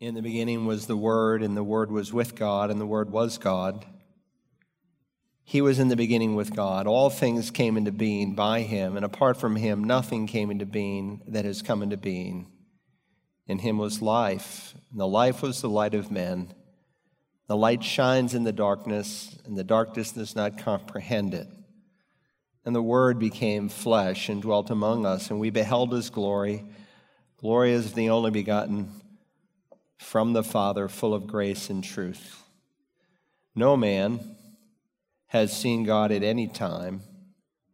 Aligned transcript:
In 0.00 0.14
the 0.14 0.22
beginning 0.22 0.64
was 0.64 0.86
the 0.86 0.96
Word, 0.96 1.42
and 1.42 1.56
the 1.56 1.64
Word 1.64 1.90
was 1.90 2.12
with 2.12 2.36
God, 2.36 2.70
and 2.70 2.80
the 2.80 2.86
Word 2.86 3.10
was 3.10 3.36
God. 3.36 3.84
He 5.42 5.60
was 5.60 5.80
in 5.80 5.88
the 5.88 5.96
beginning 5.96 6.36
with 6.36 6.54
God. 6.54 6.86
All 6.86 7.10
things 7.10 7.50
came 7.50 7.76
into 7.76 7.90
being 7.90 8.36
by 8.36 8.60
him, 8.60 8.94
and 8.94 9.04
apart 9.04 9.38
from 9.38 9.56
him, 9.56 9.82
nothing 9.82 10.28
came 10.28 10.52
into 10.52 10.66
being 10.66 11.22
that 11.26 11.44
has 11.44 11.62
come 11.62 11.82
into 11.82 11.96
being. 11.96 12.46
In 13.48 13.58
him 13.58 13.76
was 13.76 14.00
life, 14.00 14.72
and 14.92 15.00
the 15.00 15.06
life 15.08 15.42
was 15.42 15.60
the 15.60 15.68
light 15.68 15.94
of 15.94 16.12
men. 16.12 16.54
The 17.48 17.56
light 17.56 17.82
shines 17.82 18.34
in 18.34 18.44
the 18.44 18.52
darkness, 18.52 19.36
and 19.46 19.58
the 19.58 19.64
darkness 19.64 20.12
does 20.12 20.36
not 20.36 20.58
comprehend 20.58 21.34
it. 21.34 21.48
And 22.64 22.72
the 22.72 22.82
Word 22.82 23.18
became 23.18 23.68
flesh 23.68 24.28
and 24.28 24.42
dwelt 24.42 24.70
among 24.70 25.06
us, 25.06 25.28
and 25.28 25.40
we 25.40 25.50
beheld 25.50 25.92
his 25.92 26.08
glory. 26.08 26.64
Glory 27.38 27.72
as 27.72 27.94
the 27.94 28.10
only 28.10 28.30
begotten 28.30 28.92
from 29.98 30.32
the 30.32 30.44
Father, 30.44 30.88
full 30.88 31.12
of 31.12 31.26
grace 31.26 31.68
and 31.68 31.84
truth. 31.84 32.42
No 33.54 33.76
man 33.76 34.36
has 35.26 35.54
seen 35.54 35.84
God 35.84 36.10
at 36.12 36.22
any 36.22 36.46
time. 36.46 37.02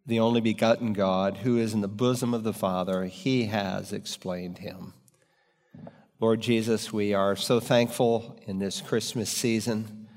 The 0.07 0.21
only 0.21 0.41
begotten 0.41 0.93
God, 0.93 1.39
who 1.39 1.57
is 1.57 1.73
in 1.73 1.81
the 1.81 1.89
bosom 1.89 2.35
of 2.35 2.43
the 2.43 2.53
Father, 2.53 3.05
he 3.05 3.45
has 3.47 3.93
explained 3.93 4.59
him. 4.59 4.93
Lord 6.21 6.41
Jesus, 6.41 6.93
we 6.93 7.15
are 7.15 7.37
so 7.37 7.61
thankful 7.61 8.41
in 8.47 8.59
this 8.59 8.81
Christmas 8.81 9.31
season 9.31 10.09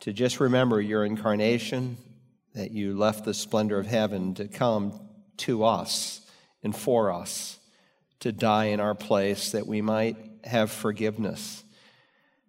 to 0.00 0.12
just 0.12 0.40
remember 0.40 0.80
your 0.80 1.04
incarnation, 1.04 1.96
that 2.54 2.70
you 2.70 2.96
left 2.96 3.24
the 3.24 3.34
splendor 3.34 3.78
of 3.78 3.86
heaven 3.86 4.34
to 4.34 4.48
come 4.48 5.00
to 5.38 5.64
us 5.64 6.20
and 6.62 6.74
for 6.74 7.12
us, 7.12 7.58
to 8.20 8.32
die 8.32 8.66
in 8.66 8.80
our 8.80 8.94
place, 8.94 9.52
that 9.52 9.66
we 9.66 9.80
might 9.80 10.16
have 10.48 10.70
forgiveness. 10.70 11.64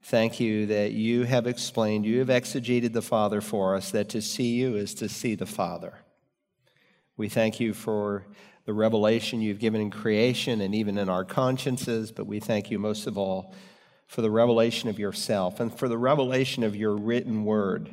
Thank 0.03 0.40
you 0.40 0.66
that 0.67 0.94
you 0.94 1.23
have 1.23 1.45
explained, 1.45 2.05
you 2.05 2.20
have 2.20 2.30
exegeted 2.30 2.93
the 2.93 3.01
Father 3.01 3.41
for 3.41 3.76
us, 3.76 3.91
that 3.91 4.10
to 4.10 4.21
see 4.21 4.55
you 4.55 4.76
is 4.76 4.93
to 4.96 5.10
see 5.10 5.35
the 5.35 5.46
Father. 5.46 5.93
We 7.18 7.29
thank 7.29 7.59
you 7.59 7.74
for 7.74 8.26
the 8.65 8.74
revelation 8.74 9.41
you've 9.41 9.59
given 9.59 9.82
in 9.82 9.91
creation 9.91 10.62
and 10.62 10.74
even 10.74 10.98
in 10.98 11.09
our 11.09 11.26
consciences, 11.26 12.12
but 12.12 12.27
we 12.27 12.40
thank 12.40 12.71
you 12.71 12.79
most 12.79 13.07
of 13.07 13.18
all 13.18 13.54
for 14.07 14.21
the 14.21 14.31
revelation 14.31 14.90
of 14.90 14.98
yourself 14.98 15.59
and 15.59 15.77
for 15.77 15.87
the 15.87 15.98
revelation 15.98 16.63
of 16.63 16.76
your 16.76 16.96
written 16.96 17.43
word. 17.43 17.90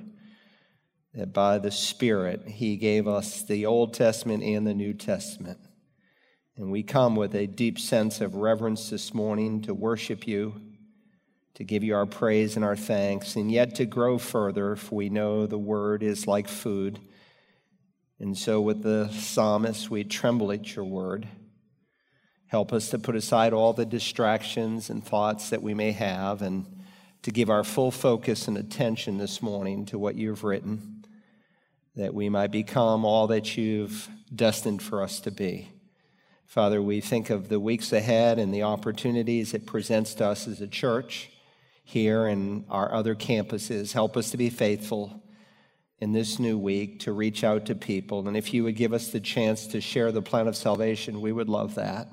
That 1.13 1.33
by 1.33 1.59
the 1.59 1.71
Spirit, 1.71 2.47
He 2.47 2.77
gave 2.77 3.09
us 3.09 3.43
the 3.43 3.67
Old 3.67 3.95
Testament 3.95 4.43
and 4.43 4.67
the 4.67 4.75
New 4.75 4.95
Testament. 4.95 5.59
And 6.59 6.71
we 6.71 6.83
come 6.83 7.17
with 7.17 7.35
a 7.35 7.47
deep 7.47 7.79
sense 7.79 8.23
of 8.23 8.35
reverence 8.35 8.89
this 8.89 9.13
morning 9.13 9.61
to 9.63 9.75
worship 9.75 10.27
you, 10.27 10.59
to 11.53 11.65
give 11.65 11.85
you 11.85 11.95
our 11.95 12.07
praise 12.07 12.57
and 12.57 12.65
our 12.65 12.77
thanks, 12.77 13.37
and 13.37 13.53
yet 13.53 13.75
to 13.75 13.85
grow 13.85 14.17
further, 14.17 14.75
for 14.75 14.95
we 14.95 15.11
know 15.11 15.47
the 15.47 15.59
word 15.59 16.03
is 16.03 16.27
like 16.27 16.49
food. 16.49 16.99
And 18.19 18.39
so, 18.39 18.63
with 18.63 18.83
the 18.83 19.11
psalmist, 19.11 19.91
we 19.91 20.03
tremble 20.03 20.51
at 20.51 20.75
your 20.75 20.87
word. 20.87 21.29
Help 22.47 22.73
us 22.73 22.89
to 22.89 22.99
put 22.99 23.17
aside 23.17 23.53
all 23.53 23.75
the 23.75 23.85
distractions 23.85 24.89
and 24.89 25.05
thoughts 25.05 25.51
that 25.51 25.63
we 25.63 25.75
may 25.75 25.93
have 25.93 26.41
and 26.41 26.65
to 27.21 27.31
give 27.31 27.51
our 27.51 27.65
full 27.65 27.91
focus 27.91 28.49
and 28.49 28.57
attention 28.57 29.19
this 29.19 29.43
morning 29.43 29.85
to 29.87 29.99
what 29.99 30.15
you've 30.15 30.43
written, 30.43 31.05
that 31.97 32.15
we 32.15 32.31
might 32.31 32.51
become 32.51 33.05
all 33.05 33.27
that 33.27 33.59
you've 33.59 34.09
destined 34.35 34.81
for 34.81 35.03
us 35.03 35.21
to 35.21 35.31
be. 35.31 35.69
Father, 36.47 36.81
we 36.81 37.01
think 37.01 37.29
of 37.29 37.49
the 37.49 37.59
weeks 37.59 37.93
ahead 37.93 38.39
and 38.39 38.55
the 38.55 38.63
opportunities 38.63 39.53
it 39.53 39.67
presents 39.67 40.15
to 40.15 40.27
us 40.27 40.47
as 40.47 40.61
a 40.61 40.69
church 40.69 41.31
here 41.83 42.27
and 42.27 42.65
our 42.71 42.93
other 42.93 43.15
campuses. 43.15 43.93
Help 43.93 44.17
us 44.17 44.31
to 44.31 44.37
be 44.37 44.49
faithful 44.49 45.23
in 45.99 46.13
this 46.13 46.39
new 46.39 46.57
week 46.57 47.01
to 47.01 47.13
reach 47.13 47.43
out 47.43 47.67
to 47.67 47.75
people. 47.75 48.29
And 48.29 48.37
if 48.37 48.55
you 48.55 48.63
would 48.65 48.77
give 48.77 48.93
us 48.93 49.09
the 49.09 49.21
chance 49.21 49.67
to 49.69 49.81
share 49.81 50.13
the 50.13 50.23
plan 50.23 50.47
of 50.47 50.57
salvation, 50.57 51.21
we 51.21 51.33
would 51.33 51.49
love 51.49 51.75
that. 51.75 52.09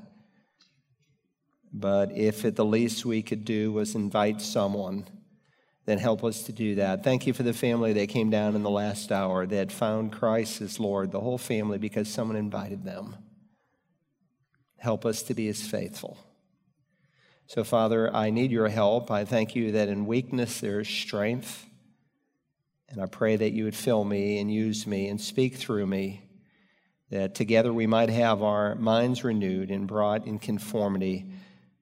But 1.72 2.12
if 2.12 2.44
at 2.44 2.56
the 2.56 2.66
least 2.66 3.06
we 3.06 3.22
could 3.22 3.46
do 3.46 3.72
was 3.72 3.96
invite 3.96 4.41
someone, 4.41 5.06
then 5.85 6.00
help 6.00 6.24
us 6.24 6.44
to 6.44 6.52
do 6.52 6.75
that. 6.75 7.03
Thank 7.03 7.28
you 7.28 7.34
for 7.34 7.44
the 7.44 7.53
family 7.53 7.94
that 7.94 8.09
came 8.09 8.29
down 8.29 8.56
in 8.56 8.63
the 8.63 8.69
last 8.69 9.12
hour 9.12 9.46
that 9.47 9.72
found 9.72 10.12
Christ 10.12 10.62
as 10.62 10.79
Lord, 10.79 11.12
the 11.12 11.19
whole 11.19 11.38
family, 11.38 11.78
because 11.78 12.08
someone 12.08 12.38
invited 12.38 12.84
them. 12.84 13.16
Help 14.84 15.06
us 15.06 15.24
to 15.24 15.34
be 15.34 15.48
as 15.48 15.62
faithful. 15.62 16.18
So, 17.48 17.64
Father, 17.64 18.14
I 18.14 18.32
need 18.32 18.52
your 18.52 18.68
help. 18.68 19.10
I 19.12 19.24
thank 19.24 19.56
you 19.56 19.72
that 19.72 19.88
in 19.88 20.06
weakness 20.06 20.60
there 20.60 20.82
is 20.82 20.90
strength. 20.90 21.66
And 22.90 23.02
I 23.02 23.06
pray 23.06 23.38
that 23.38 23.54
you 23.54 23.64
would 23.64 23.78
fill 23.78 24.04
me 24.04 24.40
and 24.40 24.54
use 24.54 24.86
me 24.86 25.08
and 25.08 25.22
speak 25.22 25.56
through 25.56 25.88
me, 25.88 26.24
that 27.12 27.34
together 27.34 27.72
we 27.72 27.88
might 27.88 28.10
have 28.10 28.44
our 28.44 28.76
minds 28.76 29.24
renewed 29.24 29.72
and 29.72 29.88
brought 29.88 30.28
in 30.28 30.38
conformity 30.38 31.32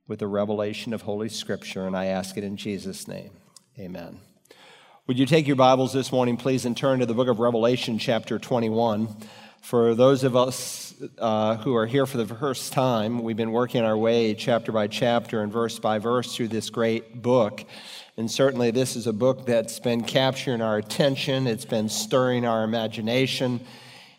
with 0.07 0.19
the 0.19 0.27
revelation 0.27 0.93
of 0.93 1.01
Holy 1.01 1.29
Scripture. 1.29 1.87
And 1.87 1.97
I 1.97 2.05
ask 2.05 2.37
it 2.37 2.43
in 2.43 2.55
Jesus' 2.55 3.07
name. 3.07 3.31
Amen. 3.79 4.19
Would 5.07 5.17
you 5.17 5.25
take 5.25 5.47
your 5.47 5.55
Bibles 5.55 5.91
this 5.91 6.11
morning, 6.11 6.37
please, 6.37 6.65
and 6.65 6.77
turn 6.77 6.99
to 6.99 7.07
the 7.07 7.15
book 7.15 7.29
of 7.29 7.39
Revelation, 7.39 7.97
chapter 7.97 8.37
21. 8.37 9.07
For 9.61 9.93
those 9.93 10.23
of 10.23 10.35
us 10.35 10.95
uh, 11.19 11.55
who 11.57 11.75
are 11.75 11.85
here 11.85 12.07
for 12.07 12.17
the 12.17 12.25
first 12.25 12.73
time, 12.73 13.21
we've 13.21 13.37
been 13.37 13.51
working 13.51 13.83
our 13.83 13.95
way 13.95 14.33
chapter 14.33 14.71
by 14.71 14.87
chapter 14.87 15.43
and 15.43 15.51
verse 15.51 15.77
by 15.77 15.99
verse 15.99 16.35
through 16.35 16.47
this 16.47 16.71
great 16.71 17.21
book. 17.21 17.63
And 18.17 18.29
certainly, 18.29 18.71
this 18.71 18.95
is 18.95 19.05
a 19.05 19.13
book 19.13 19.45
that's 19.45 19.79
been 19.79 20.03
capturing 20.03 20.61
our 20.63 20.77
attention, 20.77 21.45
it's 21.45 21.63
been 21.63 21.89
stirring 21.89 22.43
our 22.43 22.63
imagination, 22.63 23.61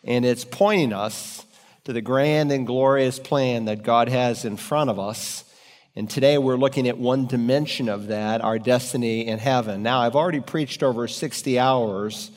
and 0.05 0.25
it's 0.25 0.45
pointing 0.45 0.93
us 0.93 1.45
to 1.85 1.93
the 1.93 2.01
grand 2.01 2.53
and 2.53 2.65
glorious 2.65 3.19
plan 3.19 3.65
that 3.65 3.83
God 3.83 4.09
has 4.09 4.45
in 4.45 4.57
front 4.57 4.91
of 4.91 4.99
us. 5.01 5.45
And 5.97 6.09
today 6.09 6.39
we're 6.39 6.57
looking 6.57 6.87
at 6.89 6.97
one 6.97 7.27
dimension 7.27 7.89
of 7.89 8.07
that, 8.07 8.43
our 8.43 8.61
destiny 8.61 9.27
in 9.27 9.41
heaven. 9.41 9.83
Now, 9.83 10.01
I've 10.03 10.17
already 10.17 10.41
preached 10.41 10.85
over 10.85 11.09
60 11.09 11.59
hours 11.59 12.31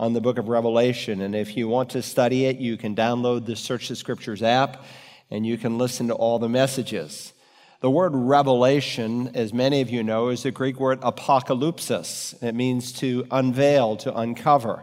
on 0.00 0.14
the 0.14 0.20
book 0.20 0.38
of 0.38 0.48
Revelation. 0.48 1.20
And 1.20 1.36
if 1.36 1.58
you 1.58 1.68
want 1.68 1.90
to 1.90 2.00
study 2.00 2.46
it, 2.46 2.56
you 2.56 2.78
can 2.78 2.96
download 2.96 3.44
the 3.44 3.54
Search 3.54 3.88
the 3.88 3.94
Scriptures 3.94 4.42
app 4.42 4.82
and 5.30 5.46
you 5.46 5.58
can 5.58 5.76
listen 5.76 6.08
to 6.08 6.14
all 6.14 6.38
the 6.38 6.48
messages. 6.48 7.34
The 7.82 7.90
word 7.90 8.12
revelation, 8.14 9.30
as 9.34 9.52
many 9.52 9.82
of 9.82 9.90
you 9.90 10.02
know, 10.02 10.30
is 10.30 10.42
the 10.42 10.50
Greek 10.50 10.80
word 10.80 11.02
apocalypsis. 11.02 12.42
It 12.42 12.54
means 12.54 12.92
to 12.94 13.26
unveil, 13.30 13.96
to 13.98 14.18
uncover. 14.18 14.82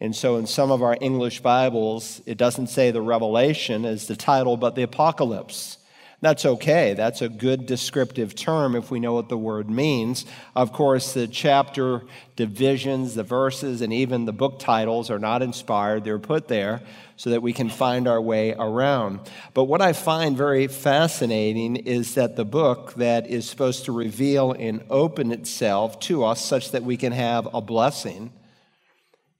And 0.00 0.16
so 0.16 0.36
in 0.36 0.48
some 0.48 0.72
of 0.72 0.82
our 0.82 0.98
English 1.00 1.40
Bibles, 1.42 2.20
it 2.26 2.36
doesn't 2.36 2.66
say 2.66 2.90
the 2.90 3.00
revelation 3.00 3.84
as 3.84 4.08
the 4.08 4.16
title, 4.16 4.56
but 4.56 4.74
the 4.74 4.82
apocalypse. 4.82 5.78
That's 6.22 6.44
okay. 6.44 6.92
That's 6.92 7.22
a 7.22 7.30
good 7.30 7.64
descriptive 7.64 8.34
term 8.34 8.76
if 8.76 8.90
we 8.90 9.00
know 9.00 9.14
what 9.14 9.30
the 9.30 9.38
word 9.38 9.70
means. 9.70 10.26
Of 10.54 10.70
course, 10.70 11.14
the 11.14 11.26
chapter 11.26 12.02
divisions, 12.36 13.14
the 13.14 13.22
verses, 13.22 13.80
and 13.80 13.90
even 13.90 14.26
the 14.26 14.32
book 14.32 14.58
titles 14.58 15.10
are 15.10 15.18
not 15.18 15.40
inspired. 15.40 16.04
They're 16.04 16.18
put 16.18 16.46
there 16.46 16.82
so 17.16 17.30
that 17.30 17.40
we 17.40 17.54
can 17.54 17.70
find 17.70 18.06
our 18.06 18.20
way 18.20 18.52
around. 18.52 19.20
But 19.54 19.64
what 19.64 19.80
I 19.80 19.94
find 19.94 20.36
very 20.36 20.66
fascinating 20.66 21.76
is 21.76 22.14
that 22.16 22.36
the 22.36 22.44
book 22.44 22.94
that 22.94 23.26
is 23.26 23.48
supposed 23.48 23.86
to 23.86 23.92
reveal 23.92 24.52
and 24.52 24.84
open 24.90 25.32
itself 25.32 26.00
to 26.00 26.24
us 26.24 26.44
such 26.44 26.72
that 26.72 26.82
we 26.82 26.98
can 26.98 27.12
have 27.12 27.48
a 27.54 27.62
blessing 27.62 28.30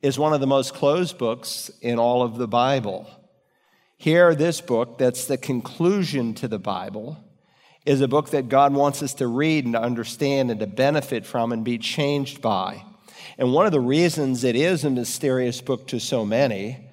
is 0.01 0.19
one 0.19 0.33
of 0.33 0.41
the 0.41 0.47
most 0.47 0.73
closed 0.73 1.19
books 1.19 1.71
in 1.83 1.99
all 1.99 2.23
of 2.23 2.39
the 2.39 2.49
Bible. 2.49 3.07
Here, 4.01 4.35
this 4.35 4.63
book, 4.63 4.97
that's 4.97 5.27
the 5.27 5.37
conclusion 5.37 6.33
to 6.37 6.49
the 6.49 6.59
Bible, 6.59 7.23
is 7.85 8.01
a 8.01 8.09
book 8.09 8.31
that 8.31 8.49
God 8.49 8.73
wants 8.73 9.03
us 9.03 9.13
to 9.13 9.27
read 9.27 9.67
and 9.67 9.75
to 9.75 9.83
understand 9.83 10.51
and 10.51 10.59
to 10.61 10.67
benefit 10.67 11.27
from 11.27 11.53
and 11.53 11.63
be 11.63 11.77
changed 11.77 12.41
by. 12.41 12.83
And 13.37 13.53
one 13.53 13.67
of 13.67 13.73
the 13.73 13.81
reasons 13.81 14.43
it 14.43 14.57
is 14.57 14.87
a 14.87 14.91
mysterious 14.91 15.61
book 15.61 15.87
to 15.89 16.01
so 16.01 16.25
many 16.25 16.91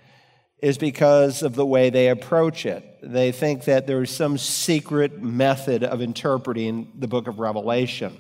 is 0.62 0.78
because 0.78 1.44
of 1.44 1.56
the 1.56 1.66
way 1.66 1.90
they 1.90 2.10
approach 2.10 2.66
it. 2.66 2.84
They 3.02 3.32
think 3.32 3.64
that 3.64 3.88
there's 3.88 4.12
some 4.12 4.38
secret 4.38 5.22
method 5.22 5.86
of 5.86 6.02
interpreting 6.02 6.92
the 6.94 7.08
book 7.08 7.30
of 7.30 7.40
Revelation. 7.40 8.18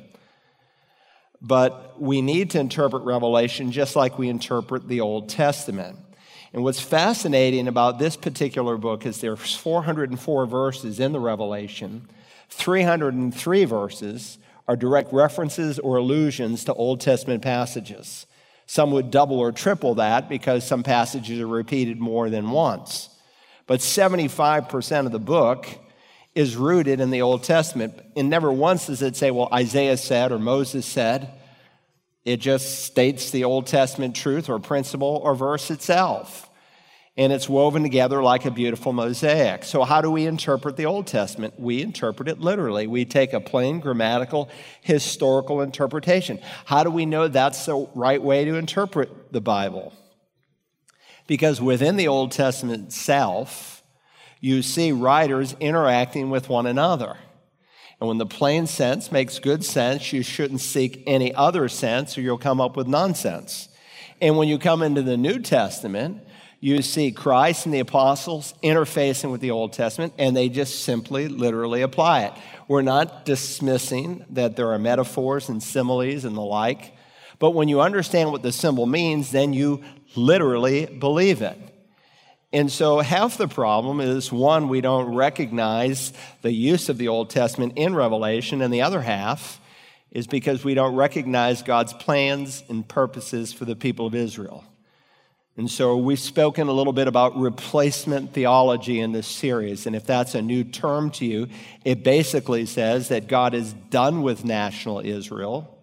But 1.41 2.01
we 2.01 2.21
need 2.21 2.51
to 2.51 2.61
interpret 2.61 3.03
Revelation 3.03 3.73
just 3.73 3.97
like 3.97 4.17
we 4.17 4.29
interpret 4.29 4.87
the 4.87 5.01
Old 5.01 5.27
Testament. 5.27 5.97
And 6.53 6.63
what's 6.63 6.79
fascinating 6.79 7.67
about 7.67 7.99
this 7.99 8.15
particular 8.15 8.77
book 8.77 9.05
is 9.05 9.21
there's 9.21 9.55
404 9.55 10.45
verses 10.45 10.99
in 10.99 11.11
the 11.11 11.19
Revelation. 11.19 12.07
303 12.49 13.65
verses 13.65 14.37
are 14.67 14.75
direct 14.75 15.11
references 15.13 15.79
or 15.79 15.97
allusions 15.97 16.63
to 16.65 16.73
Old 16.73 17.01
Testament 17.01 17.41
passages. 17.41 18.25
Some 18.65 18.91
would 18.91 19.11
double 19.11 19.39
or 19.39 19.51
triple 19.51 19.95
that 19.95 20.27
because 20.27 20.67
some 20.67 20.83
passages 20.83 21.39
are 21.39 21.47
repeated 21.47 21.99
more 21.99 22.29
than 22.29 22.49
once. 22.49 23.09
But 23.65 23.79
75% 23.79 25.05
of 25.05 25.11
the 25.11 25.19
book 25.19 25.67
is 26.35 26.55
rooted 26.55 26.99
in 26.99 27.09
the 27.09 27.21
Old 27.21 27.43
Testament. 27.43 27.93
And 28.15 28.29
never 28.29 28.51
once 28.51 28.87
does 28.87 29.01
it 29.01 29.15
say, 29.15 29.31
well, 29.31 29.49
Isaiah 29.53 29.97
said 29.97 30.31
or 30.31 30.39
Moses 30.39 30.85
said. 30.85 31.31
It 32.27 32.41
just 32.41 32.83
states 32.83 33.31
the 33.31 33.45
Old 33.45 33.67
Testament 33.67 34.13
truth 34.13 34.49
or 34.49 34.59
principle 34.59 35.21
or 35.23 35.33
verse 35.33 35.71
itself. 35.71 36.49
And 37.15 37.31
it's 37.31 37.47
woven 37.47 37.83
together 37.83 38.21
like 38.21 38.43
a 38.43 38.51
beautiful 38.51 38.91
mosaic. 38.91 39.63
So, 39.63 39.85
how 39.85 40.01
do 40.01 40.11
we 40.11 40.25
interpret 40.25 40.75
the 40.75 40.87
Old 40.87 41.07
Testament? 41.07 41.57
We 41.57 41.81
interpret 41.81 42.27
it 42.27 42.41
literally. 42.41 42.85
We 42.85 43.05
take 43.05 43.31
a 43.31 43.39
plain 43.39 43.79
grammatical, 43.79 44.49
historical 44.81 45.61
interpretation. 45.61 46.39
How 46.65 46.83
do 46.83 46.91
we 46.91 47.05
know 47.05 47.29
that's 47.29 47.65
the 47.65 47.87
right 47.95 48.21
way 48.21 48.43
to 48.43 48.55
interpret 48.55 49.31
the 49.31 49.39
Bible? 49.39 49.93
Because 51.27 51.61
within 51.61 51.95
the 51.95 52.09
Old 52.09 52.33
Testament 52.33 52.87
itself, 52.87 53.81
you 54.41 54.61
see 54.61 54.91
writers 54.91 55.55
interacting 55.61 56.29
with 56.29 56.49
one 56.49 56.65
another. 56.65 57.15
And 57.99 58.07
when 58.07 58.17
the 58.17 58.25
plain 58.25 58.67
sense 58.67 59.11
makes 59.11 59.39
good 59.39 59.65
sense, 59.65 60.13
you 60.13 60.21
shouldn't 60.21 60.61
seek 60.61 61.03
any 61.07 61.33
other 61.33 61.67
sense 61.67 62.17
or 62.17 62.21
you'll 62.21 62.37
come 62.37 62.61
up 62.61 62.77
with 62.77 62.87
nonsense. 62.87 63.69
And 64.21 64.37
when 64.37 64.47
you 64.47 64.59
come 64.59 64.81
into 64.81 65.01
the 65.01 65.17
New 65.17 65.39
Testament, 65.39 66.21
you 66.59 66.81
see 66.81 67.11
Christ 67.11 67.65
and 67.65 67.73
the 67.73 67.79
apostles 67.79 68.53
interfacing 68.63 69.31
with 69.31 69.41
the 69.41 69.51
Old 69.51 69.73
Testament, 69.73 70.13
and 70.17 70.35
they 70.35 70.49
just 70.49 70.83
simply, 70.83 71.27
literally 71.27 71.81
apply 71.83 72.23
it. 72.23 72.33
We're 72.67 72.81
not 72.81 73.25
dismissing 73.25 74.25
that 74.31 74.55
there 74.55 74.71
are 74.71 74.79
metaphors 74.79 75.49
and 75.49 75.61
similes 75.61 76.25
and 76.25 76.35
the 76.35 76.41
like, 76.41 76.95
but 77.39 77.51
when 77.51 77.67
you 77.69 77.81
understand 77.81 78.31
what 78.31 78.41
the 78.41 78.51
symbol 78.51 78.87
means, 78.87 79.31
then 79.31 79.53
you 79.53 79.83
literally 80.15 80.87
believe 80.87 81.43
it. 81.43 81.57
And 82.53 82.71
so, 82.71 82.99
half 82.99 83.37
the 83.37 83.49
problem 83.49 83.99
is 83.99 84.31
one, 84.31 84.69
we 84.69 84.79
don't 84.79 85.13
recognize 85.13 86.13
the 86.41 86.51
use 86.51 86.87
of 86.87 86.97
the 86.97 87.09
Old 87.09 87.29
Testament 87.29 87.73
in 87.75 87.93
Revelation, 87.93 88.61
and 88.61 88.73
the 88.73 88.83
other 88.83 89.01
half 89.01 89.59
is 90.11 90.27
because 90.27 90.63
we 90.63 90.73
don't 90.73 90.95
recognize 90.95 91.61
God's 91.61 91.91
plans 91.91 92.63
and 92.69 92.87
purposes 92.87 93.51
for 93.51 93.65
the 93.65 93.75
people 93.75 94.07
of 94.07 94.15
Israel. 94.15 94.63
And 95.57 95.69
so, 95.69 95.97
we've 95.97 96.19
spoken 96.19 96.69
a 96.69 96.71
little 96.71 96.93
bit 96.93 97.09
about 97.09 97.37
replacement 97.37 98.33
theology 98.33 99.01
in 99.01 99.11
this 99.11 99.27
series. 99.27 99.85
And 99.85 99.93
if 99.93 100.05
that's 100.05 100.33
a 100.33 100.41
new 100.41 100.63
term 100.63 101.11
to 101.11 101.25
you, 101.25 101.49
it 101.83 102.01
basically 102.01 102.65
says 102.65 103.09
that 103.09 103.27
God 103.27 103.55
is 103.55 103.73
done 103.73 104.21
with 104.21 104.45
national 104.45 105.01
Israel, 105.01 105.77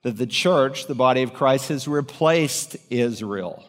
that 0.00 0.16
the 0.16 0.26
church, 0.26 0.86
the 0.86 0.94
body 0.94 1.22
of 1.22 1.34
Christ, 1.34 1.68
has 1.68 1.86
replaced 1.86 2.78
Israel. 2.88 3.62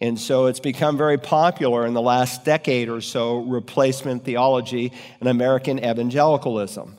And 0.00 0.18
so 0.18 0.46
it's 0.46 0.60
become 0.60 0.96
very 0.96 1.18
popular 1.18 1.86
in 1.86 1.92
the 1.92 2.00
last 2.00 2.44
decade 2.44 2.88
or 2.88 3.00
so, 3.00 3.40
replacement 3.40 4.24
theology 4.24 4.92
and 5.20 5.28
American 5.28 5.78
evangelicalism. 5.78 6.96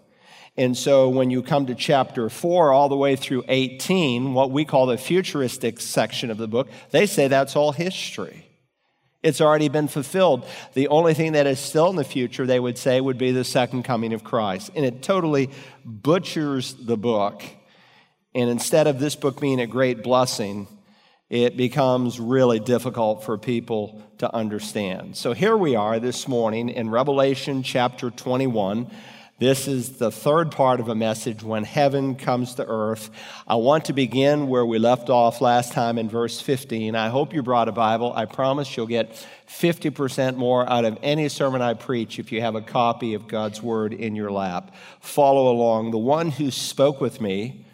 And 0.58 0.78
so 0.78 1.10
when 1.10 1.32
you 1.32 1.42
come 1.42 1.66
to 1.68 1.76
chapter 1.76 2.30
4 2.30 2.72
all 2.72 2.90
the 2.90 2.98
way 2.98 3.16
through 3.16 3.44
18, 3.48 4.34
what 4.34 4.52
we 4.52 4.66
call 4.66 4.86
the 4.86 4.98
futuristic 4.98 5.80
section 5.80 6.30
of 6.30 6.38
the 6.38 6.48
book, 6.48 6.70
they 6.92 7.06
say 7.06 7.28
that's 7.28 7.56
all 7.56 7.72
history. 7.72 8.46
It's 9.24 9.40
already 9.40 9.70
been 9.70 9.88
fulfilled. 9.88 10.46
The 10.74 10.88
only 10.90 11.14
thing 11.14 11.34
that 11.34 11.48
is 11.48 11.60
still 11.60 11.90
in 11.90 11.96
the 11.96 12.04
future, 12.04 12.46
they 12.46 12.60
would 12.60 12.78
say, 12.78 13.00
would 13.00 13.18
be 13.18 13.32
the 13.32 13.44
second 13.44 13.84
coming 13.84 14.14
of 14.14 14.24
Christ. 14.24 14.72
And 14.76 14.84
it 14.84 15.04
totally 15.04 15.50
butchers 15.86 16.74
the 16.74 16.98
book. 16.98 17.44
And 18.34 18.50
instead 18.50 18.88
of 18.88 19.00
this 19.00 19.16
book 19.16 19.40
being 19.40 19.60
a 19.60 19.68
great 19.68 20.04
blessing, 20.04 20.68
it 21.32 21.56
becomes 21.56 22.20
really 22.20 22.60
difficult 22.60 23.24
for 23.24 23.38
people 23.38 24.04
to 24.18 24.36
understand. 24.36 25.16
So 25.16 25.32
here 25.32 25.56
we 25.56 25.78
are 25.78 25.98
this 25.98 26.28
morning 26.28 26.68
in 26.68 26.90
Revelation 26.90 27.64
chapter 27.64 28.10
21. 28.12 28.92
This 29.40 29.66
is 29.66 29.98
the 29.98 30.12
third 30.12 30.52
part 30.52 30.82
of 30.82 30.90
a 30.90 30.94
message 30.94 31.42
when 31.42 31.64
heaven 31.64 32.16
comes 32.16 32.56
to 32.56 32.66
earth. 32.68 33.10
I 33.48 33.56
want 33.56 33.86
to 33.86 33.94
begin 33.94 34.50
where 34.50 34.66
we 34.66 34.78
left 34.78 35.10
off 35.10 35.40
last 35.40 35.72
time 35.72 35.98
in 35.98 36.10
verse 36.10 36.42
15. 36.42 36.96
I 36.98 37.08
hope 37.08 37.34
you 37.34 37.42
brought 37.42 37.70
a 37.70 37.72
Bible. 37.72 38.12
I 38.14 38.26
promise 38.26 38.76
you'll 38.76 38.86
get 38.88 39.26
50% 39.48 40.36
more 40.36 40.70
out 40.70 40.84
of 40.84 40.98
any 41.02 41.30
sermon 41.30 41.62
I 41.62 41.76
preach 41.76 42.20
if 42.20 42.34
you 42.34 42.42
have 42.42 42.56
a 42.56 42.62
copy 42.62 43.14
of 43.14 43.30
God's 43.30 43.62
Word 43.64 43.94
in 43.94 44.18
your 44.18 44.32
lap. 44.34 44.76
Follow 45.00 45.50
along. 45.50 45.92
The 45.92 45.98
one 45.98 46.30
who 46.30 46.52
spoke 46.52 47.00
with 47.00 47.22
me, 47.22 47.66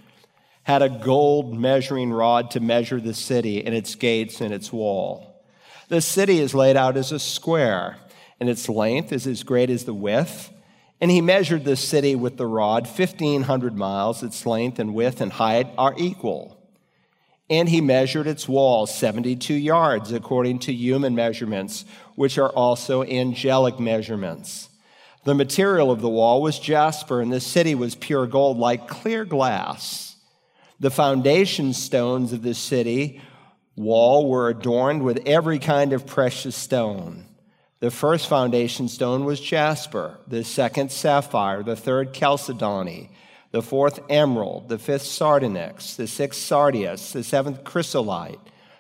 had 0.68 0.82
a 0.82 0.90
gold 0.90 1.58
measuring 1.58 2.12
rod 2.12 2.52
to 2.52 2.60
measure 2.60 3.00
the 3.00 3.14
city 3.14 3.66
and 3.66 3.74
its 3.74 3.96
gates 3.96 4.42
and 4.42 4.54
its 4.54 4.70
wall. 4.70 5.42
The 5.88 6.02
city 6.02 6.40
is 6.40 6.54
laid 6.54 6.76
out 6.76 6.98
as 6.98 7.14
a 7.14 7.20
square, 7.20 7.96
and 8.38 8.50
its 8.50 8.68
length 8.68 9.14
is 9.14 9.26
as 9.28 9.44
great 9.44 9.70
as 9.70 9.86
the 9.86 9.94
width. 9.94 10.52
And 11.00 11.10
he 11.10 11.22
measured 11.22 11.64
the 11.64 11.78
city 11.78 12.18
with 12.18 12.36
the 12.36 12.46
rod, 12.46 12.86
1,500 12.86 13.78
miles. 13.78 14.22
Its 14.22 14.46
length 14.46 14.78
and 14.78 14.94
width 14.94 15.22
and 15.22 15.32
height 15.32 15.70
are 15.78 15.96
equal. 15.96 16.62
And 17.50 17.70
he 17.70 17.80
measured 17.80 18.28
its 18.28 18.50
walls, 18.50 18.94
72 18.94 19.54
yards, 19.54 20.12
according 20.12 20.60
to 20.60 20.74
human 20.74 21.16
measurements, 21.16 21.86
which 22.16 22.38
are 22.38 22.50
also 22.50 23.04
angelic 23.04 23.80
measurements. 23.80 24.68
The 25.24 25.34
material 25.34 25.92
of 25.92 26.02
the 26.02 26.10
wall 26.10 26.42
was 26.42 26.60
jasper, 26.60 27.22
and 27.22 27.32
the 27.32 27.40
city 27.40 27.74
was 27.74 27.96
pure 27.96 28.28
gold, 28.28 28.58
like 28.58 28.90
clear 28.90 29.24
glass. 29.24 30.07
The 30.80 30.92
foundation 30.92 31.74
stones 31.74 32.34
of 32.34 32.44
the 32.44 32.54
city 32.54 33.22
wall 33.76 34.30
were 34.30 34.50
adorned 34.50 35.04
with 35.04 35.22
every 35.26 35.60
kind 35.60 35.94
of 35.94 36.06
precious 36.06 36.56
stone. 36.56 37.26
The 37.80 37.92
first 37.92 38.28
foundation 38.28 38.88
stone 38.88 39.24
was 39.26 39.40
jasper, 39.40 40.20
the 40.28 40.44
second 40.44 40.92
sapphire, 40.92 41.62
the 41.62 41.76
third 41.76 42.14
chalcedony, 42.14 43.12
the 43.52 43.62
fourth 43.62 44.00
emerald, 44.10 44.68
the 44.70 44.80
fifth 44.80 45.04
sardonyx, 45.04 45.96
the 45.96 46.08
sixth 46.08 46.42
sardius, 46.42 47.12
the 47.12 47.24
seventh 47.24 47.64
chrysolite, 47.64 48.40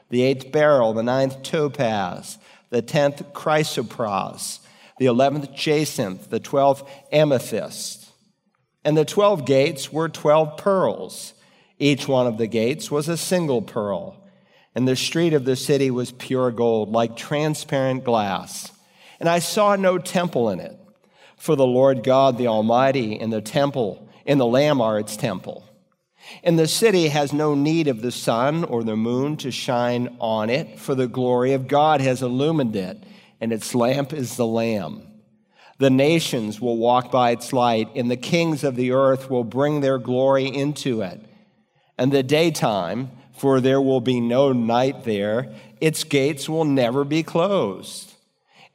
the 0.09 0.23
eighth 0.23 0.51
beryl, 0.51 0.93
the 0.93 1.03
ninth 1.03 1.43
topaz, 1.43 2.37
the 2.69 2.81
tenth 2.81 3.33
chrysoprase, 3.33 4.59
the 4.99 5.05
eleventh 5.05 5.53
jacinth, 5.53 6.29
the 6.29 6.39
twelfth 6.39 6.83
amethyst. 7.11 8.11
And 8.83 8.97
the 8.97 9.05
twelve 9.05 9.45
gates 9.45 9.91
were 9.91 10.09
twelve 10.09 10.57
pearls. 10.57 11.33
Each 11.79 12.07
one 12.07 12.25
of 12.25 12.37
the 12.37 12.47
gates 12.47 12.89
was 12.89 13.07
a 13.07 13.17
single 13.17 13.61
pearl, 13.61 14.23
and 14.73 14.87
the 14.87 14.95
street 14.95 15.33
of 15.33 15.45
the 15.45 15.55
city 15.55 15.91
was 15.91 16.11
pure 16.11 16.51
gold, 16.51 16.91
like 16.91 17.15
transparent 17.15 18.03
glass. 18.03 18.71
And 19.19 19.29
I 19.29 19.39
saw 19.39 19.75
no 19.75 19.97
temple 19.97 20.49
in 20.49 20.59
it, 20.59 20.77
for 21.37 21.55
the 21.55 21.67
Lord 21.67 22.03
God 22.03 22.37
the 22.37 22.47
Almighty 22.47 23.19
and 23.19 23.31
the 23.31 23.41
temple 23.41 24.07
and 24.25 24.39
the 24.39 24.45
Lamb 24.45 24.81
are 24.81 24.99
its 24.99 25.15
temple. 25.15 25.63
And 26.43 26.59
the 26.59 26.67
city 26.67 27.07
has 27.07 27.31
no 27.31 27.55
need 27.55 27.87
of 27.87 28.01
the 28.01 28.11
sun 28.11 28.63
or 28.65 28.83
the 28.83 28.97
moon 28.97 29.37
to 29.37 29.51
shine 29.51 30.17
on 30.19 30.49
it, 30.49 30.79
for 30.79 30.95
the 30.95 31.07
glory 31.07 31.53
of 31.53 31.67
God 31.67 32.01
has 32.01 32.21
illumined 32.21 32.75
it, 32.75 33.01
and 33.39 33.53
its 33.53 33.73
lamp 33.73 34.11
is 34.11 34.35
the 34.35 34.45
Lamb. 34.45 35.03
The 35.77 35.89
nations 35.91 36.59
will 36.59 36.75
walk 36.75 37.11
by 37.11 37.31
its 37.31 37.53
light, 37.53 37.89
and 37.95 38.11
the 38.11 38.17
kings 38.17 38.63
of 38.63 38.75
the 38.75 38.91
earth 38.91 39.29
will 39.29 39.43
bring 39.43 39.79
their 39.79 39.99
glory 39.99 40.47
into 40.47 41.01
it 41.01 41.26
and 41.97 42.11
the 42.11 42.23
daytime, 42.23 43.11
for 43.37 43.59
there 43.59 43.81
will 43.81 44.01
be 44.01 44.19
no 44.19 44.51
night 44.51 45.03
there. 45.03 45.53
Its 45.81 46.03
gates 46.03 46.47
will 46.47 46.65
never 46.65 47.03
be 47.03 47.23
closed. 47.23 48.13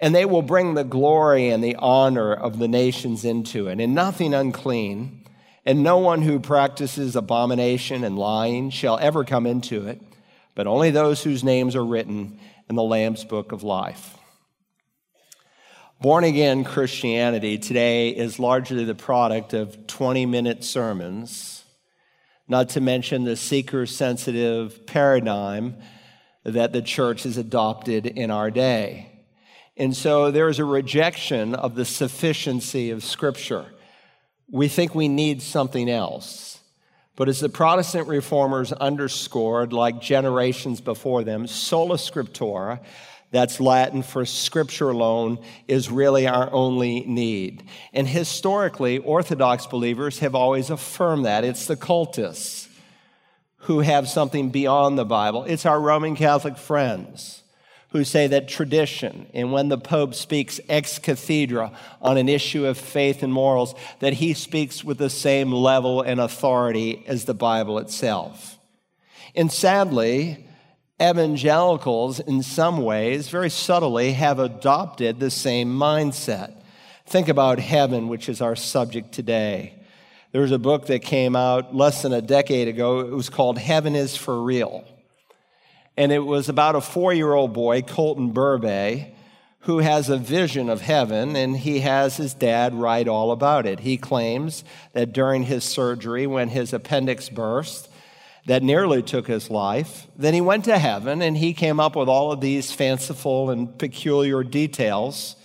And 0.01 0.15
they 0.15 0.25
will 0.25 0.43
bring 0.43 0.75
the 0.75 0.85
glory 0.85 1.49
and 1.49 1.63
the 1.63 1.77
honor 1.77 2.33
of 2.33 2.59
the 2.59 2.69
nations 2.69 3.25
into 3.25 3.69
it, 3.69 3.81
and 3.81 3.95
nothing 3.95 4.35
unclean, 4.35 5.25
and 5.65 5.83
no 5.83 5.99
one 5.99 6.23
who 6.23 6.41
practices 6.41 7.15
abomination 7.15 8.03
and 8.03 8.19
lying 8.19 8.71
shall 8.71 8.99
ever 8.99 9.25
come 9.25 9.47
into 9.47 9.87
it, 9.87 10.01
but 10.57 10.67
only 10.67 10.91
those 10.91 11.23
whose 11.23 11.45
names 11.45 11.77
are 11.77 11.85
written 11.85 12.41
in 12.69 12.75
the 12.75 12.83
Lamb's 12.83 13.25
book 13.25 13.53
of 13.53 13.63
life. 13.63 14.17
Born 16.01 16.25
again 16.25 16.65
Christianity 16.65 17.59
today 17.59 18.09
is 18.09 18.41
largely 18.41 18.85
the 18.85 18.97
product 18.97 19.55
of 19.55 19.87
20 19.87 20.27
minute 20.27 20.65
sermons 20.65 21.62
not 22.53 22.69
to 22.69 22.83
mention 22.83 23.25
the 23.25 23.35
seeker 23.35 23.87
sensitive 23.87 24.87
paradigm 24.87 25.75
that 26.45 26.75
the 26.75 26.83
church 26.83 27.23
has 27.23 27.39
adopted 27.39 28.05
in 28.05 28.31
our 28.31 28.51
day. 28.51 29.11
And 29.79 29.97
so 29.97 30.31
there 30.31 30.51
is 30.51 30.59
a 30.59 30.65
rejection 30.67 31.55
of 31.55 31.77
the 31.77 31.87
sufficiency 31.87 32.91
of 32.91 33.03
Scripture. 33.03 33.65
We 34.51 34.69
think 34.69 34.95
we 34.95 35.09
need 35.09 35.41
something 35.41 35.89
else. 35.89 36.61
But 37.17 37.31
as 37.31 37.41
the 37.41 37.49
Protestant 37.49 38.07
reformers 38.07 38.71
underscored, 38.71 39.73
like 39.73 40.03
generations 40.03 40.83
before 40.83 41.25
them, 41.25 41.47
sola 41.47 41.97
scriptura, 41.97 42.81
that's 43.33 43.61
Latin 43.61 44.03
for 44.03 44.25
scripture 44.25 44.91
alone, 44.91 45.39
is 45.67 45.91
really 45.91 46.29
our 46.29 46.53
only 46.53 47.01
need. 47.01 47.65
And 47.93 48.07
historically, 48.07 48.99
Orthodox 48.99 49.67
believers 49.67 50.21
have 50.21 50.37
always 50.37 50.71
affirmed 50.71 51.25
that. 51.25 51.45
It's 51.45 51.67
the 51.67 51.77
cultists 51.77 52.69
who 53.63 53.81
have 53.81 54.09
something 54.09 54.51
beyond 54.51 54.99
the 54.99 55.05
Bible, 55.05 55.45
it's 55.45 55.67
our 55.67 55.81
Roman 55.81 56.15
Catholic 56.15 56.57
friends 56.57 57.43
who 57.93 58.05
say 58.05 58.27
that 58.27 58.49
tradition, 58.49 59.27
and 59.35 59.53
when 59.53 59.69
the 59.69 59.77
Pope 59.77 60.15
speaks 60.15 60.59
ex 60.69 60.99
cathedra 60.99 61.73
on 62.01 62.17
an 62.17 62.29
issue 62.29 62.65
of 62.65 62.79
faith 62.79 63.23
and 63.23 63.33
morals, 63.33 63.75
that 64.01 64.15
he 64.15 64.33
speaks 64.33 64.83
with 64.83 64.97
the 64.97 65.11
same 65.11 65.53
level 65.53 66.01
and 66.01 66.19
authority 66.19 67.05
as 67.07 67.27
the 67.27 67.35
Bible 67.35 67.79
itself. 67.79 68.59
And 69.35 69.53
sadly, 69.53 70.47
evangelicals, 71.03 72.21
in 72.21 72.43
some 72.43 72.83
ways, 72.83 73.29
very 73.29 73.51
subtly, 73.51 74.13
have 74.13 74.39
adopted 74.39 75.19
the 75.19 75.31
same 75.31 75.77
mindset. 75.77 76.55
Think 77.07 77.29
about 77.29 77.59
heaven, 77.59 78.09
which 78.09 78.29
is 78.29 78.41
our 78.41 78.55
subject 78.55 79.13
today. 79.13 79.75
There 80.31 80.41
was 80.41 80.53
a 80.53 80.59
book 80.59 80.87
that 80.87 81.03
came 81.03 81.35
out 81.35 81.75
less 81.75 82.03
than 82.03 82.13
a 82.13 82.23
decade 82.23 82.69
ago. 82.69 83.01
It 83.01 83.11
was 83.11 83.29
called 83.29 83.59
Heaven 83.59 83.95
is 83.95 84.17
for 84.17 84.41
Real. 84.41 84.85
And 85.97 86.11
it 86.11 86.21
was 86.21 86.49
about 86.49 86.77
a 86.77 86.81
four 86.81 87.13
year 87.13 87.35
old 87.35 87.53
boy, 87.53 87.83
Colton 87.83 88.33
Burpo, 88.33 89.13
who 89.61 89.79
has 89.79 90.09
a 90.09 90.17
vision 90.17 90.71
of 90.71 90.81
heaven, 90.81 91.37
and 91.37 91.57
he 91.57 91.81
has 91.81 92.17
his 92.17 92.35
dad 92.35 92.75
write 92.75 93.09
all 93.09 93.31
about 93.31 93.67
it. 93.67 93.81
He 93.81 93.97
claims 93.97 94.65
that 94.93 95.13
during 95.13 95.45
his 95.45 95.65
surgery, 95.65 96.27
when 96.27 96.49
his 96.49 96.73
appendix 96.73 97.29
burst, 97.29 97.89
that 98.47 98.63
nearly 98.63 99.03
took 99.03 99.27
his 99.27 99.51
life, 99.51 100.07
then 100.17 100.35
he 100.35 100.41
went 100.41 100.65
to 100.65 100.79
heaven 100.79 101.23
and 101.23 101.37
he 101.37 101.53
came 101.53 101.79
up 101.79 101.95
with 101.95 102.09
all 102.09 102.33
of 102.33 102.41
these 102.41 102.73
fanciful 102.73 103.51
and 103.51 103.79
peculiar 103.79 104.43
details 104.43 105.37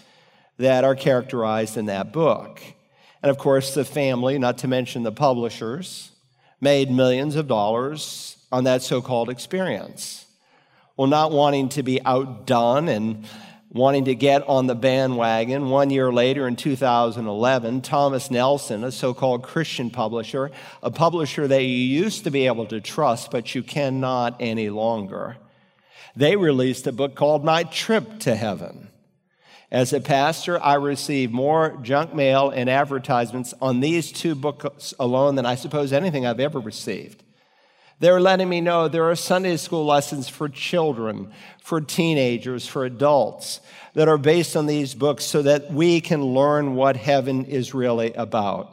that 0.58 0.84
are 0.84 0.96
characterized 0.96 1.77
in 1.77 1.86
that 1.86 2.12
book. 2.12 2.62
And 3.22 3.30
of 3.30 3.38
course, 3.38 3.74
the 3.74 3.86
family, 3.86 4.39
not 4.39 4.60
to 4.60 4.68
mention 4.68 5.04
the 5.04 5.12
publishers, 5.12 6.12
made 6.60 6.89
millions 6.89 7.36
of 7.36 7.48
dollars 7.48 8.38
on 8.51 8.63
that 8.63 8.82
so 8.82 9.01
called 9.01 9.30
experience. 9.30 10.25
Well, 10.96 11.08
not 11.08 11.32
wanting 11.32 11.70
to 11.70 11.84
be 11.84 12.01
outdone 12.04 12.88
and 12.89 13.27
wanting 13.69 14.05
to 14.05 14.15
get 14.15 14.47
on 14.47 14.67
the 14.67 14.75
bandwagon, 14.75 15.69
one 15.69 15.89
year 15.89 16.12
later 16.12 16.47
in 16.47 16.55
2011, 16.55 17.81
Thomas 17.81 18.31
Nelson, 18.31 18.83
a 18.83 18.91
so 18.91 19.13
called 19.13 19.43
Christian 19.43 19.89
publisher, 19.89 20.51
a 20.81 20.89
publisher 20.89 21.47
that 21.47 21.63
you 21.63 21.67
used 21.67 22.24
to 22.24 22.31
be 22.31 22.47
able 22.47 22.65
to 22.67 22.79
trust, 22.79 23.29
but 23.29 23.53
you 23.53 23.63
cannot 23.63 24.38
any 24.39 24.69
longer, 24.69 25.38
they 26.15 26.36
released 26.36 26.88
a 26.88 26.91
book 26.91 27.15
called 27.15 27.43
My 27.43 27.63
Trip 27.63 28.19
to 28.21 28.36
Heaven. 28.36 28.89
As 29.69 29.91
a 29.91 30.00
pastor, 30.00 30.62
I 30.63 30.75
receive 30.75 31.31
more 31.31 31.77
junk 31.81 32.15
mail 32.15 32.50
and 32.50 32.69
advertisements 32.69 33.53
on 33.62 33.81
these 33.81 34.13
two 34.13 34.33
books 34.33 34.93
alone 34.97 35.36
than 35.36 35.45
I 35.45 35.55
suppose 35.55 35.91
anything 35.91 36.25
I've 36.25 36.39
ever 36.39 36.59
received. 36.59 37.21
They're 38.00 38.22
letting 38.22 38.48
me 38.48 38.62
know 38.62 38.88
there 38.88 39.10
are 39.10 39.16
Sunday 39.16 39.58
school 39.58 39.86
lessons 39.86 40.30
for 40.30 40.48
children, 40.50 41.32
for 41.63 41.82
teenagers, 41.82 42.68
for 42.68 42.86
adults 42.86 43.60
that 43.96 44.08
are 44.08 44.20
based 44.20 44.56
on 44.56 44.68
these 44.68 44.94
books 44.94 45.25
so 45.25 45.42
that 45.42 45.74
we 45.74 46.00
can 46.00 46.24
learn 46.24 46.75
what 46.75 46.96
heaven 46.96 47.46
is 47.46 47.74
really 47.74 48.13
about. 48.13 48.72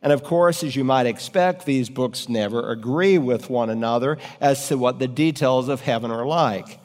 And 0.00 0.12
of 0.12 0.22
course, 0.22 0.62
as 0.62 0.76
you 0.76 0.84
might 0.84 1.06
expect, 1.06 1.64
these 1.64 1.88
books 1.88 2.28
never 2.28 2.70
agree 2.70 3.18
with 3.18 3.50
one 3.50 3.70
another 3.70 4.18
as 4.40 4.68
to 4.68 4.78
what 4.78 4.98
the 4.98 5.08
details 5.08 5.68
of 5.68 5.80
heaven 5.80 6.10
are 6.10 6.26
like. 6.26 6.78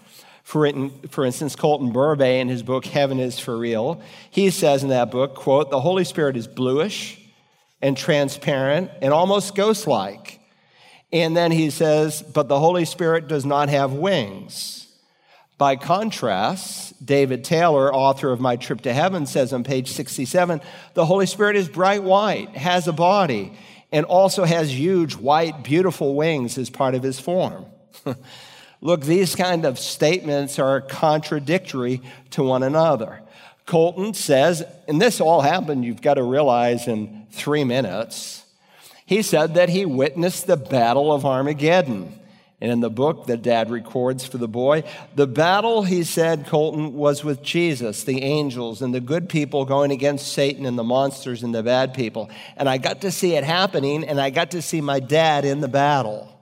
For, 0.44 0.66
instance, 0.66 1.56
Colton 1.56 1.92
Burpo 1.92 2.40
in 2.40 2.48
his 2.48 2.64
book 2.64 2.86
Heaven 2.86 3.20
is 3.20 3.38
for 3.38 3.58
Real, 3.58 4.02
he 4.32 4.50
says 4.50 4.82
in 4.82 4.90
that 4.90 5.12
book, 5.12 5.36
quote, 5.36 5.70
the 5.70 5.82
Holy 5.82 6.06
Spirit 6.06 6.38
is 6.38 6.48
bluish 6.48 7.20
and 7.82 7.98
transparent 7.98 8.90
and 9.02 9.14
almost 9.14 9.56
ghost-like. 9.56 10.37
And 11.12 11.38
then 11.38 11.52
he 11.52 11.70
says, 11.70 12.22
but 12.22 12.48
the 12.48 12.60
Holy 12.60 12.86
Spirit 12.86 13.28
does 13.28 13.46
not 13.46 13.70
have 13.70 13.94
wings. 13.94 14.88
By 15.58 15.76
contrast, 15.76 17.04
David 17.04 17.44
Taylor, 17.44 17.94
author 17.94 18.32
of 18.32 18.40
My 18.40 18.58
Trip 18.58 18.82
to 18.82 18.94
Heaven, 18.94 19.26
says 19.26 19.54
on 19.54 19.64
page 19.64 19.92
67 19.92 20.62
the 20.94 21.06
Holy 21.06 21.26
Spirit 21.26 21.56
is 21.56 21.68
bright 21.68 22.04
white, 22.04 22.50
has 22.56 22.88
a 22.88 22.94
body, 22.94 23.54
and 23.92 24.06
also 24.06 24.44
has 24.44 24.78
huge, 24.78 25.16
white, 25.16 25.64
beautiful 25.64 26.14
wings 26.14 26.58
as 26.58 26.70
part 26.70 26.94
of 26.94 27.02
his 27.02 27.20
form. 27.20 27.66
Look, 28.82 29.02
these 29.02 29.36
kind 29.36 29.66
of 29.66 29.80
statements 29.80 30.60
are 30.60 30.82
contradictory 30.82 32.02
to 32.32 32.44
one 32.44 32.62
another. 32.62 33.22
Colton 33.66 34.14
says, 34.14 34.64
and 34.88 35.02
this 35.02 35.20
all 35.20 35.42
happened, 35.42 35.84
you've 35.84 36.02
got 36.02 36.16
to 36.16 36.24
realize, 36.24 36.88
in 36.88 37.26
three 37.32 37.64
minutes. 37.64 38.46
He 39.08 39.22
said 39.22 39.54
that 39.54 39.70
he 39.70 39.86
witnessed 39.86 40.48
the 40.48 40.58
Battle 40.58 41.14
of 41.14 41.26
Armageddon. 41.26 42.20
And 42.60 42.72
in 42.72 42.82
the 42.82 42.90
book 42.90 43.28
that 43.28 43.42
dad 43.42 43.70
records 43.72 44.26
for 44.26 44.38
the 44.38 44.50
boy, 44.50 44.84
the 45.16 45.28
battle, 45.28 45.84
he 45.84 46.04
said, 46.04 46.48
Colton, 46.48 46.94
was 46.94 47.24
with 47.24 47.42
Jesus, 47.42 48.04
the 48.04 48.22
angels, 48.22 48.82
and 48.82 48.94
the 48.94 49.00
good 49.00 49.30
people 49.30 49.64
going 49.64 49.92
against 49.92 50.34
Satan 50.34 50.66
and 50.66 50.78
the 50.78 50.84
monsters 50.84 51.42
and 51.42 51.56
the 51.56 51.64
bad 51.64 51.94
people. 51.94 52.30
And 52.58 52.68
I 52.68 52.80
got 52.80 53.02
to 53.02 53.12
see 53.12 53.36
it 53.36 53.46
happening, 53.46 54.04
and 54.04 54.20
I 54.20 54.30
got 54.30 54.52
to 54.52 54.62
see 54.62 54.82
my 54.82 55.00
dad 55.00 55.46
in 55.46 55.62
the 55.62 55.68
battle. 55.70 56.38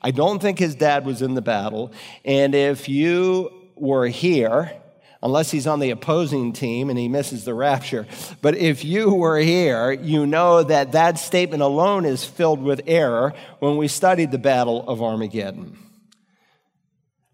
I 0.00 0.10
don't 0.10 0.40
think 0.40 0.58
his 0.58 0.74
dad 0.76 1.04
was 1.04 1.20
in 1.20 1.34
the 1.34 1.42
battle. 1.42 1.92
And 2.24 2.54
if 2.54 2.88
you 2.88 3.52
were 3.74 4.06
here, 4.06 4.79
unless 5.22 5.50
he's 5.50 5.66
on 5.66 5.80
the 5.80 5.90
opposing 5.90 6.52
team 6.52 6.88
and 6.88 6.98
he 6.98 7.08
misses 7.08 7.44
the 7.44 7.54
rapture. 7.54 8.06
But 8.40 8.56
if 8.56 8.84
you 8.84 9.14
were 9.14 9.38
here, 9.38 9.92
you 9.92 10.26
know 10.26 10.62
that 10.62 10.92
that 10.92 11.18
statement 11.18 11.62
alone 11.62 12.04
is 12.04 12.24
filled 12.24 12.62
with 12.62 12.82
error 12.86 13.34
when 13.58 13.76
we 13.76 13.88
studied 13.88 14.30
the 14.30 14.38
Battle 14.38 14.88
of 14.88 15.02
Armageddon. 15.02 15.76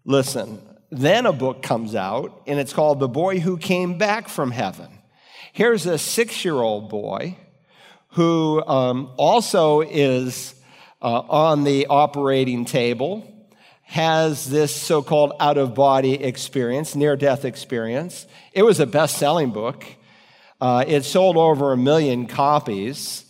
Listen, 0.03 0.61
then 0.89 1.25
a 1.25 1.33
book 1.33 1.61
comes 1.61 1.95
out, 1.95 2.41
and 2.47 2.59
it's 2.59 2.73
called 2.73 2.99
The 2.99 3.09
Boy 3.09 3.39
Who 3.39 3.57
Came 3.57 3.97
Back 3.97 4.29
from 4.29 4.51
Heaven. 4.51 4.89
Here's 5.53 5.85
a 5.85 5.97
six 5.97 6.45
year 6.45 6.55
old 6.55 6.89
boy 6.89 7.37
who 8.11 8.63
um, 8.65 9.11
also 9.17 9.81
is 9.81 10.55
uh, 11.01 11.19
on 11.19 11.63
the 11.63 11.87
operating 11.87 12.65
table 12.65 13.36
has 13.87 14.49
this 14.49 14.75
so 14.75 15.01
called 15.01 15.31
out 15.39 15.57
of 15.57 15.73
body 15.73 16.21
experience, 16.21 16.93
near 16.93 17.15
death 17.15 17.45
experience. 17.45 18.27
It 18.51 18.63
was 18.63 18.81
a 18.81 18.85
best 18.85 19.17
selling 19.17 19.51
book. 19.51 19.85
Uh, 20.59 20.83
it 20.85 21.05
sold 21.05 21.37
over 21.37 21.71
a 21.71 21.77
million 21.77 22.27
copies. 22.27 23.23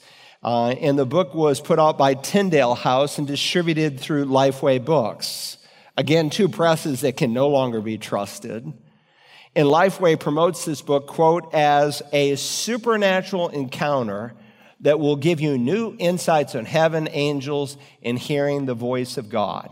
Uh, 0.44 0.70
and 0.70 0.98
the 0.98 1.06
book 1.06 1.36
was 1.36 1.62
put 1.62 1.78
out 1.78 1.96
by 1.96 2.16
Tyndale 2.16 2.74
House 2.74 3.20
and 3.20 3.28
distributed 3.28 4.00
through 4.00 4.26
Lifeway 4.26 4.84
Books. 4.84 5.58
Again, 5.96 6.32
two 6.32 6.50
presses 6.50 7.02
that 7.02 7.18
can 7.18 7.34
no 7.34 7.50
longer 7.50 7.80
be 7.80 8.00
trusted. 8.00 8.66
And 9.56 9.68
Lifeway 9.68 10.20
promotes 10.20 10.66
this 10.66 10.82
book, 10.82 11.06
quote, 11.06 11.54
as 11.54 12.02
a 12.12 12.36
supernatural 12.36 13.50
encounter 13.50 14.34
that 14.80 15.00
will 15.00 15.18
give 15.18 15.40
you 15.40 15.58
new 15.58 15.96
insights 16.00 16.56
on 16.56 16.66
heaven, 16.66 17.08
angels, 17.12 17.78
and 18.02 18.18
hearing 18.18 18.66
the 18.66 18.74
voice 18.74 19.18
of 19.18 19.30
God. 19.30 19.70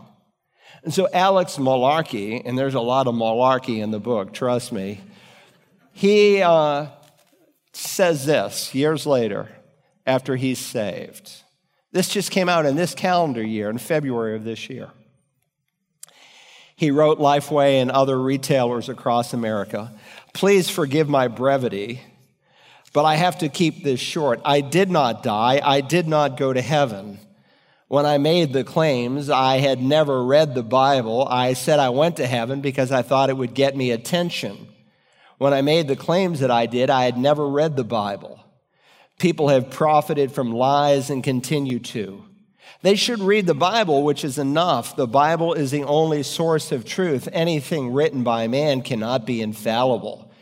And 0.86 0.94
so 0.94 1.08
Alex 1.12 1.56
Malarkey, 1.56 2.42
and 2.44 2.56
there's 2.56 2.74
a 2.74 2.80
lot 2.80 3.08
of 3.08 3.14
malarkey 3.16 3.82
in 3.82 3.90
the 3.90 3.98
book, 3.98 4.32
trust 4.32 4.70
me, 4.70 5.00
he 5.92 6.40
uh, 6.40 6.86
says 7.72 8.24
this 8.24 8.72
years 8.72 9.04
later 9.04 9.48
after 10.06 10.36
he's 10.36 10.60
saved. 10.60 11.42
This 11.90 12.08
just 12.08 12.30
came 12.30 12.48
out 12.48 12.66
in 12.66 12.76
this 12.76 12.94
calendar 12.94 13.42
year, 13.42 13.68
in 13.68 13.78
February 13.78 14.36
of 14.36 14.44
this 14.44 14.70
year. 14.70 14.90
He 16.76 16.92
wrote 16.92 17.18
Lifeway 17.18 17.82
and 17.82 17.90
other 17.90 18.16
retailers 18.16 18.88
across 18.88 19.34
America. 19.34 19.92
Please 20.34 20.70
forgive 20.70 21.08
my 21.08 21.26
brevity, 21.26 22.00
but 22.92 23.04
I 23.04 23.16
have 23.16 23.38
to 23.38 23.48
keep 23.48 23.82
this 23.82 23.98
short. 23.98 24.40
I 24.44 24.60
did 24.60 24.88
not 24.88 25.24
die. 25.24 25.60
I 25.64 25.80
did 25.80 26.06
not 26.06 26.36
go 26.36 26.52
to 26.52 26.62
heaven. 26.62 27.18
When 27.88 28.04
I 28.04 28.18
made 28.18 28.52
the 28.52 28.64
claims, 28.64 29.30
I 29.30 29.58
had 29.58 29.80
never 29.80 30.24
read 30.24 30.54
the 30.54 30.64
Bible. 30.64 31.26
I 31.30 31.52
said 31.52 31.78
I 31.78 31.90
went 31.90 32.16
to 32.16 32.26
heaven 32.26 32.60
because 32.60 32.90
I 32.90 33.02
thought 33.02 33.30
it 33.30 33.36
would 33.36 33.54
get 33.54 33.76
me 33.76 33.92
attention. 33.92 34.68
When 35.38 35.52
I 35.52 35.62
made 35.62 35.86
the 35.86 35.94
claims 35.94 36.40
that 36.40 36.50
I 36.50 36.66
did, 36.66 36.90
I 36.90 37.04
had 37.04 37.16
never 37.16 37.46
read 37.46 37.76
the 37.76 37.84
Bible. 37.84 38.40
People 39.18 39.48
have 39.48 39.70
profited 39.70 40.32
from 40.32 40.52
lies 40.52 41.10
and 41.10 41.22
continue 41.22 41.78
to. 41.78 42.24
They 42.82 42.96
should 42.96 43.20
read 43.20 43.46
the 43.46 43.54
Bible, 43.54 44.02
which 44.02 44.24
is 44.24 44.36
enough. 44.36 44.96
The 44.96 45.06
Bible 45.06 45.54
is 45.54 45.70
the 45.70 45.84
only 45.84 46.24
source 46.24 46.72
of 46.72 46.84
truth. 46.84 47.28
Anything 47.32 47.92
written 47.92 48.24
by 48.24 48.48
man 48.48 48.82
cannot 48.82 49.26
be 49.26 49.40
infallible. 49.40 50.32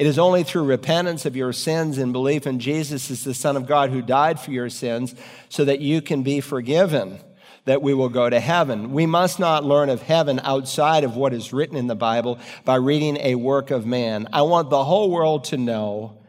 It 0.00 0.06
is 0.06 0.18
only 0.18 0.44
through 0.44 0.64
repentance 0.64 1.26
of 1.26 1.36
your 1.36 1.52
sins 1.52 1.98
and 1.98 2.10
belief 2.10 2.46
in 2.46 2.58
Jesus 2.58 3.10
as 3.10 3.22
the 3.22 3.34
Son 3.34 3.54
of 3.54 3.66
God 3.66 3.90
who 3.90 4.00
died 4.00 4.40
for 4.40 4.50
your 4.50 4.70
sins 4.70 5.14
so 5.50 5.66
that 5.66 5.80
you 5.80 6.00
can 6.00 6.22
be 6.22 6.40
forgiven 6.40 7.20
that 7.66 7.82
we 7.82 7.92
will 7.92 8.08
go 8.08 8.30
to 8.30 8.40
heaven. 8.40 8.92
We 8.92 9.04
must 9.04 9.38
not 9.38 9.62
learn 9.62 9.90
of 9.90 10.00
heaven 10.00 10.40
outside 10.42 11.04
of 11.04 11.16
what 11.16 11.34
is 11.34 11.52
written 11.52 11.76
in 11.76 11.86
the 11.86 11.94
Bible 11.94 12.38
by 12.64 12.76
reading 12.76 13.18
a 13.18 13.34
work 13.34 13.70
of 13.70 13.84
man. 13.84 14.26
I 14.32 14.40
want 14.40 14.70
the 14.70 14.84
whole 14.84 15.10
world 15.10 15.44
to 15.44 15.58
know 15.58 16.22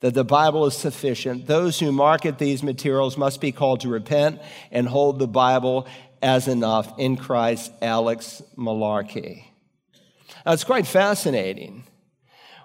that 0.00 0.14
the 0.14 0.24
Bible 0.24 0.66
is 0.66 0.76
sufficient. 0.76 1.46
Those 1.46 1.78
who 1.78 1.92
market 1.92 2.38
these 2.38 2.64
materials 2.64 3.16
must 3.16 3.40
be 3.40 3.52
called 3.52 3.82
to 3.82 3.88
repent 3.88 4.42
and 4.72 4.88
hold 4.88 5.20
the 5.20 5.28
Bible 5.28 5.86
as 6.20 6.48
enough 6.48 6.92
in 6.98 7.16
Christ, 7.16 7.70
Alex 7.80 8.42
Malarkey. 8.58 9.44
Now, 10.44 10.54
it's 10.54 10.64
quite 10.64 10.88
fascinating. 10.88 11.84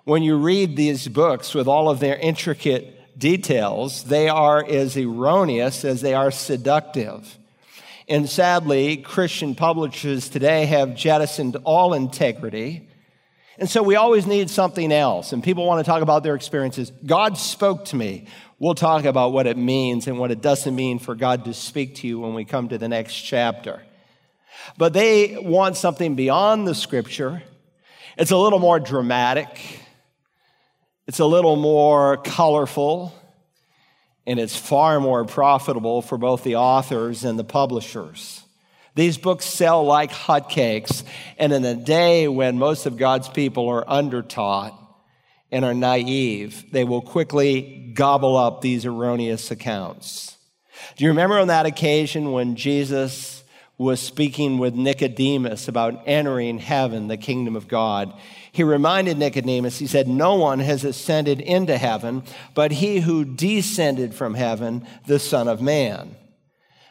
When 0.07 0.23
you 0.23 0.37
read 0.37 0.77
these 0.77 1.05
books 1.09 1.53
with 1.53 1.67
all 1.67 1.89
of 1.89 1.99
their 1.99 2.15
intricate 2.15 3.19
details, 3.19 4.05
they 4.05 4.29
are 4.29 4.65
as 4.65 4.95
erroneous 4.95 5.83
as 5.83 5.99
they 5.99 6.13
are 6.13 6.31
seductive. 6.31 7.37
And 8.07 8.29
sadly, 8.29 8.95
Christian 8.95 9.53
publishers 9.53 10.29
today 10.29 10.65
have 10.67 10.95
jettisoned 10.95 11.57
all 11.65 11.93
integrity. 11.93 12.87
And 13.57 13.69
so 13.69 13.83
we 13.83 13.97
always 13.97 14.25
need 14.25 14.49
something 14.49 14.93
else. 14.93 15.33
And 15.33 15.43
people 15.43 15.65
want 15.65 15.85
to 15.85 15.91
talk 15.91 16.01
about 16.01 16.23
their 16.23 16.35
experiences. 16.35 16.89
God 17.05 17.37
spoke 17.37 17.83
to 17.87 17.97
me. 17.97 18.27
We'll 18.59 18.75
talk 18.75 19.03
about 19.03 19.33
what 19.33 19.45
it 19.45 19.57
means 19.57 20.07
and 20.07 20.17
what 20.17 20.31
it 20.31 20.41
doesn't 20.41 20.73
mean 20.73 20.99
for 20.99 21.15
God 21.15 21.43
to 21.43 21.53
speak 21.53 21.95
to 21.95 22.07
you 22.07 22.21
when 22.21 22.33
we 22.33 22.45
come 22.45 22.69
to 22.69 22.77
the 22.77 22.87
next 22.87 23.13
chapter. 23.13 23.83
But 24.77 24.93
they 24.93 25.37
want 25.37 25.75
something 25.75 26.15
beyond 26.15 26.65
the 26.65 26.75
scripture. 26.75 27.43
It's 28.17 28.31
a 28.31 28.37
little 28.37 28.59
more 28.59 28.79
dramatic. 28.79 29.81
It's 31.07 31.19
a 31.19 31.25
little 31.25 31.55
more 31.55 32.17
colorful 32.17 33.13
and 34.25 34.39
it's 34.39 34.57
far 34.57 34.99
more 34.99 35.23
profitable 35.23 36.01
for 36.01 36.17
both 36.17 36.43
the 36.43 36.57
authors 36.57 37.23
and 37.23 37.39
the 37.39 37.45
publishers. 37.45 38.43
These 38.93 39.17
books 39.17 39.45
sell 39.45 39.85
like 39.85 40.11
hotcakes, 40.11 41.03
and 41.37 41.53
in 41.53 41.63
a 41.63 41.75
day 41.75 42.27
when 42.27 42.57
most 42.57 42.87
of 42.87 42.97
God's 42.97 43.29
people 43.29 43.69
are 43.69 43.85
undertaught 43.85 44.77
and 45.49 45.63
are 45.63 45.73
naive, 45.73 46.65
they 46.71 46.83
will 46.83 47.01
quickly 47.01 47.91
gobble 47.93 48.35
up 48.35 48.59
these 48.59 48.85
erroneous 48.85 49.49
accounts. 49.49 50.35
Do 50.97 51.05
you 51.05 51.11
remember 51.11 51.39
on 51.39 51.47
that 51.47 51.65
occasion 51.65 52.33
when 52.33 52.55
Jesus 52.55 53.43
was 53.77 53.99
speaking 53.99 54.57
with 54.57 54.73
Nicodemus 54.73 55.67
about 55.67 56.01
entering 56.07 56.57
heaven, 56.57 57.07
the 57.07 57.17
kingdom 57.17 57.55
of 57.55 57.67
God? 57.67 58.13
He 58.57 58.63
reminded 58.63 59.19
Nicodemus, 59.19 59.77
he 59.77 59.85
said, 59.85 60.07
No 60.07 60.33
one 60.33 60.57
has 60.57 60.83
ascended 60.83 61.41
into 61.41 61.77
heaven, 61.77 62.23
but 62.55 62.71
he 62.71 63.01
who 63.01 63.23
descended 63.23 64.15
from 64.15 64.33
heaven, 64.33 64.83
the 65.05 65.19
Son 65.19 65.47
of 65.47 65.61
Man. 65.61 66.15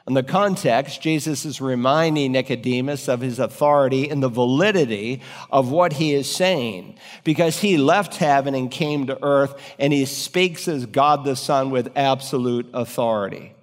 In 0.06 0.14
the 0.14 0.22
context, 0.22 1.02
Jesus 1.02 1.44
is 1.44 1.60
reminding 1.60 2.30
Nicodemus 2.30 3.08
of 3.08 3.20
his 3.20 3.40
authority 3.40 4.08
and 4.08 4.22
the 4.22 4.28
validity 4.28 5.22
of 5.50 5.72
what 5.72 5.94
he 5.94 6.14
is 6.14 6.32
saying 6.32 7.00
because 7.24 7.58
he 7.58 7.78
left 7.78 8.14
heaven 8.14 8.54
and 8.54 8.70
came 8.70 9.08
to 9.08 9.20
earth 9.20 9.60
and 9.80 9.92
he 9.92 10.04
speaks 10.04 10.68
as 10.68 10.86
God 10.86 11.24
the 11.24 11.34
Son 11.34 11.72
with 11.72 11.90
absolute 11.96 12.68
authority. 12.74 13.54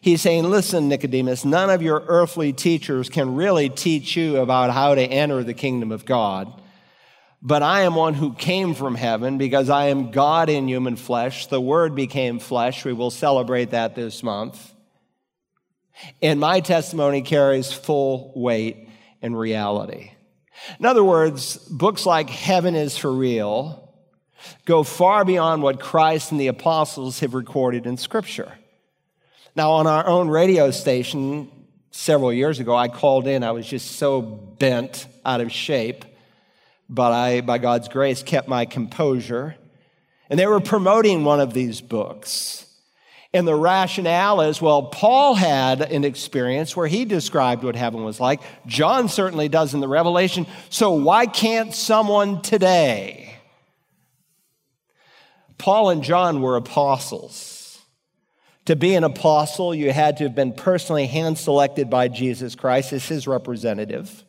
He's 0.00 0.22
saying, 0.22 0.44
Listen, 0.44 0.88
Nicodemus, 0.88 1.44
none 1.44 1.70
of 1.70 1.82
your 1.82 2.04
earthly 2.06 2.52
teachers 2.52 3.08
can 3.08 3.34
really 3.34 3.68
teach 3.68 4.16
you 4.16 4.36
about 4.36 4.70
how 4.70 4.94
to 4.94 5.02
enter 5.02 5.42
the 5.42 5.54
kingdom 5.54 5.90
of 5.90 6.04
God. 6.04 6.60
But 7.44 7.64
I 7.64 7.82
am 7.82 7.96
one 7.96 8.14
who 8.14 8.34
came 8.34 8.72
from 8.72 8.94
heaven 8.94 9.36
because 9.36 9.68
I 9.68 9.86
am 9.86 10.12
God 10.12 10.48
in 10.48 10.68
human 10.68 10.94
flesh. 10.94 11.48
The 11.48 11.60
Word 11.60 11.96
became 11.96 12.38
flesh. 12.38 12.84
We 12.84 12.92
will 12.92 13.10
celebrate 13.10 13.70
that 13.70 13.96
this 13.96 14.22
month. 14.22 14.72
And 16.22 16.38
my 16.38 16.60
testimony 16.60 17.22
carries 17.22 17.72
full 17.72 18.32
weight 18.36 18.88
and 19.20 19.36
reality. 19.36 20.12
In 20.78 20.86
other 20.86 21.02
words, 21.02 21.56
books 21.56 22.06
like 22.06 22.30
Heaven 22.30 22.76
is 22.76 22.96
for 22.96 23.12
Real 23.12 23.80
go 24.64 24.82
far 24.82 25.24
beyond 25.24 25.62
what 25.62 25.78
Christ 25.78 26.32
and 26.32 26.40
the 26.40 26.48
apostles 26.48 27.20
have 27.20 27.34
recorded 27.34 27.86
in 27.86 27.96
Scripture. 27.96 28.52
Now, 29.54 29.72
on 29.72 29.86
our 29.86 30.06
own 30.06 30.28
radio 30.28 30.70
station 30.70 31.50
several 31.90 32.32
years 32.32 32.58
ago, 32.58 32.74
I 32.74 32.88
called 32.88 33.26
in. 33.26 33.44
I 33.44 33.52
was 33.52 33.66
just 33.66 33.92
so 33.92 34.20
bent 34.20 35.06
out 35.24 35.40
of 35.40 35.52
shape 35.52 36.04
but 36.92 37.12
I, 37.12 37.40
by 37.40 37.56
God's 37.56 37.88
grace, 37.88 38.22
kept 38.22 38.48
my 38.48 38.66
composure. 38.66 39.56
And 40.28 40.38
they 40.38 40.46
were 40.46 40.60
promoting 40.60 41.24
one 41.24 41.40
of 41.40 41.54
these 41.54 41.80
books. 41.80 42.66
And 43.32 43.48
the 43.48 43.54
rationale 43.54 44.42
is 44.42 44.60
well, 44.60 44.84
Paul 44.84 45.34
had 45.34 45.80
an 45.80 46.04
experience 46.04 46.76
where 46.76 46.86
he 46.86 47.06
described 47.06 47.64
what 47.64 47.76
heaven 47.76 48.04
was 48.04 48.20
like. 48.20 48.42
John 48.66 49.08
certainly 49.08 49.48
does 49.48 49.72
in 49.72 49.80
the 49.80 49.88
Revelation. 49.88 50.46
So 50.68 50.92
why 50.92 51.24
can't 51.24 51.74
someone 51.74 52.42
today? 52.42 53.36
Paul 55.56 55.90
and 55.90 56.02
John 56.02 56.42
were 56.42 56.56
apostles. 56.56 57.80
To 58.66 58.76
be 58.76 58.94
an 58.94 59.04
apostle, 59.04 59.74
you 59.74 59.92
had 59.92 60.18
to 60.18 60.24
have 60.24 60.34
been 60.34 60.52
personally 60.52 61.06
hand 61.06 61.38
selected 61.38 61.88
by 61.88 62.08
Jesus 62.08 62.54
Christ 62.54 62.92
as 62.92 63.08
his 63.08 63.26
representative. 63.26 64.24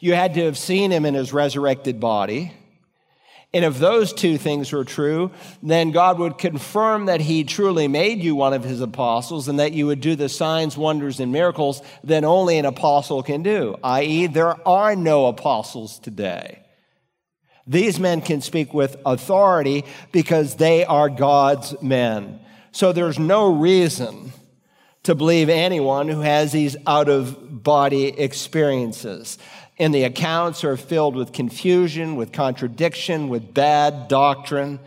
You 0.00 0.14
had 0.14 0.34
to 0.34 0.44
have 0.44 0.58
seen 0.58 0.90
him 0.90 1.04
in 1.04 1.14
his 1.14 1.32
resurrected 1.32 2.00
body. 2.00 2.52
And 3.56 3.64
if 3.64 3.78
those 3.78 4.12
two 4.12 4.36
things 4.36 4.70
were 4.70 4.84
true, 4.84 5.30
then 5.62 5.90
God 5.90 6.18
would 6.18 6.36
confirm 6.36 7.06
that 7.06 7.22
He 7.22 7.42
truly 7.42 7.88
made 7.88 8.22
you 8.22 8.34
one 8.34 8.52
of 8.52 8.64
His 8.64 8.82
apostles 8.82 9.48
and 9.48 9.60
that 9.60 9.72
you 9.72 9.86
would 9.86 10.02
do 10.02 10.14
the 10.14 10.28
signs, 10.28 10.76
wonders, 10.76 11.20
and 11.20 11.32
miracles 11.32 11.80
that 12.04 12.22
only 12.22 12.58
an 12.58 12.66
apostle 12.66 13.22
can 13.22 13.42
do, 13.42 13.76
i.e., 13.82 14.26
there 14.26 14.68
are 14.68 14.94
no 14.94 15.26
apostles 15.26 15.98
today. 15.98 16.58
These 17.66 17.98
men 17.98 18.20
can 18.20 18.42
speak 18.42 18.74
with 18.74 18.96
authority 19.06 19.84
because 20.12 20.56
they 20.56 20.84
are 20.84 21.08
God's 21.08 21.80
men. 21.80 22.40
So 22.72 22.92
there's 22.92 23.18
no 23.18 23.52
reason 23.52 24.32
to 25.04 25.14
believe 25.14 25.48
anyone 25.48 26.08
who 26.08 26.20
has 26.20 26.52
these 26.52 26.76
out 26.86 27.08
of 27.08 27.62
body 27.62 28.08
experiences 28.08 29.38
and 29.78 29.94
the 29.94 30.04
accounts 30.04 30.64
are 30.64 30.76
filled 30.76 31.16
with 31.16 31.32
confusion, 31.32 32.16
with 32.16 32.32
contradiction, 32.32 33.28
with 33.28 33.52
bad 33.52 34.08
doctrine. 34.08 34.80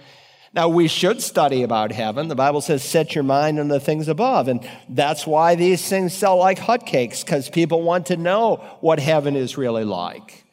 Now, 0.52 0.67
we 0.67 0.88
should 0.88 1.21
study 1.21 1.62
about 1.62 1.91
heaven. 1.91 2.28
The 2.28 2.36
Bible 2.36 2.62
says, 2.62 2.84
set 2.84 3.13
your 3.13 3.23
mind 3.23 3.60
on 3.60 3.67
the 3.67 3.80
things 3.80 4.08
above. 4.08 4.47
And 4.47 4.67
that's 4.89 5.28
why 5.28 5.54
these 5.54 5.88
things 5.88 6.13
sell 6.13 6.38
like 6.38 6.58
hotcakes, 6.58 7.23
because 7.23 7.49
people 7.49 7.84
want 7.84 8.08
to 8.08 8.17
know 8.17 8.56
what 8.82 8.99
heaven 8.99 9.36
is 9.36 9.58
really 9.58 9.84
like. 9.84 10.43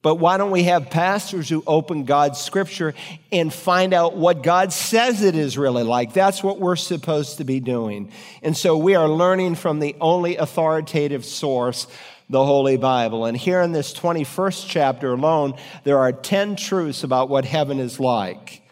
But 0.00 0.14
why 0.14 0.38
don't 0.38 0.52
we 0.52 0.62
have 0.62 0.90
pastors 0.90 1.48
who 1.48 1.62
open 1.66 2.04
God's 2.04 2.40
scripture 2.40 2.94
and 3.32 3.52
find 3.52 3.92
out 3.92 4.16
what 4.16 4.42
God 4.42 4.72
says 4.72 5.22
it 5.22 5.34
is 5.34 5.58
really 5.58 5.82
like? 5.82 6.14
That's 6.14 6.42
what 6.42 6.60
we're 6.60 6.76
supposed 6.76 7.38
to 7.38 7.44
be 7.44 7.60
doing. 7.60 8.12
And 8.42 8.56
so 8.56 8.78
we 8.78 8.94
are 8.94 9.08
learning 9.08 9.56
from 9.56 9.80
the 9.80 9.96
only 10.00 10.36
authoritative 10.36 11.24
source 11.24 11.88
the 12.30 12.44
Holy 12.44 12.76
Bible. 12.76 13.24
And 13.24 13.36
here 13.36 13.60
in 13.60 13.72
this 13.72 13.92
21st 13.94 14.66
chapter 14.68 15.12
alone, 15.12 15.54
there 15.84 15.98
are 15.98 16.12
10 16.12 16.56
truths 16.56 17.02
about 17.02 17.28
what 17.28 17.44
heaven 17.44 17.78
is 17.80 17.98
like. 17.98 18.62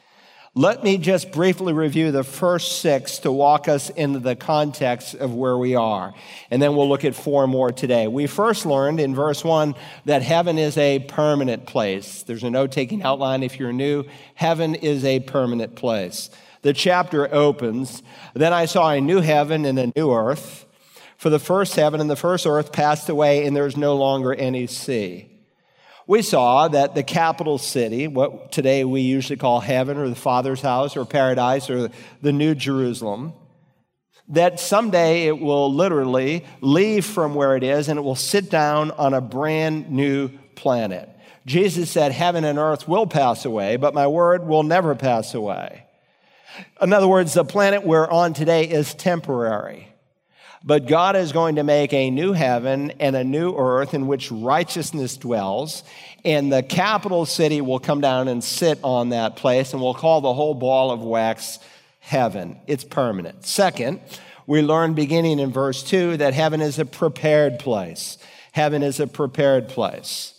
Let 0.59 0.83
me 0.83 0.97
just 0.97 1.33
briefly 1.33 1.75
review 1.75 2.13
the 2.13 2.25
first 2.25 2.81
six 2.81 3.19
to 3.19 3.31
walk 3.31 3.69
us 3.69 3.91
into 3.91 4.21
the 4.21 4.35
context 4.35 5.15
of 5.15 5.35
where 5.35 5.59
we 5.59 5.75
are. 5.75 6.15
And 6.51 6.63
then 6.63 6.75
we'll 6.75 6.89
look 6.89 7.05
at 7.05 7.15
four 7.15 7.47
more 7.47 7.73
today. 7.73 8.09
We 8.09 8.27
first 8.27 8.65
learned 8.65 8.99
in 8.99 9.15
verse 9.15 9.45
one 9.45 9.75
that 10.07 10.23
heaven 10.23 10.57
is 10.57 10.79
a 10.79 11.01
permanent 11.01 11.67
place. 11.67 12.23
There's 12.23 12.43
a 12.43 12.49
note 12.49 12.73
taking 12.73 13.03
outline 13.03 13.43
if 13.43 13.59
you're 13.59 13.71
new. 13.71 14.05
Heaven 14.35 14.75
is 14.75 15.05
a 15.05 15.21
permanent 15.21 15.75
place. 15.75 16.31
The 16.63 16.73
chapter 16.73 17.33
opens 17.33 18.03
Then 18.33 18.55
I 18.55 18.65
saw 18.65 18.91
a 18.91 19.01
new 19.01 19.21
heaven 19.21 19.67
and 19.67 19.79
a 19.79 19.93
new 19.95 20.11
earth. 20.11 20.66
For 21.17 21.31
the 21.31 21.39
first 21.39 21.75
heaven 21.77 22.01
and 22.01 22.11
the 22.11 22.17
first 22.17 22.47
earth 22.47 22.73
passed 22.73 23.09
away, 23.09 23.47
and 23.47 23.57
there's 23.57 23.77
no 23.77 23.97
longer 23.97 24.35
any 24.35 24.67
sea. 24.67 25.31
We 26.07 26.23
saw 26.23 26.69
that 26.69 26.95
the 26.95 27.03
capital 27.03 27.59
city, 27.59 28.07
what 28.07 28.53
today 28.53 28.85
we 28.85 29.01
usually 29.01 29.37
call 29.37 29.61
heaven 29.61 29.97
or 29.97 30.09
the 30.09 30.15
Father's 30.15 30.61
house 30.61 30.97
or 30.97 31.05
paradise 31.05 31.69
or 31.69 31.91
the 32.23 32.33
New 32.33 32.55
Jerusalem, 32.55 33.33
that 34.29 34.61
someday 34.61 35.27
it 35.27 35.41
will 35.41 35.73
literally 35.73 36.45
leave 36.61 37.05
from 37.05 37.35
where 37.35 37.57
it 37.57 37.65
is 37.65 37.89
and 37.89 37.99
it 37.99 38.03
will 38.03 38.15
sit 38.15 38.51
down 38.51 38.93
on 38.93 39.15
a 39.15 39.21
brand 39.21 39.91
new 39.91 40.29
planet. 40.55 41.09
Jesus 41.45 41.91
said, 41.91 42.13
Heaven 42.13 42.45
and 42.45 42.59
earth 42.59 42.87
will 42.87 43.07
pass 43.07 43.45
away, 43.45 43.77
but 43.77 43.95
my 43.95 44.07
word 44.07 44.47
will 44.47 44.65
never 44.65 44.95
pass 44.95 45.35
away. 45.35 45.85
In 46.81 46.93
other 46.93 47.09
words, 47.09 47.35
the 47.35 47.45
planet 47.45 47.85
we're 47.85 48.09
on 48.09 48.33
today 48.33 48.65
is 48.69 48.95
temporary. 48.95 49.89
But 50.67 50.89
God 50.89 51.15
is 51.15 51.31
going 51.31 51.57
to 51.57 51.63
make 51.63 51.93
a 51.93 52.11
new 52.11 52.33
heaven 52.33 52.91
and 52.99 53.15
a 53.15 53.23
new 53.23 53.55
earth 53.57 53.95
in 53.95 54.09
which 54.09 54.33
righteousness 54.33 55.17
dwells. 55.17 55.85
And 56.25 56.53
the 56.53 56.65
capital 56.65 57.25
city 57.25 57.61
will 57.61 57.79
come 57.79 58.01
down 58.01 58.27
and 58.27 58.43
sit 58.43 58.81
on 58.83 59.11
that 59.11 59.37
place, 59.37 59.73
and 59.73 59.81
we'll 59.81 59.95
call 59.95 60.21
the 60.21 60.35
whole 60.35 60.55
ball 60.55 60.91
of 60.91 61.03
wax 61.03 61.61
heaven. 62.01 62.59
It's 62.67 62.83
permanent. 62.83 63.47
Second, 63.47 64.01
we 64.49 64.61
learn 64.61 64.95
beginning 64.95 65.39
in 65.39 65.53
verse 65.53 65.85
2 65.85 66.17
that 66.17 66.35
heaven 66.35 66.61
is 66.61 66.81
a 66.81 66.85
prepared 66.85 67.61
place. 67.61 68.19
Heaven 68.51 68.83
is 68.83 68.99
a 68.99 69.07
prepared 69.07 69.69
place. 69.69 70.33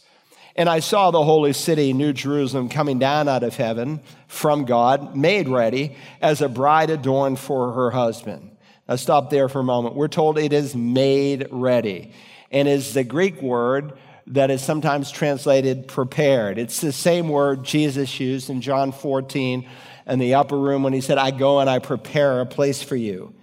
And 0.57 0.67
I 0.67 0.79
saw 0.79 1.11
the 1.11 1.23
holy 1.23 1.53
city, 1.53 1.93
New 1.93 2.11
Jerusalem, 2.11 2.67
coming 2.67 2.99
down 2.99 3.29
out 3.29 3.43
of 3.43 3.55
heaven 3.55 4.01
from 4.27 4.65
God, 4.65 5.15
made 5.15 5.47
ready 5.47 5.95
as 6.21 6.41
a 6.41 6.49
bride 6.49 6.89
adorned 6.89 7.39
for 7.39 7.71
her 7.73 7.91
husband. 7.91 8.56
Now, 8.87 8.95
stop 8.95 9.29
there 9.29 9.49
for 9.49 9.59
a 9.59 9.63
moment. 9.63 9.95
We're 9.95 10.07
told 10.07 10.37
it 10.37 10.53
is 10.53 10.75
made 10.75 11.47
ready. 11.51 12.13
And 12.51 12.67
is 12.67 12.93
the 12.93 13.03
Greek 13.03 13.41
word 13.41 13.93
that 14.27 14.51
is 14.51 14.61
sometimes 14.61 15.11
translated 15.11 15.87
prepared. 15.87 16.57
It's 16.57 16.81
the 16.81 16.91
same 16.91 17.29
word 17.29 17.63
Jesus 17.63 18.19
used 18.19 18.49
in 18.49 18.61
John 18.61 18.91
14 18.91 19.67
in 20.05 20.19
the 20.19 20.35
upper 20.35 20.57
room 20.57 20.83
when 20.83 20.93
he 20.93 21.01
said, 21.01 21.17
I 21.17 21.31
go 21.31 21.59
and 21.59 21.69
I 21.69 21.79
prepare 21.79 22.39
a 22.39 22.45
place 22.45 22.81
for 22.81 22.95
you. 22.95 23.33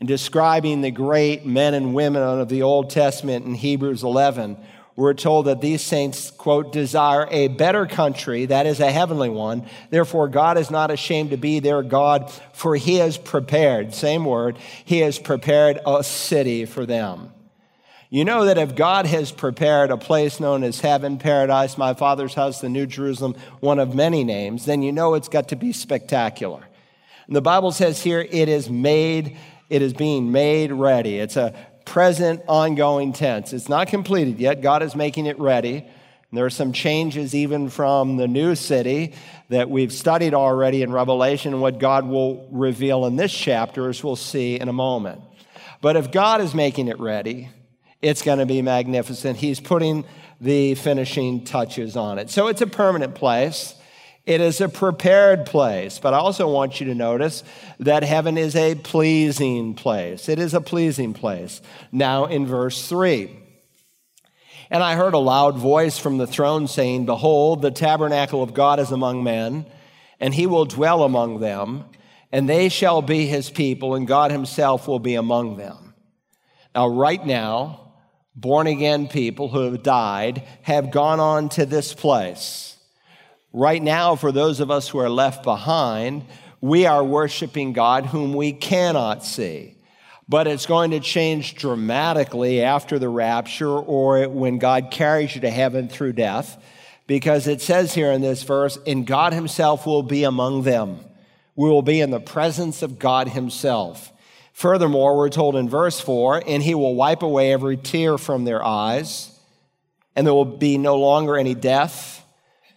And 0.00 0.08
describing 0.08 0.80
the 0.80 0.92
great 0.92 1.44
men 1.44 1.74
and 1.74 1.94
women 1.94 2.22
of 2.22 2.48
the 2.48 2.62
Old 2.62 2.90
Testament 2.90 3.46
in 3.46 3.54
Hebrews 3.54 4.04
11, 4.04 4.56
we're 4.98 5.14
told 5.14 5.46
that 5.46 5.60
these 5.60 5.80
saints, 5.80 6.32
quote, 6.32 6.72
desire 6.72 7.28
a 7.30 7.46
better 7.46 7.86
country, 7.86 8.46
that 8.46 8.66
is 8.66 8.80
a 8.80 8.90
heavenly 8.90 9.28
one. 9.28 9.64
Therefore, 9.90 10.26
God 10.26 10.58
is 10.58 10.72
not 10.72 10.90
ashamed 10.90 11.30
to 11.30 11.36
be 11.36 11.60
their 11.60 11.84
God, 11.84 12.32
for 12.52 12.74
he 12.74 12.96
has 12.96 13.16
prepared, 13.16 13.94
same 13.94 14.24
word, 14.24 14.58
he 14.84 14.98
has 14.98 15.16
prepared 15.16 15.78
a 15.86 16.02
city 16.02 16.64
for 16.64 16.84
them. 16.84 17.30
You 18.10 18.24
know 18.24 18.46
that 18.46 18.58
if 18.58 18.74
God 18.74 19.06
has 19.06 19.30
prepared 19.30 19.92
a 19.92 19.96
place 19.96 20.40
known 20.40 20.64
as 20.64 20.80
heaven, 20.80 21.18
paradise, 21.18 21.78
my 21.78 21.94
Father's 21.94 22.34
house, 22.34 22.60
the 22.60 22.68
New 22.68 22.86
Jerusalem, 22.86 23.36
one 23.60 23.78
of 23.78 23.94
many 23.94 24.24
names, 24.24 24.64
then 24.64 24.82
you 24.82 24.90
know 24.90 25.14
it's 25.14 25.28
got 25.28 25.50
to 25.50 25.56
be 25.56 25.72
spectacular. 25.72 26.64
And 27.28 27.36
the 27.36 27.40
Bible 27.40 27.70
says 27.70 28.02
here 28.02 28.26
it 28.28 28.48
is 28.48 28.68
made, 28.68 29.36
it 29.70 29.80
is 29.80 29.92
being 29.92 30.32
made 30.32 30.72
ready. 30.72 31.20
It's 31.20 31.36
a 31.36 31.54
present, 31.88 32.42
ongoing 32.46 33.12
tense. 33.12 33.52
It's 33.52 33.68
not 33.68 33.88
completed 33.88 34.38
yet. 34.38 34.60
God 34.60 34.82
is 34.82 34.94
making 34.94 35.26
it 35.26 35.38
ready. 35.38 35.78
And 35.78 36.36
there 36.36 36.44
are 36.44 36.50
some 36.50 36.72
changes 36.72 37.34
even 37.34 37.70
from 37.70 38.18
the 38.18 38.28
new 38.28 38.54
city 38.54 39.14
that 39.48 39.70
we've 39.70 39.92
studied 39.92 40.34
already 40.34 40.82
in 40.82 40.92
Revelation 40.92 41.58
what 41.60 41.78
God 41.78 42.06
will 42.06 42.46
reveal 42.52 43.06
in 43.06 43.16
this 43.16 43.32
chapter, 43.32 43.88
as 43.88 44.04
we'll 44.04 44.16
see 44.16 44.60
in 44.60 44.68
a 44.68 44.72
moment. 44.72 45.22
But 45.80 45.96
if 45.96 46.12
God 46.12 46.42
is 46.42 46.54
making 46.54 46.88
it 46.88 47.00
ready, 47.00 47.48
it's 48.02 48.20
going 48.20 48.38
to 48.38 48.46
be 48.46 48.60
magnificent. 48.60 49.38
He's 49.38 49.58
putting 49.58 50.04
the 50.40 50.74
finishing 50.74 51.44
touches 51.44 51.96
on 51.96 52.18
it. 52.18 52.28
So 52.28 52.48
it's 52.48 52.60
a 52.60 52.66
permanent 52.66 53.14
place. 53.14 53.74
It 54.28 54.42
is 54.42 54.60
a 54.60 54.68
prepared 54.68 55.46
place, 55.46 55.98
but 55.98 56.12
I 56.12 56.18
also 56.18 56.52
want 56.52 56.80
you 56.80 56.86
to 56.88 56.94
notice 56.94 57.42
that 57.80 58.02
heaven 58.02 58.36
is 58.36 58.54
a 58.54 58.74
pleasing 58.74 59.72
place. 59.72 60.28
It 60.28 60.38
is 60.38 60.52
a 60.52 60.60
pleasing 60.60 61.14
place. 61.14 61.62
Now, 61.92 62.26
in 62.26 62.46
verse 62.46 62.86
3, 62.86 63.34
and 64.70 64.82
I 64.82 64.96
heard 64.96 65.14
a 65.14 65.18
loud 65.18 65.56
voice 65.56 65.96
from 65.96 66.18
the 66.18 66.26
throne 66.26 66.68
saying, 66.68 67.06
Behold, 67.06 67.62
the 67.62 67.70
tabernacle 67.70 68.42
of 68.42 68.52
God 68.52 68.78
is 68.80 68.90
among 68.90 69.24
men, 69.24 69.64
and 70.20 70.34
he 70.34 70.46
will 70.46 70.66
dwell 70.66 71.04
among 71.04 71.40
them, 71.40 71.86
and 72.30 72.46
they 72.46 72.68
shall 72.68 73.00
be 73.00 73.24
his 73.24 73.48
people, 73.48 73.94
and 73.94 74.06
God 74.06 74.30
himself 74.30 74.86
will 74.86 74.98
be 74.98 75.14
among 75.14 75.56
them. 75.56 75.94
Now, 76.74 76.88
right 76.88 77.24
now, 77.24 77.94
born 78.36 78.66
again 78.66 79.08
people 79.08 79.48
who 79.48 79.60
have 79.60 79.82
died 79.82 80.42
have 80.64 80.90
gone 80.90 81.18
on 81.18 81.48
to 81.48 81.64
this 81.64 81.94
place. 81.94 82.67
Right 83.52 83.82
now, 83.82 84.14
for 84.14 84.30
those 84.30 84.60
of 84.60 84.70
us 84.70 84.88
who 84.88 84.98
are 84.98 85.08
left 85.08 85.42
behind, 85.42 86.24
we 86.60 86.86
are 86.86 87.02
worshiping 87.02 87.72
God 87.72 88.06
whom 88.06 88.32
we 88.34 88.52
cannot 88.52 89.24
see. 89.24 89.76
But 90.28 90.46
it's 90.46 90.66
going 90.66 90.90
to 90.90 91.00
change 91.00 91.54
dramatically 91.54 92.62
after 92.62 92.98
the 92.98 93.08
rapture 93.08 93.70
or 93.70 94.28
when 94.28 94.58
God 94.58 94.90
carries 94.90 95.34
you 95.34 95.40
to 95.40 95.50
heaven 95.50 95.88
through 95.88 96.12
death, 96.12 96.62
because 97.06 97.46
it 97.46 97.62
says 97.62 97.94
here 97.94 98.12
in 98.12 98.20
this 98.20 98.42
verse, 98.42 98.78
and 98.86 99.06
God 99.06 99.32
Himself 99.32 99.86
will 99.86 100.02
be 100.02 100.24
among 100.24 100.64
them. 100.64 100.98
We 101.56 101.70
will 101.70 101.82
be 101.82 102.00
in 102.00 102.10
the 102.10 102.20
presence 102.20 102.82
of 102.82 102.98
God 102.98 103.28
Himself. 103.28 104.12
Furthermore, 104.58 105.16
we're 105.16 105.28
told 105.28 105.54
in 105.54 105.68
verse 105.68 106.00
4 106.00 106.42
and 106.44 106.60
he 106.60 106.74
will 106.74 106.96
wipe 106.96 107.22
away 107.22 107.52
every 107.52 107.76
tear 107.76 108.18
from 108.18 108.44
their 108.44 108.64
eyes, 108.64 109.30
and 110.16 110.26
there 110.26 110.34
will 110.34 110.44
be 110.44 110.78
no 110.78 110.96
longer 110.96 111.36
any 111.36 111.54
death. 111.54 112.17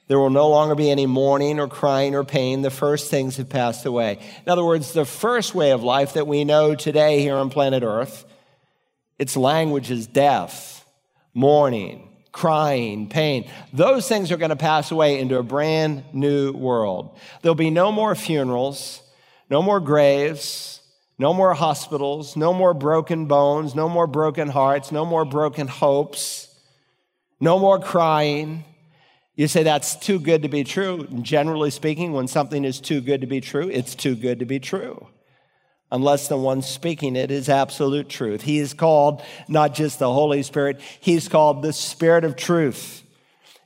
There 0.07 0.19
will 0.19 0.29
no 0.29 0.49
longer 0.49 0.75
be 0.75 0.91
any 0.91 1.05
mourning 1.05 1.59
or 1.59 1.67
crying 1.67 2.15
or 2.15 2.23
pain. 2.23 2.61
The 2.61 2.69
first 2.69 3.09
things 3.09 3.37
have 3.37 3.49
passed 3.49 3.85
away. 3.85 4.19
In 4.45 4.51
other 4.51 4.63
words, 4.63 4.91
the 4.93 5.05
first 5.05 5.55
way 5.55 5.71
of 5.71 5.83
life 5.83 6.13
that 6.13 6.27
we 6.27 6.43
know 6.43 6.75
today 6.75 7.21
here 7.21 7.35
on 7.35 7.49
planet 7.49 7.83
Earth, 7.83 8.25
its 9.17 9.37
language 9.37 9.89
is 9.89 10.07
death, 10.07 10.85
mourning, 11.33 12.09
crying, 12.31 13.07
pain. 13.07 13.49
Those 13.71 14.07
things 14.07 14.31
are 14.31 14.37
going 14.37 14.49
to 14.49 14.55
pass 14.55 14.91
away 14.91 15.19
into 15.19 15.37
a 15.37 15.43
brand 15.43 16.03
new 16.13 16.51
world. 16.51 17.17
There'll 17.41 17.55
be 17.55 17.69
no 17.69 17.91
more 17.91 18.15
funerals, 18.15 19.01
no 19.49 19.61
more 19.61 19.79
graves, 19.79 20.81
no 21.17 21.33
more 21.33 21.53
hospitals, 21.53 22.35
no 22.35 22.51
more 22.53 22.73
broken 22.73 23.27
bones, 23.27 23.75
no 23.75 23.87
more 23.87 24.07
broken 24.07 24.47
hearts, 24.47 24.91
no 24.91 25.05
more 25.05 25.23
broken 25.23 25.67
hopes, 25.67 26.47
no 27.39 27.59
more 27.59 27.79
crying. 27.79 28.63
You 29.41 29.47
say 29.47 29.63
that's 29.63 29.95
too 29.95 30.19
good 30.19 30.43
to 30.43 30.49
be 30.49 30.63
true. 30.63 31.07
And 31.09 31.23
generally 31.23 31.71
speaking, 31.71 32.11
when 32.11 32.27
something 32.27 32.63
is 32.63 32.79
too 32.79 33.01
good 33.01 33.21
to 33.21 33.27
be 33.27 33.41
true, 33.41 33.69
it's 33.69 33.95
too 33.95 34.13
good 34.13 34.37
to 34.37 34.45
be 34.45 34.59
true. 34.59 35.07
Unless 35.91 36.27
the 36.27 36.37
one 36.37 36.61
speaking 36.61 37.15
it 37.15 37.31
is 37.31 37.49
absolute 37.49 38.07
truth. 38.07 38.43
He 38.43 38.59
is 38.59 38.75
called 38.75 39.23
not 39.47 39.73
just 39.73 39.97
the 39.97 40.13
Holy 40.13 40.43
Spirit, 40.43 40.79
he's 40.99 41.27
called 41.27 41.63
the 41.63 41.73
Spirit 41.73 42.23
of 42.23 42.35
truth. 42.35 43.01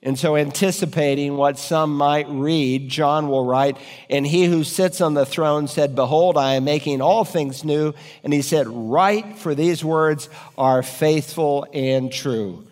And 0.02 0.18
so, 0.18 0.38
anticipating 0.38 1.36
what 1.36 1.60
some 1.60 1.98
might 1.98 2.30
read, 2.30 2.88
John 2.88 3.28
will 3.28 3.44
write, 3.44 3.76
And 4.10 4.26
he 4.26 4.46
who 4.46 4.64
sits 4.64 5.02
on 5.02 5.14
the 5.14 5.26
throne 5.26 5.68
said, 5.68 5.94
Behold, 5.94 6.38
I 6.38 6.54
am 6.54 6.64
making 6.64 7.02
all 7.02 7.26
things 7.26 7.66
new. 7.66 7.94
And 8.24 8.32
he 8.32 8.44
said, 8.44 8.70
Write, 8.70 9.40
for 9.40 9.54
these 9.54 9.84
words 9.84 10.30
are 10.58 10.84
faithful 10.84 11.68
and 11.74 12.14
true. 12.14 12.66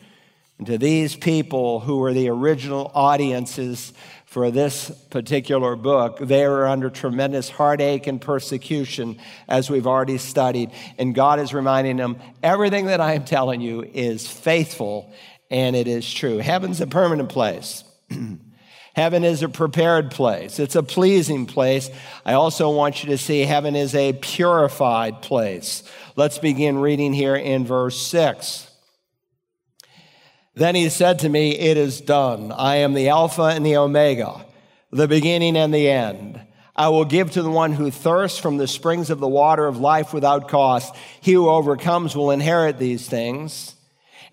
And 0.58 0.68
to 0.68 0.78
these 0.78 1.16
people 1.16 1.80
who 1.80 1.98
were 1.98 2.14
the 2.14 2.30
original 2.30 2.92
audiences 2.94 3.94
for 4.26 4.50
this 4.50 4.90
particular 5.10 5.76
book, 5.76 6.20
they 6.20 6.48
were 6.48 6.68
under 6.68 6.90
tremendous 6.90 7.50
heartache 7.50 8.08
and 8.08 8.20
persecution, 8.20 9.20
as 9.48 9.70
we've 9.70 9.88
already 9.88 10.18
studied. 10.18 10.72
And 10.98 11.14
God 11.14 11.40
is 11.40 11.54
reminding 11.54 11.98
them 11.98 12.18
everything 12.42 12.88
that 12.88 13.02
I 13.02 13.14
am 13.14 13.26
telling 13.26 13.62
you 13.62 13.84
is 13.84 14.28
faithful 14.28 15.14
and 15.52 15.76
it 15.76 15.88
is 15.88 16.12
true. 16.12 16.40
Heaven's 16.40 16.82
a 16.82 16.88
permanent 16.88 17.30
place. 17.30 17.84
heaven 18.96 19.24
is 19.24 19.44
a 19.44 19.50
prepared 19.50 20.12
place, 20.12 20.60
it's 20.60 20.76
a 20.76 20.84
pleasing 20.84 21.46
place. 21.46 21.90
I 22.26 22.34
also 22.34 22.72
want 22.72 23.04
you 23.04 23.10
to 23.10 23.18
see 23.18 23.42
heaven 23.42 23.76
is 23.76 23.94
a 23.94 24.14
purified 24.14 25.22
place. 25.22 25.84
Let's 26.16 26.40
begin 26.40 26.80
reading 26.80 27.14
here 27.14 27.36
in 27.36 27.66
verse 27.66 28.00
6. 28.02 28.70
Then 30.56 30.76
he 30.76 30.90
said 30.90 31.20
to 31.20 31.30
me, 31.30 31.58
It 31.58 31.78
is 31.78 32.02
done. 32.02 32.52
I 32.52 32.78
am 32.78 32.94
the 32.94 33.10
Alpha 33.10 33.44
and 33.44 33.66
the 33.66 33.78
Omega, 33.78 34.46
the 34.92 35.08
beginning 35.08 35.58
and 35.58 35.74
the 35.74 35.90
end. 35.90 36.40
I 36.76 36.90
will 36.90 37.06
give 37.06 37.32
to 37.32 37.44
the 37.44 37.52
one 37.52 37.74
who 37.74 37.92
thirsts 37.92 38.40
from 38.40 38.58
the 38.58 38.68
springs 38.68 39.10
of 39.10 39.20
the 39.20 39.28
water 39.28 39.68
of 39.68 39.80
life 39.80 40.14
without 40.14 40.50
cost. 40.50 40.96
He 41.22 41.34
who 41.34 41.50
overcomes 41.50 42.16
will 42.16 42.32
inherit 42.32 42.80
these 42.80 43.08
things 43.08 43.76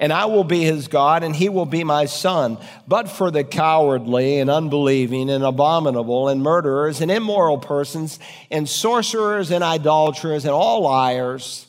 and 0.00 0.14
I 0.14 0.24
will 0.24 0.44
be 0.44 0.64
his 0.64 0.88
God, 0.88 1.22
and 1.22 1.36
he 1.36 1.50
will 1.50 1.66
be 1.66 1.84
my 1.84 2.06
son. 2.06 2.56
But 2.88 3.10
for 3.10 3.30
the 3.30 3.44
cowardly 3.44 4.38
and 4.38 4.48
unbelieving 4.48 5.28
and 5.28 5.44
abominable 5.44 6.28
and 6.28 6.42
murderers 6.42 7.02
and 7.02 7.10
immoral 7.10 7.58
persons 7.58 8.18
and 8.50 8.66
sorcerers 8.66 9.50
and 9.50 9.62
idolaters 9.62 10.46
and 10.46 10.54
all 10.54 10.80
liars, 10.80 11.66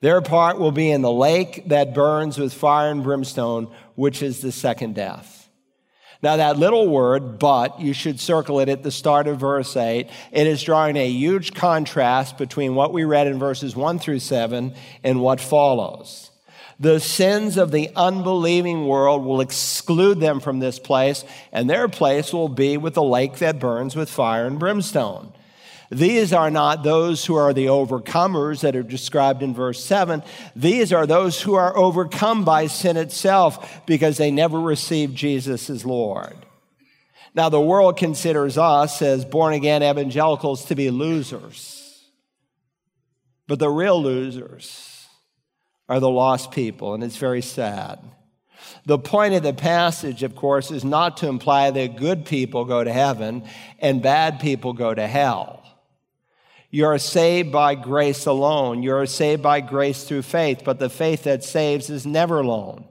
their 0.00 0.20
part 0.22 0.58
will 0.58 0.72
be 0.72 0.90
in 0.90 1.02
the 1.02 1.12
lake 1.12 1.64
that 1.68 1.94
burns 1.94 2.38
with 2.38 2.52
fire 2.52 2.90
and 2.90 3.02
brimstone, 3.02 3.70
which 3.94 4.22
is 4.22 4.40
the 4.40 4.52
second 4.52 4.94
death. 4.94 5.48
Now, 6.22 6.36
that 6.36 6.58
little 6.58 6.86
word, 6.86 7.38
but, 7.38 7.80
you 7.80 7.94
should 7.94 8.20
circle 8.20 8.60
it 8.60 8.68
at 8.68 8.82
the 8.82 8.90
start 8.90 9.26
of 9.26 9.40
verse 9.40 9.74
8. 9.74 10.06
It 10.32 10.46
is 10.46 10.62
drawing 10.62 10.96
a 10.96 11.08
huge 11.08 11.54
contrast 11.54 12.36
between 12.36 12.74
what 12.74 12.92
we 12.92 13.04
read 13.04 13.26
in 13.26 13.38
verses 13.38 13.74
1 13.74 13.98
through 13.98 14.18
7 14.18 14.74
and 15.02 15.20
what 15.20 15.40
follows. 15.40 16.30
The 16.78 17.00
sins 17.00 17.56
of 17.56 17.72
the 17.72 17.90
unbelieving 17.96 18.86
world 18.86 19.24
will 19.24 19.40
exclude 19.40 20.20
them 20.20 20.40
from 20.40 20.58
this 20.60 20.78
place, 20.78 21.24
and 21.52 21.68
their 21.68 21.88
place 21.88 22.32
will 22.32 22.48
be 22.48 22.76
with 22.76 22.94
the 22.94 23.02
lake 23.02 23.36
that 23.36 23.58
burns 23.58 23.96
with 23.96 24.10
fire 24.10 24.46
and 24.46 24.58
brimstone. 24.58 25.32
These 25.90 26.32
are 26.32 26.50
not 26.50 26.84
those 26.84 27.24
who 27.24 27.34
are 27.34 27.52
the 27.52 27.66
overcomers 27.66 28.60
that 28.60 28.76
are 28.76 28.82
described 28.82 29.42
in 29.42 29.54
verse 29.54 29.82
7. 29.82 30.22
These 30.54 30.92
are 30.92 31.04
those 31.04 31.40
who 31.40 31.54
are 31.54 31.76
overcome 31.76 32.44
by 32.44 32.68
sin 32.68 32.96
itself 32.96 33.82
because 33.86 34.16
they 34.16 34.30
never 34.30 34.60
received 34.60 35.16
Jesus 35.16 35.68
as 35.68 35.84
Lord. 35.84 36.36
Now, 37.34 37.48
the 37.48 37.60
world 37.60 37.96
considers 37.96 38.56
us 38.56 39.02
as 39.02 39.24
born 39.24 39.52
again 39.52 39.82
evangelicals 39.82 40.64
to 40.66 40.74
be 40.76 40.90
losers, 40.90 42.08
but 43.48 43.58
the 43.58 43.68
real 43.68 44.00
losers 44.00 45.06
are 45.88 46.00
the 46.00 46.08
lost 46.08 46.52
people, 46.52 46.94
and 46.94 47.02
it's 47.02 47.16
very 47.16 47.42
sad. 47.42 47.98
The 48.86 48.98
point 48.98 49.34
of 49.34 49.42
the 49.42 49.52
passage, 49.52 50.22
of 50.22 50.36
course, 50.36 50.70
is 50.70 50.84
not 50.84 51.18
to 51.18 51.28
imply 51.28 51.70
that 51.70 51.96
good 51.96 52.24
people 52.24 52.64
go 52.64 52.82
to 52.82 52.92
heaven 52.92 53.44
and 53.80 54.02
bad 54.02 54.40
people 54.40 54.72
go 54.72 54.94
to 54.94 55.06
hell. 55.06 55.59
You're 56.70 56.98
saved 56.98 57.50
by 57.50 57.74
grace 57.74 58.26
alone. 58.26 58.82
You're 58.82 59.06
saved 59.06 59.42
by 59.42 59.60
grace 59.60 60.04
through 60.04 60.22
faith, 60.22 60.62
but 60.64 60.78
the 60.78 60.88
faith 60.88 61.24
that 61.24 61.42
saves 61.42 61.90
is 61.90 62.06
never 62.06 62.38
alone. 62.38 62.84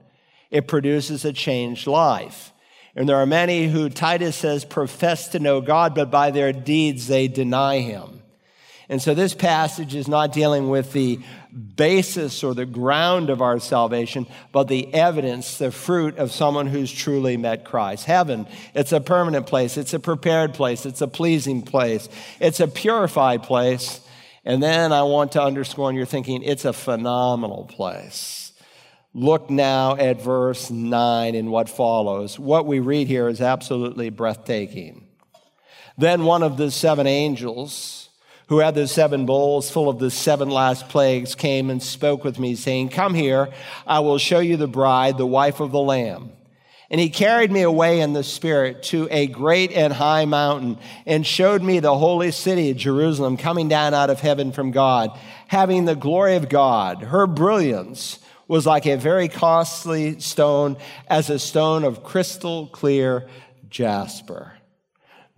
It 0.52 0.68
produces 0.68 1.24
a 1.24 1.32
changed 1.32 1.88
life. 1.88 2.52
And 2.96 3.08
there 3.08 3.18
are 3.18 3.26
many 3.26 3.68
who, 3.68 3.90
Titus 3.90 4.36
says, 4.36 4.66
profess 4.66 5.30
to 5.30 5.40
know 5.40 5.62
God, 5.62 5.96
but 5.96 6.12
by 6.12 6.32
their 6.32 6.52
deeds 6.52 7.08
they 7.08 7.28
deny 7.28 7.80
him. 7.80 8.22
And 8.90 9.02
so 9.02 9.14
this 9.14 9.36
passage 9.36 9.94
is 9.94 10.08
not 10.08 10.34
dealing 10.34 10.70
with 10.70 10.92
the 10.92 11.20
basis 11.76 12.44
or 12.44 12.54
the 12.54 12.66
ground 12.66 13.30
of 13.30 13.42
our 13.42 13.60
salvation, 13.60 14.28
but 14.52 14.68
the 14.68 14.94
evidence, 14.94 15.58
the 15.58 15.72
fruit 15.72 16.18
of 16.18 16.32
someone 16.32 16.68
who's 16.68 16.92
truly 16.92 17.38
met 17.38 17.66
Christ. 17.66 18.06
Heaven, 18.06 18.48
it's 18.74 18.92
a 18.92 19.02
permanent 19.02 19.48
place, 19.48 19.78
it's 19.78 19.94
a 19.94 20.00
prepared 20.00 20.54
place, 20.54 20.86
it's 20.86 21.02
a 21.02 21.08
pleasing 21.08 21.62
place, 21.62 22.08
it's 22.40 22.60
a 22.60 22.68
purified 22.68 23.44
place. 23.44 24.02
And 24.46 24.64
then 24.64 24.92
I 24.94 25.04
want 25.04 25.34
to 25.34 25.44
underscore, 25.44 25.90
and 25.90 25.98
you're 25.98 26.06
thinking, 26.06 26.44
it's 26.44 26.66
a 26.66 26.74
phenomenal 26.74 27.66
place. 27.66 28.54
Look 29.14 29.50
now 29.50 29.96
at 29.96 30.22
verse 30.22 30.70
9 30.70 31.36
and 31.36 31.52
what 31.52 31.68
follows. 31.68 32.38
What 32.38 32.66
we 32.66 32.80
read 32.80 33.08
here 33.08 33.28
is 33.28 33.42
absolutely 33.42 34.12
breathtaking. 34.12 35.08
Then 35.98 36.24
one 36.24 36.44
of 36.44 36.58
the 36.58 36.72
seven 36.72 37.08
angels, 37.08 37.99
who 38.50 38.60
had 38.60 38.74
the 38.74 38.88
seven 38.88 39.28
bowls 39.28 39.70
full 39.70 39.88
of 39.88 40.00
the 40.00 40.10
seven 40.10 40.50
last 40.50 40.90
plagues, 40.90 41.36
came 41.36 41.70
and 41.70 41.82
spoke 41.82 42.24
with 42.24 42.40
me, 42.40 42.56
saying, 42.56 42.90
Come 42.90 43.14
here, 43.14 43.50
I 43.86 44.00
will 44.00 44.18
show 44.18 44.40
you 44.40 44.58
the 44.58 44.68
bride, 44.68 45.18
the 45.18 45.26
wife 45.26 45.60
of 45.60 45.72
the 45.72 45.80
Lamb. 45.80 46.32
And 46.90 47.00
he 47.00 47.12
carried 47.12 47.52
me 47.52 47.62
away 47.62 48.02
in 48.02 48.14
the 48.14 48.24
Spirit 48.24 48.82
to 48.84 49.08
a 49.12 49.28
great 49.28 49.72
and 49.72 49.94
high 49.94 50.26
mountain 50.26 50.80
and 51.06 51.26
showed 51.26 51.62
me 51.62 51.80
the 51.80 51.96
holy 51.96 52.32
city, 52.32 52.74
Jerusalem, 52.74 53.38
coming 53.38 53.68
down 53.68 53.94
out 53.94 54.10
of 54.10 54.20
heaven 54.20 54.52
from 54.52 54.72
God, 54.72 55.16
having 55.48 55.86
the 55.86 55.96
glory 55.96 56.36
of 56.36 56.50
God. 56.50 57.04
Her 57.04 57.28
brilliance 57.28 58.18
was 58.48 58.66
like 58.66 58.88
a 58.88 58.98
very 58.98 59.28
costly 59.28 60.20
stone, 60.20 60.76
as 61.08 61.30
a 61.30 61.38
stone 61.38 61.84
of 61.84 62.04
crystal 62.04 62.66
clear 62.66 63.28
jasper. 63.70 64.54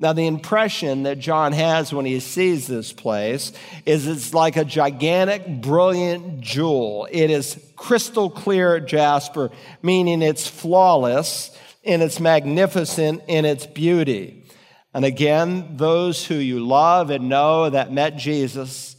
Now, 0.02 0.14
the 0.14 0.26
impression 0.26 1.04
that 1.04 1.20
John 1.20 1.54
has 1.54 1.94
when 1.94 2.06
he 2.06 2.20
sees 2.20 2.66
this 2.66 2.92
place 2.92 3.54
is 3.86 4.08
it's 4.08 4.34
like 4.34 4.58
a 4.58 4.66
gigantic, 4.66 5.62
brilliant 5.62 6.42
jewel. 6.42 7.08
It 7.12 7.30
is 7.30 7.64
crystal 7.76 8.28
clear 8.28 8.80
jasper, 8.80 9.52
meaning 9.84 10.24
it's 10.24 10.48
flawless 10.48 11.56
and 11.84 12.02
it's 12.02 12.20
magnificent 12.20 13.22
in 13.28 13.46
its 13.46 13.68
beauty. 13.68 14.44
And 14.92 15.06
again, 15.06 15.78
those 15.78 16.26
who 16.26 16.34
you 16.34 16.66
love 16.66 17.12
and 17.12 17.30
know 17.30 17.70
that 17.70 17.94
met 17.94 18.18
Jesus, 18.18 18.90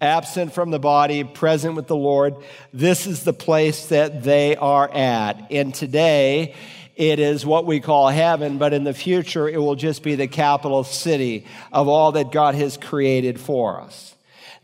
absent 0.00 0.52
from 0.52 0.70
the 0.70 0.78
body, 0.78 1.24
present 1.24 1.74
with 1.74 1.86
the 1.86 1.96
Lord, 1.96 2.36
this 2.72 3.06
is 3.06 3.24
the 3.24 3.32
place 3.32 3.86
that 3.86 4.22
they 4.22 4.56
are 4.56 4.88
at. 4.92 5.50
And 5.50 5.74
today, 5.74 6.54
it 6.94 7.18
is 7.18 7.44
what 7.46 7.66
we 7.66 7.80
call 7.80 8.08
heaven, 8.08 8.58
but 8.58 8.72
in 8.72 8.84
the 8.84 8.94
future, 8.94 9.48
it 9.48 9.58
will 9.58 9.76
just 9.76 10.02
be 10.02 10.14
the 10.14 10.28
capital 10.28 10.84
city 10.84 11.46
of 11.72 11.88
all 11.88 12.12
that 12.12 12.32
God 12.32 12.54
has 12.54 12.76
created 12.76 13.40
for 13.40 13.80
us. 13.80 14.14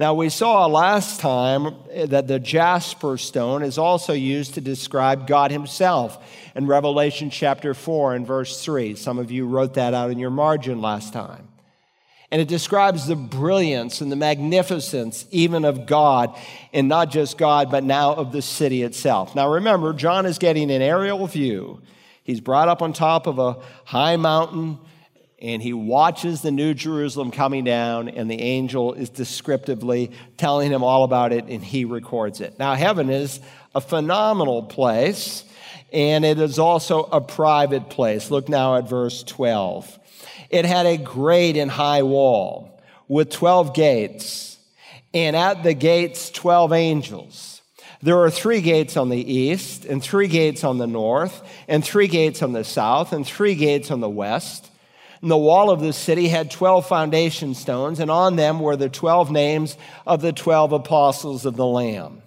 Now, 0.01 0.15
we 0.15 0.29
saw 0.29 0.67
last 0.67 1.21
time 1.21 1.77
that 1.95 2.27
the 2.27 2.41
jasper 2.41 3.17
stone 3.17 3.63
is 3.63 3.79
also 3.79 4.13
used 4.13 4.55
to 4.55 4.61
describe 4.61 5.29
God 5.29 5.53
Himself 5.53 6.19
in 6.57 6.67
Revelation 6.67 7.31
chapter 7.31 7.75
4 7.75 8.17
and 8.17 8.27
verse 8.27 8.61
3. 8.65 8.97
Some 8.97 9.21
of 9.21 9.31
you 9.31 9.47
wrote 9.47 9.75
that 9.75 9.95
out 9.95 10.11
in 10.11 10.19
your 10.19 10.31
margin 10.31 10.81
last 10.81 11.13
time. 11.13 11.47
And 12.35 12.43
it 12.43 12.49
describes 12.49 13.07
the 13.07 13.15
brilliance 13.15 14.01
and 14.01 14.11
the 14.11 14.17
magnificence 14.17 15.25
even 15.31 15.65
of 15.65 15.87
God, 15.87 16.37
and 16.73 16.89
not 16.89 17.13
just 17.13 17.39
God, 17.39 17.71
but 17.71 17.85
now 17.85 18.13
of 18.13 18.33
the 18.33 18.43
city 18.43 18.83
itself. 18.83 19.37
Now, 19.37 19.53
remember, 19.53 19.93
John 19.93 20.27
is 20.27 20.39
getting 20.39 20.73
an 20.73 20.83
aerial 20.83 21.25
view 21.29 21.81
He's 22.25 22.41
brought 22.41 22.69
up 22.69 22.81
on 22.81 22.95
top 22.95 23.27
of 23.27 23.39
a 23.39 23.59
high 23.85 24.17
mountain 24.17 24.79
and 25.41 25.63
he 25.63 25.75
watches 25.75 26.41
the 26.41 26.51
New 26.51 26.73
Jerusalem 26.73 27.31
coming 27.31 27.65
down, 27.65 28.09
and 28.09 28.31
the 28.31 28.41
angel 28.41 28.95
is 28.95 29.11
descriptively 29.11 30.11
telling 30.39 30.71
him 30.71 30.83
all 30.83 31.05
about 31.05 31.35
it, 31.35 31.45
and 31.49 31.63
he 31.63 31.85
records 31.85 32.41
it. 32.41 32.59
Now, 32.59 32.75
heaven 32.75 33.11
is 33.11 33.41
a 33.75 33.81
phenomenal 33.83 34.63
place, 34.63 35.45
and 35.93 36.25
it 36.25 36.41
is 36.41 36.59
also 36.59 37.03
a 37.03 37.21
private 37.21 37.91
place. 37.91 38.31
Look 38.31 38.49
now 38.49 38.77
at 38.77 38.89
verse 38.89 39.23
12. 39.23 39.99
It 40.55 40.67
had 40.67 40.87
a 40.87 40.97
great 40.97 41.57
and 41.57 41.69
high 41.69 42.05
wall 42.05 42.81
with 43.09 43.29
12 43.31 43.75
gates, 43.75 44.57
and 45.13 45.35
at 45.35 45.65
the 45.65 45.75
gates, 45.75 46.31
12 46.31 46.73
angels. 46.73 47.61
There 48.03 48.21
are 48.21 48.31
three 48.31 48.61
gates 48.61 48.97
on 48.97 49.09
the 49.09 49.19
east, 49.19 49.85
and 49.85 50.01
three 50.01 50.29
gates 50.29 50.63
on 50.63 50.79
the 50.79 50.87
north, 50.87 51.43
and 51.67 51.85
three 51.85 52.07
gates 52.07 52.41
on 52.41 52.53
the 52.53 52.63
south, 52.63 53.13
and 53.13 53.27
three 53.27 53.57
gates 53.57 53.91
on 53.91 53.99
the 53.99 54.09
west. 54.09 54.71
And 55.23 55.29
the 55.29 55.37
wall 55.37 55.71
of 55.71 55.81
the 55.81 55.93
city 55.93 56.29
had 56.29 56.53
12 56.53 56.87
foundation 56.87 57.55
stones, 57.55 57.99
and 57.99 58.09
on 58.09 58.37
them 58.37 58.61
were 58.61 58.77
the 58.77 58.89
12 58.89 59.33
names 59.33 59.77
of 60.07 60.21
the 60.21 60.33
12 60.33 60.71
apostles 60.71 61.47
of 61.47 61.57
the 61.57 61.67
Lamb. 61.67 62.23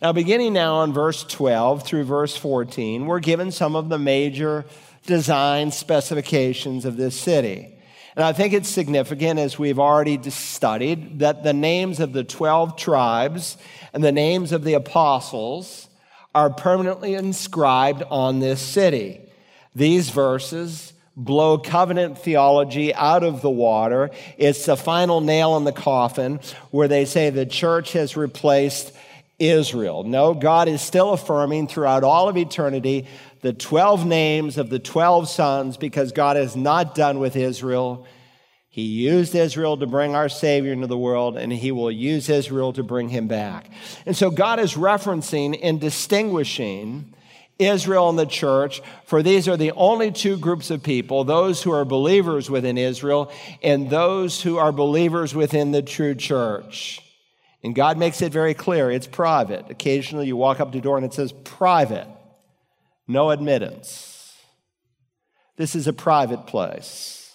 Now, 0.00 0.12
beginning 0.12 0.52
now 0.52 0.76
on 0.76 0.92
verse 0.92 1.24
12 1.24 1.82
through 1.82 2.04
verse 2.04 2.36
14, 2.36 3.06
we're 3.06 3.18
given 3.18 3.50
some 3.50 3.74
of 3.74 3.88
the 3.88 3.98
major 3.98 4.66
design 5.06 5.70
specifications 5.70 6.84
of 6.84 6.96
this 6.96 7.18
city. 7.18 7.72
And 8.16 8.24
I 8.24 8.32
think 8.32 8.54
it's 8.54 8.68
significant, 8.68 9.38
as 9.38 9.58
we've 9.58 9.78
already 9.78 10.18
studied, 10.30 11.18
that 11.18 11.42
the 11.42 11.52
names 11.52 12.00
of 12.00 12.12
the 12.12 12.24
12 12.24 12.76
tribes 12.76 13.58
and 13.92 14.02
the 14.02 14.12
names 14.12 14.52
of 14.52 14.64
the 14.64 14.74
apostles 14.74 15.88
are 16.34 16.50
permanently 16.50 17.14
inscribed 17.14 18.02
on 18.10 18.40
this 18.40 18.60
city. 18.60 19.20
These 19.74 20.10
verses 20.10 20.94
blow 21.16 21.58
covenant 21.58 22.18
theology 22.18 22.94
out 22.94 23.22
of 23.22 23.42
the 23.42 23.50
water. 23.50 24.10
It's 24.36 24.66
the 24.66 24.76
final 24.76 25.20
nail 25.20 25.56
in 25.56 25.64
the 25.64 25.72
coffin 25.72 26.40
where 26.70 26.88
they 26.88 27.04
say 27.04 27.30
the 27.30 27.46
church 27.46 27.92
has 27.92 28.16
replaced 28.16 28.92
Israel. 29.38 30.04
No, 30.04 30.32
God 30.32 30.68
is 30.68 30.80
still 30.80 31.12
affirming 31.12 31.68
throughout 31.68 32.04
all 32.04 32.28
of 32.28 32.36
eternity 32.36 33.06
the 33.42 33.52
12 33.52 34.06
names 34.06 34.58
of 34.58 34.70
the 34.70 34.78
12 34.78 35.28
sons 35.28 35.76
because 35.76 36.12
God 36.12 36.36
is 36.36 36.56
not 36.56 36.94
done 36.94 37.18
with 37.18 37.36
Israel. 37.36 38.06
He 38.68 38.82
used 38.82 39.34
Israel 39.34 39.76
to 39.78 39.86
bring 39.86 40.14
our 40.14 40.28
Savior 40.28 40.72
into 40.72 40.86
the 40.86 40.98
world, 40.98 41.36
and 41.36 41.52
He 41.52 41.72
will 41.72 41.90
use 41.90 42.28
Israel 42.28 42.72
to 42.74 42.82
bring 42.82 43.08
him 43.08 43.26
back. 43.26 43.70
And 44.04 44.16
so 44.16 44.30
God 44.30 44.60
is 44.60 44.74
referencing 44.74 45.58
and 45.62 45.80
distinguishing 45.80 47.14
Israel 47.58 48.10
and 48.10 48.18
the 48.18 48.26
church, 48.26 48.82
for 49.06 49.22
these 49.22 49.48
are 49.48 49.56
the 49.56 49.72
only 49.72 50.12
two 50.12 50.36
groups 50.36 50.70
of 50.70 50.82
people 50.82 51.24
those 51.24 51.62
who 51.62 51.72
are 51.72 51.84
believers 51.84 52.50
within 52.50 52.76
Israel 52.76 53.32
and 53.62 53.88
those 53.88 54.42
who 54.42 54.58
are 54.58 54.72
believers 54.72 55.34
within 55.34 55.72
the 55.72 55.82
true 55.82 56.14
church. 56.14 57.00
And 57.64 57.74
God 57.74 57.96
makes 57.96 58.20
it 58.20 58.30
very 58.30 58.54
clear 58.54 58.90
it's 58.90 59.06
private. 59.06 59.70
Occasionally 59.70 60.26
you 60.26 60.36
walk 60.36 60.60
up 60.60 60.72
to 60.72 60.78
the 60.78 60.82
door 60.82 60.98
and 60.98 61.06
it 61.06 61.14
says 61.14 61.32
private, 61.32 62.06
no 63.06 63.30
admittance. 63.30 64.34
This 65.56 65.74
is 65.74 65.86
a 65.86 65.92
private 65.92 66.46
place. 66.46 67.34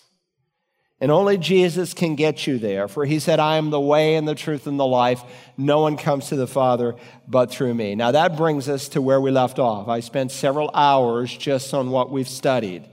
And 1.00 1.10
only 1.10 1.40
Jesus 1.40 1.96
can 1.96 2.16
get 2.16 2.46
you 2.46 2.60
there, 2.60 2.88
for 2.88 3.06
he 3.06 3.18
said, 3.18 3.40
I 3.40 3.58
am 3.58 3.72
the 3.72 3.80
way 3.80 4.16
and 4.16 4.28
the 4.28 4.36
truth 4.36 4.68
and 4.68 4.80
the 4.80 4.86
life. 4.86 5.24
No 5.58 5.80
one 5.82 5.98
comes 5.98 6.28
to 6.28 6.36
the 6.36 6.46
Father 6.46 6.96
but 7.28 7.50
through 7.50 7.74
me. 7.74 7.96
Now 7.96 8.12
that 8.12 8.38
brings 8.38 8.70
us 8.70 8.88
to 8.90 9.02
where 9.02 9.20
we 9.20 9.32
left 9.32 9.58
off. 9.58 9.88
I 9.88 10.02
spent 10.02 10.32
several 10.32 10.70
hours 10.76 11.36
just 11.36 11.74
on 11.74 11.90
what 11.90 12.12
we've 12.12 12.30
studied. 12.30 12.88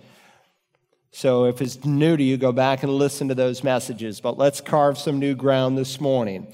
So 1.11 1.45
if 1.45 1.61
it's 1.61 1.85
new 1.85 2.17
to 2.17 2.23
you, 2.23 2.39
go 2.39 2.53
back 2.53 2.83
and 2.83 2.93
listen 2.93 3.29
to 3.29 3.35
those 3.35 3.63
messages. 3.63 4.23
But 4.23 4.39
let's 4.39 4.63
carve 4.63 4.97
some 4.97 5.19
new 5.19 5.35
ground 5.35 5.77
this 5.77 6.01
morning. 6.01 6.47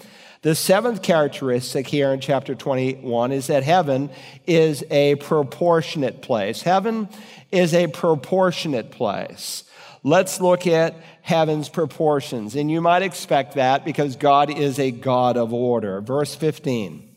The 0.44 0.54
seventh 0.54 1.00
characteristic 1.00 1.87
here 1.87 2.12
in 2.12 2.20
chapter 2.20 2.54
21 2.54 3.33
is 3.33 3.46
that 3.46 3.62
heaven 3.62 4.11
is 4.46 4.85
a 4.90 5.14
proportionate 5.14 6.20
place. 6.20 6.61
Heaven 6.61 7.09
is 7.50 7.72
a 7.72 7.87
proportionate 7.87 8.90
place. 8.90 9.64
Let's 10.02 10.42
look 10.42 10.66
at 10.66 10.96
heaven's 11.22 11.70
proportions. 11.70 12.57
And 12.57 12.70
you 12.70 12.83
might 12.83 13.00
expect 13.00 13.54
that 13.54 13.87
because 13.87 14.16
God 14.16 14.50
is 14.50 14.78
a 14.78 14.90
God 14.90 15.38
of 15.38 15.54
order. 15.54 16.02
Verse 16.02 16.35
15 16.35 17.09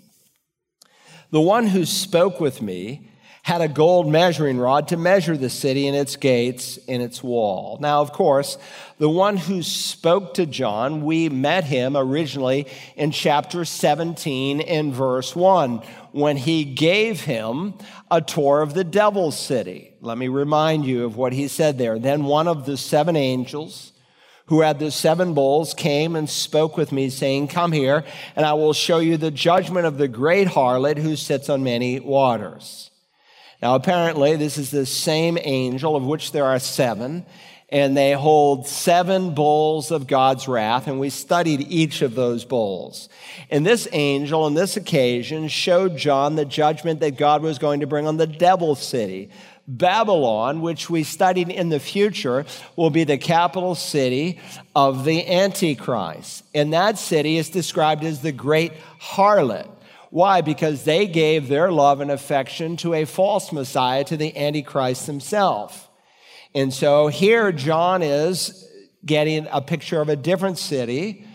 The 1.32 1.42
one 1.42 1.68
who 1.68 1.84
spoke 1.84 2.40
with 2.40 2.62
me 2.62 3.12
had 3.48 3.62
a 3.62 3.68
gold 3.70 4.10
measuring 4.10 4.58
rod 4.58 4.90
to 4.90 4.98
measure 4.98 5.38
the 5.38 5.50
city 5.50 5.88
and 5.88 5.96
its 5.96 6.18
gates 6.18 6.78
and 6.86 7.02
its 7.02 7.24
wall. 7.24 7.78
Now, 7.80 8.02
of 8.02 8.12
course, 8.12 8.58
the 8.98 9.08
one 9.08 9.38
who 9.38 9.64
spoke 9.64 10.34
to 10.34 10.46
John, 10.46 11.06
we 11.06 11.30
met 11.30 11.64
him 11.64 11.96
originally 11.96 12.68
in 12.98 13.12
chapter 13.12 13.64
17 13.64 14.60
in 14.60 14.92
verse 14.92 15.34
1 15.34 15.78
when 16.12 16.36
he 16.36 16.66
gave 16.66 17.22
him 17.22 17.76
a 18.12 18.20
tour 18.20 18.62
of 18.62 18.74
the 18.74 18.84
devil's 18.84 19.40
city. 19.40 19.94
Let 20.02 20.18
me 20.18 20.28
remind 20.28 20.84
you 20.84 21.06
of 21.06 21.16
what 21.16 21.32
he 21.32 21.48
said 21.48 21.78
there. 21.78 21.98
Then 21.98 22.26
one 22.26 22.50
of 22.50 22.66
the 22.66 22.76
seven 22.76 23.16
angels, 23.16 23.94
who 24.48 24.60
had 24.60 24.78
the 24.78 24.92
seven 24.92 25.34
bowls 25.34 25.74
came 25.74 26.18
and 26.18 26.30
spoke 26.30 26.76
with 26.76 26.92
me, 26.92 27.10
saying, 27.10 27.48
Come 27.48 27.72
here, 27.72 28.04
and 28.36 28.46
I 28.46 28.56
will 28.56 28.74
show 28.74 29.00
you 29.00 29.16
the 29.16 29.32
judgment 29.32 29.86
of 29.86 29.98
the 29.98 30.10
great 30.10 30.50
harlot 30.50 30.98
who 30.98 31.16
sits 31.16 31.48
on 31.48 31.64
many 31.64 32.02
waters. 32.02 32.92
Now, 33.62 33.76
apparently, 33.76 34.36
this 34.36 34.58
is 34.58 34.70
the 34.70 34.86
same 34.86 35.38
angel, 35.42 35.96
of 35.96 36.04
which 36.04 36.32
there 36.32 36.46
are 36.46 36.60
seven, 36.60 37.26
and 37.70 37.98
they 37.98 38.14
hold 38.14 38.68
seven 38.68 39.34
bowls 39.34 39.92
of 39.92 40.08
God's 40.08 40.48
wrath, 40.48 40.88
and 40.88 41.00
we 41.00 41.10
studied 41.10 41.62
each 41.70 42.02
of 42.02 42.16
those 42.16 42.46
bowls. 42.46 43.10
And 43.50 43.66
this 43.66 43.88
angel, 43.92 44.44
on 44.44 44.54
this 44.54 44.78
occasion, 44.78 45.48
showed 45.48 45.98
John 45.98 46.36
the 46.36 46.46
judgment 46.46 47.00
that 47.00 47.18
God 47.18 47.42
was 47.42 47.58
going 47.58 47.80
to 47.80 47.88
bring 47.88 48.08
on 48.08 48.18
the 48.18 48.28
devil 48.28 48.76
city. 48.76 49.32
Babylon, 49.68 50.62
which 50.62 50.90
we 50.90 51.04
studied 51.04 51.50
in 51.50 51.68
the 51.68 51.80
future, 51.80 52.46
will 52.78 52.90
be 52.90 53.04
the 53.04 53.18
capital 53.18 53.76
city 53.76 54.40
of 54.76 55.04
the 55.04 55.28
Antichrist. 55.28 56.46
And 56.54 56.72
that 56.72 56.98
city 56.98 57.38
is 57.38 57.50
described 57.50 58.06
as 58.06 58.22
the 58.22 58.32
great 58.32 58.72
harlot. 59.02 59.68
Why? 60.10 60.42
Because 60.42 60.84
they 60.84 61.08
gave 61.08 61.48
their 61.48 61.72
love 61.72 62.02
and 62.02 62.12
affection 62.12 62.78
to 62.78 62.94
a 62.94 63.06
false 63.06 63.52
Messiah, 63.52 64.04
to 64.06 64.18
the 64.18 64.36
Antichrist 64.38 65.06
himself. 65.06 65.90
And 66.56 66.74
so 66.74 67.08
here 67.08 67.52
John 67.52 68.02
is 68.02 68.68
getting 69.06 69.48
a 69.52 69.62
picture 69.62 70.02
of 70.02 70.10
a 70.10 70.16
different 70.16 70.58
city, 70.58 71.26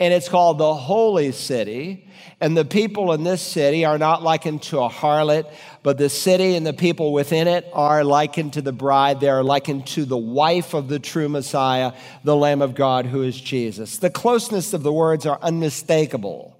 and 0.00 0.12
it's 0.12 0.28
called 0.28 0.58
the 0.58 0.74
Holy 0.74 1.32
City. 1.32 2.08
And 2.40 2.56
the 2.56 2.64
people 2.64 3.12
in 3.12 3.22
this 3.22 3.40
city 3.40 3.84
are 3.84 3.98
not 3.98 4.22
likened 4.22 4.62
to 4.62 4.80
a 4.80 4.88
harlot, 4.88 5.52
but 5.84 5.98
the 5.98 6.08
city 6.08 6.56
and 6.56 6.66
the 6.66 6.72
people 6.72 7.12
within 7.12 7.46
it 7.46 7.68
are 7.72 8.02
likened 8.02 8.54
to 8.54 8.62
the 8.62 8.72
bride. 8.72 9.20
They 9.20 9.28
are 9.28 9.44
likened 9.44 9.86
to 9.88 10.04
the 10.04 10.18
wife 10.18 10.74
of 10.74 10.88
the 10.88 10.98
true 10.98 11.28
Messiah, 11.28 11.92
the 12.24 12.34
Lamb 12.34 12.62
of 12.62 12.74
God, 12.74 13.06
who 13.06 13.22
is 13.22 13.40
Jesus. 13.40 13.98
The 13.98 14.10
closeness 14.10 14.72
of 14.72 14.82
the 14.82 14.92
words 14.92 15.24
are 15.26 15.38
unmistakable. 15.40 16.51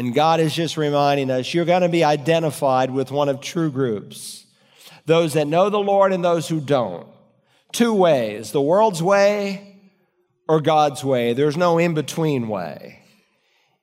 And 0.00 0.14
God 0.14 0.40
is 0.40 0.54
just 0.54 0.78
reminding 0.78 1.30
us 1.30 1.52
you're 1.52 1.66
going 1.66 1.82
to 1.82 1.88
be 1.90 2.04
identified 2.04 2.90
with 2.90 3.10
one 3.10 3.28
of 3.28 3.42
true 3.42 3.70
groups 3.70 4.46
those 5.04 5.34
that 5.34 5.46
know 5.46 5.68
the 5.68 5.78
Lord 5.78 6.14
and 6.14 6.24
those 6.24 6.48
who 6.48 6.58
don't. 6.58 7.06
Two 7.70 7.92
ways 7.92 8.50
the 8.50 8.62
world's 8.62 9.02
way 9.02 9.76
or 10.48 10.62
God's 10.62 11.04
way. 11.04 11.34
There's 11.34 11.58
no 11.58 11.76
in 11.76 11.92
between 11.92 12.48
way. 12.48 13.00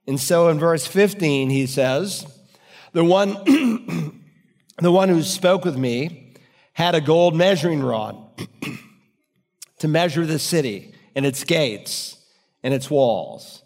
And 0.08 0.20
so 0.20 0.50
in 0.50 0.58
verse 0.58 0.88
15, 0.88 1.52
he 1.52 1.68
says, 1.68 2.26
The 2.94 3.04
one, 3.04 3.34
the 4.80 4.92
one 4.92 5.10
who 5.10 5.22
spoke 5.22 5.66
with 5.66 5.78
me 5.78 6.34
had 6.74 6.96
a 6.96 7.02
gold 7.02 7.36
measuring 7.36 7.84
rod 7.84 8.18
to 9.82 9.88
measure 9.88 10.26
the 10.26 10.40
city 10.40 10.96
and 11.16 11.28
its 11.28 11.44
gates 11.44 12.18
and 12.64 12.74
its 12.74 12.90
walls. 12.90 13.62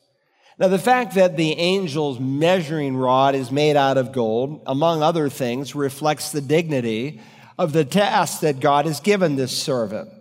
Now, 0.61 0.67
the 0.67 0.77
fact 0.77 1.15
that 1.15 1.37
the 1.37 1.57
angel's 1.57 2.19
measuring 2.19 2.95
rod 2.95 3.33
is 3.33 3.49
made 3.49 3.75
out 3.75 3.97
of 3.97 4.11
gold, 4.11 4.61
among 4.67 5.01
other 5.01 5.27
things, 5.27 5.73
reflects 5.73 6.31
the 6.31 6.39
dignity 6.39 7.19
of 7.57 7.73
the 7.73 7.83
task 7.83 8.41
that 8.41 8.59
God 8.59 8.85
has 8.85 8.99
given 8.99 9.35
this 9.35 9.57
servant. 9.57 10.11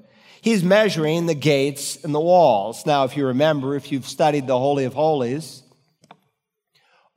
He's 0.40 0.64
measuring 0.64 1.26
the 1.26 1.34
gates 1.34 2.02
and 2.02 2.14
the 2.14 2.20
walls. 2.20 2.86
Now, 2.86 3.04
if 3.04 3.18
you 3.18 3.26
remember, 3.26 3.76
if 3.76 3.92
you've 3.92 4.08
studied 4.08 4.46
the 4.46 4.58
Holy 4.58 4.84
of 4.84 4.94
Holies, 4.94 5.62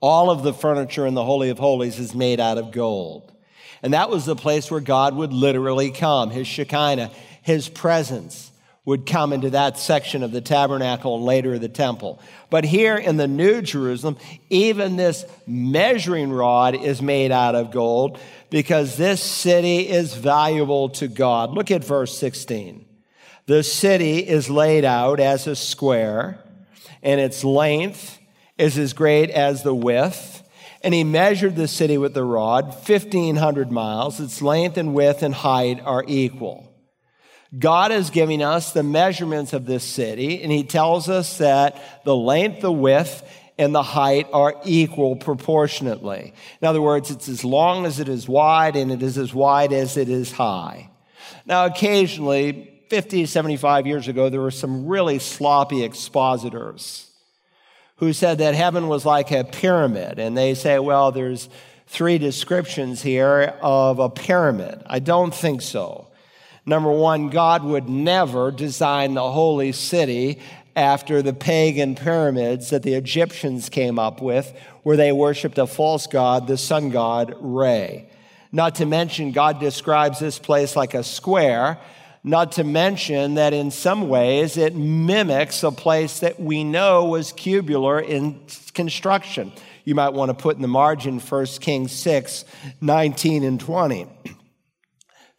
all 0.02 0.30
of 0.30 0.42
the 0.42 0.52
furniture 0.52 1.06
in 1.06 1.14
the 1.14 1.24
Holy 1.24 1.48
of 1.48 1.58
Holies 1.58 1.98
is 1.98 2.14
made 2.14 2.40
out 2.40 2.58
of 2.58 2.72
gold. 2.72 3.32
And 3.82 3.94
that 3.94 4.10
was 4.10 4.26
the 4.26 4.36
place 4.36 4.70
where 4.70 4.80
God 4.80 5.14
would 5.14 5.32
literally 5.32 5.92
come, 5.92 6.28
his 6.28 6.46
Shekinah, 6.46 7.10
his 7.40 7.70
presence 7.70 8.50
would 8.84 9.06
come 9.06 9.32
into 9.32 9.50
that 9.50 9.78
section 9.78 10.22
of 10.22 10.30
the 10.30 10.42
tabernacle 10.42 11.16
and 11.16 11.24
later 11.24 11.58
the 11.58 11.68
temple. 11.68 12.20
But 12.50 12.64
here 12.64 12.96
in 12.96 13.16
the 13.16 13.26
New 13.26 13.62
Jerusalem, 13.62 14.18
even 14.50 14.96
this 14.96 15.24
measuring 15.46 16.30
rod 16.30 16.74
is 16.74 17.00
made 17.00 17.32
out 17.32 17.54
of 17.54 17.70
gold 17.70 18.18
because 18.50 18.96
this 18.96 19.22
city 19.22 19.88
is 19.88 20.14
valuable 20.14 20.90
to 20.90 21.08
God. 21.08 21.50
Look 21.52 21.70
at 21.70 21.82
verse 21.82 22.16
16. 22.18 22.84
The 23.46 23.62
city 23.62 24.18
is 24.18 24.50
laid 24.50 24.84
out 24.84 25.18
as 25.18 25.46
a 25.46 25.56
square, 25.56 26.38
and 27.02 27.20
its 27.20 27.44
length 27.44 28.18
is 28.58 28.78
as 28.78 28.92
great 28.92 29.30
as 29.30 29.62
the 29.62 29.74
width. 29.74 30.42
And 30.82 30.92
he 30.92 31.04
measured 31.04 31.56
the 31.56 31.68
city 31.68 31.96
with 31.96 32.12
the 32.12 32.24
rod, 32.24 32.66
1,500 32.66 33.70
miles. 33.70 34.20
Its 34.20 34.42
length 34.42 34.76
and 34.76 34.94
width 34.94 35.22
and 35.22 35.34
height 35.34 35.80
are 35.82 36.04
equal. 36.06 36.73
God 37.58 37.92
is 37.92 38.10
giving 38.10 38.42
us 38.42 38.72
the 38.72 38.82
measurements 38.82 39.52
of 39.52 39.66
this 39.66 39.84
city, 39.84 40.42
and 40.42 40.50
He 40.50 40.64
tells 40.64 41.08
us 41.08 41.38
that 41.38 42.04
the 42.04 42.16
length, 42.16 42.60
the 42.60 42.72
width, 42.72 43.22
and 43.58 43.74
the 43.74 43.82
height 43.82 44.26
are 44.32 44.54
equal 44.64 45.16
proportionately. 45.16 46.34
In 46.60 46.66
other 46.66 46.82
words, 46.82 47.10
it's 47.10 47.28
as 47.28 47.44
long 47.44 47.86
as 47.86 48.00
it 48.00 48.08
is 48.08 48.28
wide, 48.28 48.76
and 48.76 48.90
it 48.90 49.02
is 49.02 49.16
as 49.18 49.32
wide 49.32 49.72
as 49.72 49.96
it 49.96 50.08
is 50.08 50.32
high. 50.32 50.90
Now, 51.46 51.66
occasionally, 51.66 52.82
50, 52.88 53.26
75 53.26 53.86
years 53.86 54.08
ago, 54.08 54.28
there 54.28 54.40
were 54.40 54.50
some 54.50 54.86
really 54.86 55.18
sloppy 55.18 55.84
expositors 55.84 57.10
who 57.96 58.12
said 58.12 58.38
that 58.38 58.54
heaven 58.54 58.88
was 58.88 59.06
like 59.06 59.30
a 59.30 59.44
pyramid, 59.44 60.18
and 60.18 60.36
they 60.36 60.54
say, 60.54 60.78
well, 60.78 61.12
there's 61.12 61.48
three 61.86 62.18
descriptions 62.18 63.02
here 63.02 63.54
of 63.62 64.00
a 64.00 64.10
pyramid. 64.10 64.82
I 64.86 64.98
don't 64.98 65.34
think 65.34 65.62
so. 65.62 66.08
Number 66.66 66.90
one, 66.90 67.28
God 67.28 67.62
would 67.64 67.88
never 67.88 68.50
design 68.50 69.14
the 69.14 69.30
holy 69.30 69.72
city 69.72 70.40
after 70.76 71.22
the 71.22 71.32
pagan 71.32 71.94
pyramids 71.94 72.70
that 72.70 72.82
the 72.82 72.94
Egyptians 72.94 73.68
came 73.68 73.98
up 73.98 74.20
with, 74.20 74.52
where 74.82 74.96
they 74.96 75.12
worshiped 75.12 75.58
a 75.58 75.66
false 75.66 76.06
god, 76.06 76.46
the 76.46 76.56
sun 76.56 76.90
god 76.90 77.34
Re. 77.38 78.08
Not 78.50 78.76
to 78.76 78.86
mention, 78.86 79.32
God 79.32 79.60
describes 79.60 80.18
this 80.18 80.38
place 80.38 80.76
like 80.76 80.94
a 80.94 81.04
square, 81.04 81.78
not 82.22 82.52
to 82.52 82.64
mention 82.64 83.34
that 83.34 83.52
in 83.52 83.70
some 83.70 84.08
ways 84.08 84.56
it 84.56 84.74
mimics 84.74 85.62
a 85.62 85.70
place 85.70 86.20
that 86.20 86.40
we 86.40 86.64
know 86.64 87.04
was 87.04 87.32
cubular 87.32 88.00
in 88.00 88.40
construction. 88.72 89.52
You 89.84 89.94
might 89.94 90.14
want 90.14 90.30
to 90.30 90.34
put 90.34 90.56
in 90.56 90.62
the 90.62 90.68
margin 90.68 91.20
1 91.20 91.46
Kings 91.60 91.92
6 91.92 92.44
19 92.80 93.44
and 93.44 93.60
20. 93.60 94.06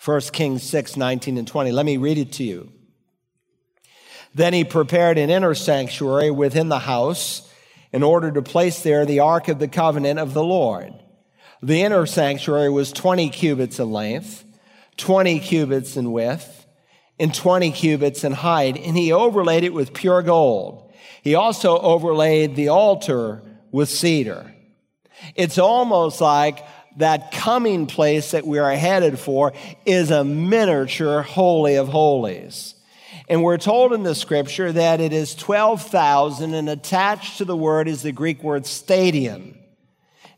1 0.05 0.21
Kings 0.33 0.61
6, 0.61 0.97
19 0.97 1.37
and 1.39 1.47
20. 1.47 1.71
Let 1.71 1.85
me 1.85 1.97
read 1.97 2.19
it 2.19 2.31
to 2.33 2.43
you. 2.43 2.71
Then 4.35 4.53
he 4.53 4.63
prepared 4.63 5.17
an 5.17 5.31
inner 5.31 5.55
sanctuary 5.55 6.29
within 6.29 6.69
the 6.69 6.79
house 6.79 7.49
in 7.91 8.03
order 8.03 8.31
to 8.31 8.41
place 8.41 8.83
there 8.83 9.05
the 9.05 9.21
ark 9.21 9.47
of 9.47 9.57
the 9.57 9.67
covenant 9.67 10.19
of 10.19 10.33
the 10.33 10.43
Lord. 10.43 10.93
The 11.63 11.81
inner 11.81 12.05
sanctuary 12.05 12.69
was 12.69 12.91
20 12.91 13.29
cubits 13.29 13.79
in 13.79 13.91
length, 13.91 14.43
20 14.97 15.39
cubits 15.39 15.97
in 15.97 16.11
width, 16.11 16.67
and 17.17 17.33
20 17.33 17.71
cubits 17.71 18.23
in 18.23 18.33
height, 18.33 18.77
and 18.77 18.97
he 18.97 19.11
overlaid 19.11 19.63
it 19.63 19.73
with 19.73 19.93
pure 19.93 20.21
gold. 20.21 20.93
He 21.23 21.33
also 21.33 21.79
overlaid 21.79 22.55
the 22.55 22.67
altar 22.67 23.41
with 23.71 23.89
cedar. 23.89 24.53
It's 25.35 25.57
almost 25.57 26.21
like 26.21 26.63
that 26.97 27.31
coming 27.31 27.87
place 27.87 28.31
that 28.31 28.45
we 28.45 28.59
are 28.59 28.73
headed 28.73 29.19
for 29.19 29.53
is 29.85 30.11
a 30.11 30.23
miniature 30.23 31.21
holy 31.21 31.75
of 31.75 31.87
holies. 31.87 32.75
And 33.27 33.43
we're 33.43 33.57
told 33.57 33.93
in 33.93 34.03
the 34.03 34.15
scripture 34.15 34.71
that 34.71 35.01
it 35.01 35.11
is 35.11 35.33
12,000 35.35 36.53
and 36.53 36.69
attached 36.69 37.39
to 37.39 37.45
the 37.45 37.57
word 37.57 37.87
is 37.87 38.03
the 38.03 38.11
Greek 38.11 38.43
word 38.43 38.65
stadion. 38.65 39.57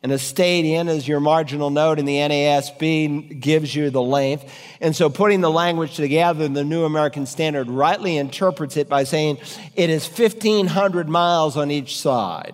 And 0.04 0.12
a 0.12 0.20
stadion, 0.20 0.88
as 0.88 1.08
your 1.08 1.20
marginal 1.20 1.70
note 1.70 1.98
in 2.00 2.06
the 2.06 2.18
NASB 2.18 3.42
gives 3.42 3.76
you 3.76 3.90
the 3.90 4.02
length. 4.02 4.46
And 4.80 4.96
so 4.96 5.10
putting 5.10 5.42
the 5.42 5.52
language 5.52 5.96
together, 5.96 6.48
the 6.48 6.64
New 6.64 6.86
American 6.86 7.26
Standard 7.26 7.68
rightly 7.68 8.18
interprets 8.18 8.78
it 8.78 8.88
by 8.88 9.04
saying 9.04 9.40
it 9.76 9.90
is 9.90 10.08
1,500 10.08 11.10
miles 11.10 11.58
on 11.58 11.72
each 11.72 12.00
side. 12.00 12.54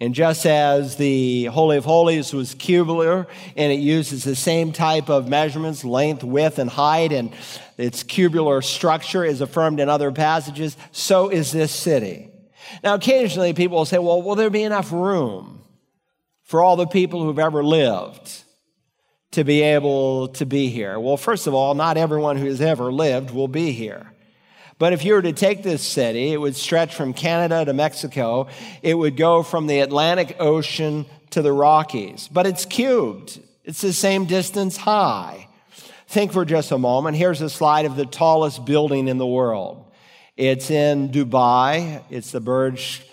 And 0.00 0.12
just 0.12 0.44
as 0.44 0.96
the 0.96 1.44
Holy 1.44 1.76
of 1.76 1.84
Holies 1.84 2.32
was 2.32 2.54
cubular 2.54 3.28
and 3.56 3.72
it 3.72 3.78
uses 3.78 4.24
the 4.24 4.34
same 4.34 4.72
type 4.72 5.08
of 5.08 5.28
measurements, 5.28 5.84
length, 5.84 6.24
width, 6.24 6.58
and 6.58 6.68
height, 6.68 7.12
and 7.12 7.32
its 7.78 8.02
cubular 8.02 8.60
structure 8.60 9.24
is 9.24 9.40
affirmed 9.40 9.78
in 9.78 9.88
other 9.88 10.10
passages, 10.10 10.76
so 10.90 11.28
is 11.28 11.52
this 11.52 11.70
city. 11.70 12.30
Now, 12.82 12.94
occasionally 12.94 13.52
people 13.52 13.78
will 13.78 13.84
say, 13.84 13.98
well, 13.98 14.20
will 14.20 14.34
there 14.34 14.50
be 14.50 14.64
enough 14.64 14.90
room 14.90 15.62
for 16.42 16.60
all 16.60 16.76
the 16.76 16.86
people 16.86 17.22
who've 17.22 17.38
ever 17.38 17.62
lived 17.62 18.42
to 19.30 19.44
be 19.44 19.62
able 19.62 20.28
to 20.28 20.44
be 20.44 20.70
here? 20.70 20.98
Well, 20.98 21.16
first 21.16 21.46
of 21.46 21.54
all, 21.54 21.74
not 21.74 21.96
everyone 21.96 22.36
who 22.36 22.46
has 22.46 22.60
ever 22.60 22.92
lived 22.92 23.30
will 23.30 23.48
be 23.48 23.70
here. 23.70 24.10
But 24.84 24.92
if 24.92 25.00
you 25.02 25.14
were 25.14 25.22
to 25.22 25.32
take 25.32 25.62
this 25.62 25.82
city, 25.82 26.34
it 26.34 26.36
would 26.36 26.54
stretch 26.54 26.94
from 26.94 27.14
Canada 27.14 27.64
to 27.64 27.72
Mexico. 27.72 28.48
It 28.82 28.92
would 28.92 29.16
go 29.16 29.42
from 29.42 29.66
the 29.66 29.80
Atlantic 29.80 30.36
Ocean 30.38 31.06
to 31.30 31.40
the 31.40 31.54
Rockies. 31.54 32.28
But 32.30 32.46
it's 32.46 32.66
cubed, 32.66 33.40
it's 33.64 33.80
the 33.80 33.94
same 33.94 34.26
distance 34.26 34.76
high. 34.76 35.48
Think 36.06 36.34
for 36.34 36.44
just 36.44 36.70
a 36.70 36.76
moment. 36.76 37.16
Here's 37.16 37.40
a 37.40 37.48
slide 37.48 37.86
of 37.86 37.96
the 37.96 38.04
tallest 38.04 38.66
building 38.66 39.08
in 39.08 39.16
the 39.16 39.26
world. 39.26 39.90
It's 40.36 40.70
in 40.70 41.08
Dubai, 41.08 42.02
it's 42.10 42.32
the 42.32 42.40
Burj 42.40 43.06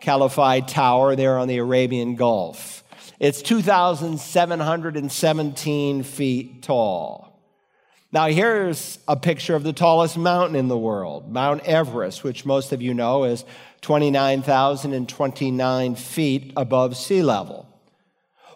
Khalifa 0.00 0.60
Tower 0.60 1.16
there 1.16 1.38
on 1.38 1.48
the 1.48 1.58
Arabian 1.58 2.14
Gulf. 2.14 2.84
It's 3.18 3.42
2,717 3.42 6.02
feet 6.04 6.62
tall. 6.62 7.35
Now, 8.16 8.28
here's 8.28 8.98
a 9.06 9.14
picture 9.14 9.54
of 9.54 9.62
the 9.62 9.74
tallest 9.74 10.16
mountain 10.16 10.56
in 10.56 10.68
the 10.68 10.78
world, 10.78 11.30
Mount 11.30 11.62
Everest, 11.66 12.24
which 12.24 12.46
most 12.46 12.72
of 12.72 12.80
you 12.80 12.94
know 12.94 13.24
is 13.24 13.44
29,029 13.82 15.94
feet 15.96 16.54
above 16.56 16.96
sea 16.96 17.22
level. 17.22 17.68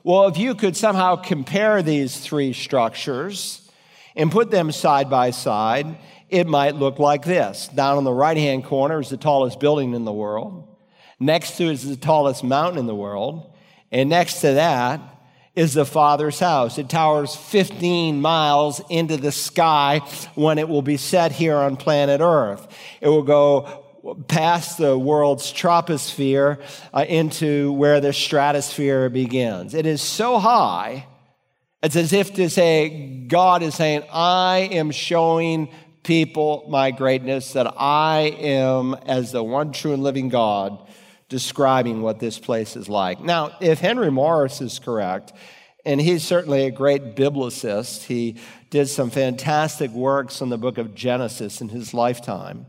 Well, 0.02 0.28
if 0.28 0.38
you 0.38 0.54
could 0.54 0.78
somehow 0.78 1.16
compare 1.16 1.82
these 1.82 2.16
three 2.16 2.54
structures 2.54 3.70
and 4.16 4.32
put 4.32 4.50
them 4.50 4.72
side 4.72 5.10
by 5.10 5.30
side, 5.30 5.98
it 6.30 6.46
might 6.46 6.76
look 6.76 6.98
like 6.98 7.26
this. 7.26 7.68
Down 7.68 7.98
on 7.98 8.04
the 8.04 8.14
right 8.14 8.38
hand 8.38 8.64
corner 8.64 8.98
is 8.98 9.10
the 9.10 9.18
tallest 9.18 9.60
building 9.60 9.92
in 9.92 10.06
the 10.06 10.12
world. 10.12 10.74
Next 11.18 11.58
to 11.58 11.64
it 11.64 11.72
is 11.72 11.86
the 11.86 11.96
tallest 11.96 12.42
mountain 12.42 12.78
in 12.78 12.86
the 12.86 12.94
world. 12.94 13.52
And 13.92 14.08
next 14.08 14.40
to 14.40 14.54
that 14.54 15.19
is 15.54 15.74
the 15.74 15.84
Father's 15.84 16.38
house. 16.38 16.78
It 16.78 16.88
towers 16.88 17.34
15 17.34 18.20
miles 18.20 18.80
into 18.88 19.16
the 19.16 19.32
sky 19.32 20.00
when 20.34 20.58
it 20.58 20.68
will 20.68 20.82
be 20.82 20.96
set 20.96 21.32
here 21.32 21.56
on 21.56 21.76
planet 21.76 22.20
Earth. 22.20 22.68
It 23.00 23.08
will 23.08 23.22
go 23.22 23.84
past 24.28 24.78
the 24.78 24.96
world's 24.98 25.52
troposphere 25.52 26.62
uh, 26.94 27.04
into 27.08 27.72
where 27.72 28.00
the 28.00 28.12
stratosphere 28.12 29.08
begins. 29.08 29.74
It 29.74 29.86
is 29.86 30.00
so 30.00 30.38
high, 30.38 31.06
it's 31.82 31.96
as 31.96 32.12
if 32.12 32.34
to 32.34 32.48
say, 32.50 33.24
God 33.26 33.62
is 33.62 33.74
saying, 33.74 34.04
I 34.12 34.68
am 34.72 34.90
showing 34.90 35.70
people 36.02 36.66
my 36.68 36.90
greatness, 36.90 37.52
that 37.54 37.74
I 37.76 38.36
am, 38.38 38.94
as 39.06 39.32
the 39.32 39.42
one 39.42 39.72
true 39.72 39.94
and 39.94 40.02
living 40.02 40.28
God, 40.28 40.86
describing 41.30 42.02
what 42.02 42.18
this 42.18 42.38
place 42.38 42.76
is 42.76 42.88
like. 42.90 43.20
Now, 43.20 43.56
if 43.60 43.78
Henry 43.78 44.10
Morris 44.10 44.60
is 44.60 44.78
correct, 44.78 45.32
and 45.86 45.98
he's 45.98 46.22
certainly 46.22 46.66
a 46.66 46.70
great 46.70 47.16
biblicist, 47.16 48.02
he 48.02 48.36
did 48.68 48.88
some 48.88 49.08
fantastic 49.08 49.90
works 49.92 50.42
on 50.42 50.50
the 50.50 50.58
book 50.58 50.76
of 50.76 50.94
Genesis 50.94 51.62
in 51.62 51.70
his 51.70 51.94
lifetime. 51.94 52.66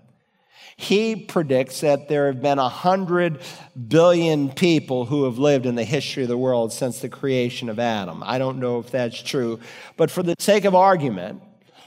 He 0.77 1.15
predicts 1.15 1.81
that 1.81 2.07
there 2.07 2.27
have 2.27 2.41
been 2.41 2.57
100 2.57 3.39
billion 3.87 4.49
people 4.49 5.05
who 5.05 5.25
have 5.25 5.37
lived 5.37 5.65
in 5.65 5.75
the 5.75 5.83
history 5.83 6.23
of 6.23 6.29
the 6.29 6.37
world 6.37 6.71
since 6.71 6.99
the 6.99 7.09
creation 7.09 7.67
of 7.67 7.79
Adam. 7.79 8.23
I 8.25 8.37
don't 8.37 8.59
know 8.59 8.79
if 8.79 8.89
that's 8.89 9.21
true, 9.21 9.59
but 9.97 10.09
for 10.09 10.23
the 10.23 10.35
sake 10.39 10.65
of 10.65 10.73
argument, 10.73 11.41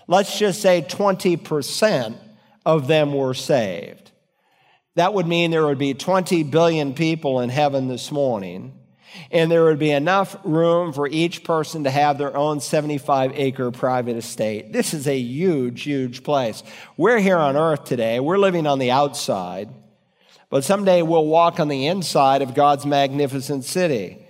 let's 0.06 0.38
just 0.38 0.60
say 0.60 0.82
20% 0.82 2.16
of 2.66 2.86
them 2.86 3.14
were 3.14 3.34
saved. 3.34 4.03
That 4.96 5.12
would 5.14 5.26
mean 5.26 5.50
there 5.50 5.66
would 5.66 5.78
be 5.78 5.94
20 5.94 6.44
billion 6.44 6.94
people 6.94 7.40
in 7.40 7.50
heaven 7.50 7.88
this 7.88 8.12
morning, 8.12 8.78
and 9.30 9.50
there 9.50 9.64
would 9.64 9.78
be 9.78 9.90
enough 9.90 10.36
room 10.44 10.92
for 10.92 11.08
each 11.08 11.42
person 11.42 11.84
to 11.84 11.90
have 11.90 12.16
their 12.16 12.36
own 12.36 12.60
75 12.60 13.32
acre 13.34 13.72
private 13.72 14.16
estate. 14.16 14.72
This 14.72 14.94
is 14.94 15.08
a 15.08 15.18
huge, 15.18 15.82
huge 15.82 16.22
place. 16.22 16.62
We're 16.96 17.18
here 17.18 17.38
on 17.38 17.56
earth 17.56 17.84
today, 17.84 18.20
we're 18.20 18.38
living 18.38 18.68
on 18.68 18.78
the 18.78 18.92
outside, 18.92 19.68
but 20.48 20.62
someday 20.62 21.02
we'll 21.02 21.26
walk 21.26 21.58
on 21.58 21.66
the 21.66 21.86
inside 21.86 22.42
of 22.42 22.54
God's 22.54 22.86
magnificent 22.86 23.64
city. 23.64 24.23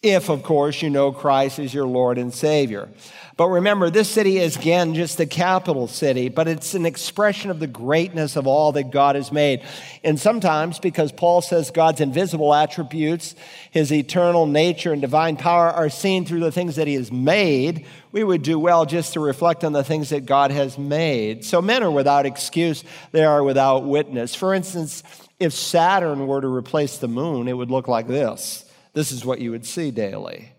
If, 0.00 0.28
of 0.28 0.44
course, 0.44 0.80
you 0.80 0.90
know 0.90 1.10
Christ 1.10 1.58
as 1.58 1.74
your 1.74 1.86
Lord 1.86 2.18
and 2.18 2.32
Savior. 2.32 2.88
But 3.36 3.48
remember, 3.48 3.90
this 3.90 4.08
city 4.08 4.38
is 4.38 4.56
again 4.56 4.94
just 4.94 5.18
a 5.18 5.26
capital 5.26 5.88
city, 5.88 6.28
but 6.28 6.46
it's 6.46 6.74
an 6.74 6.86
expression 6.86 7.50
of 7.50 7.58
the 7.58 7.66
greatness 7.66 8.36
of 8.36 8.46
all 8.46 8.70
that 8.72 8.92
God 8.92 9.16
has 9.16 9.32
made. 9.32 9.64
And 10.04 10.18
sometimes, 10.18 10.78
because 10.78 11.10
Paul 11.10 11.40
says 11.40 11.72
God's 11.72 12.00
invisible 12.00 12.54
attributes, 12.54 13.34
his 13.72 13.92
eternal 13.92 14.46
nature 14.46 14.92
and 14.92 15.02
divine 15.02 15.36
power 15.36 15.68
are 15.68 15.90
seen 15.90 16.24
through 16.24 16.40
the 16.40 16.52
things 16.52 16.76
that 16.76 16.86
he 16.86 16.94
has 16.94 17.10
made, 17.10 17.84
we 18.12 18.22
would 18.22 18.42
do 18.42 18.56
well 18.56 18.86
just 18.86 19.14
to 19.14 19.20
reflect 19.20 19.64
on 19.64 19.72
the 19.72 19.82
things 19.82 20.10
that 20.10 20.26
God 20.26 20.52
has 20.52 20.78
made. 20.78 21.44
So 21.44 21.60
men 21.60 21.82
are 21.82 21.90
without 21.90 22.24
excuse, 22.24 22.84
they 23.10 23.24
are 23.24 23.42
without 23.42 23.84
witness. 23.84 24.36
For 24.36 24.54
instance, 24.54 25.02
if 25.40 25.52
Saturn 25.52 26.28
were 26.28 26.40
to 26.40 26.48
replace 26.48 26.98
the 26.98 27.08
moon, 27.08 27.48
it 27.48 27.54
would 27.54 27.72
look 27.72 27.88
like 27.88 28.06
this. 28.06 28.64
This 28.98 29.12
is 29.12 29.24
what 29.24 29.40
you 29.40 29.52
would 29.52 29.64
see 29.64 29.92
daily. 29.92 30.50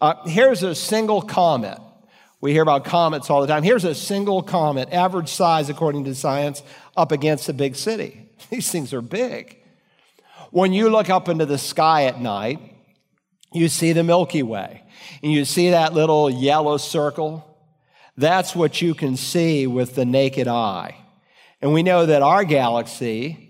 Uh, 0.00 0.14
here's 0.26 0.62
a 0.62 0.76
single 0.76 1.20
comet 1.20 1.80
we 2.40 2.52
hear 2.52 2.62
about 2.62 2.84
comets 2.84 3.30
all 3.30 3.40
the 3.40 3.48
time. 3.48 3.64
Here's 3.64 3.84
a 3.84 3.96
single 3.96 4.44
comet, 4.44 4.92
average 4.92 5.28
size 5.28 5.68
according 5.68 6.04
to 6.04 6.14
science, 6.14 6.62
up 6.96 7.10
against 7.10 7.48
a 7.48 7.52
big 7.52 7.74
city. 7.74 8.28
These 8.50 8.70
things 8.70 8.94
are 8.94 9.00
big. 9.00 9.56
When 10.52 10.72
you 10.72 10.88
look 10.88 11.10
up 11.10 11.28
into 11.28 11.46
the 11.46 11.58
sky 11.58 12.04
at 12.04 12.20
night, 12.20 12.60
you 13.52 13.68
see 13.68 13.92
the 13.92 14.04
Milky 14.04 14.44
Way, 14.44 14.84
and 15.20 15.32
you 15.32 15.44
see 15.44 15.70
that 15.70 15.94
little 15.94 16.30
yellow 16.30 16.76
circle. 16.76 17.44
That's 18.16 18.54
what 18.54 18.80
you 18.82 18.94
can 18.94 19.16
see 19.16 19.66
with 19.66 19.96
the 19.96 20.04
naked 20.04 20.46
eye. 20.46 20.94
And 21.60 21.72
we 21.72 21.82
know 21.82 22.06
that 22.06 22.22
our 22.22 22.44
galaxy 22.44 23.43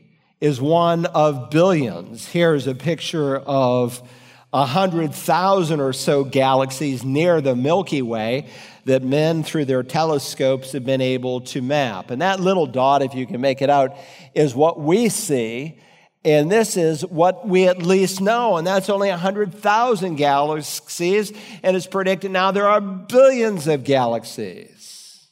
is 0.45 0.61
one 0.61 1.07
of 1.07 1.49
billions. 1.49 2.28
Here's 2.28 2.66
a 2.66 2.74
picture 2.74 3.38
of 3.38 4.03
100,000 4.51 5.80
or 5.80 5.95
so 5.95 6.22
galaxies 6.22 7.03
near 7.03 7.40
the 7.40 7.57
Milky 7.57 8.03
Way 8.03 8.51
that 8.84 9.03
men, 9.03 9.42
through 9.42 9.64
their 9.64 9.82
telescopes, 9.82 10.72
have 10.72 10.84
been 10.84 11.01
able 11.01 11.40
to 11.40 11.62
map. 11.62 12.11
And 12.11 12.20
that 12.20 12.40
little 12.40 12.66
dot, 12.66 13.01
if 13.01 13.14
you 13.14 13.26
can 13.26 13.40
make 13.40 13.62
it 13.62 13.70
out, 13.70 13.97
is 14.34 14.55
what 14.55 14.78
we 14.78 15.09
see. 15.09 15.80
And 16.26 16.53
this 16.53 16.76
is 16.76 17.07
what 17.07 17.49
we 17.49 17.66
at 17.66 17.80
least 17.80 18.20
know, 18.20 18.59
and 18.59 18.66
that's 18.66 18.90
only 18.90 19.09
100,000 19.09 20.16
galaxies, 20.16 21.32
and 21.62 21.74
it's 21.74 21.86
predicted 21.86 22.30
now 22.30 22.51
there 22.51 22.68
are 22.68 22.82
billions 22.82 23.66
of 23.66 23.82
galaxies. 23.82 25.26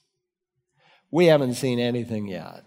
We 1.11 1.27
haven't 1.27 1.55
seen 1.55 1.79
anything 1.79 2.29
yet. 2.29 2.65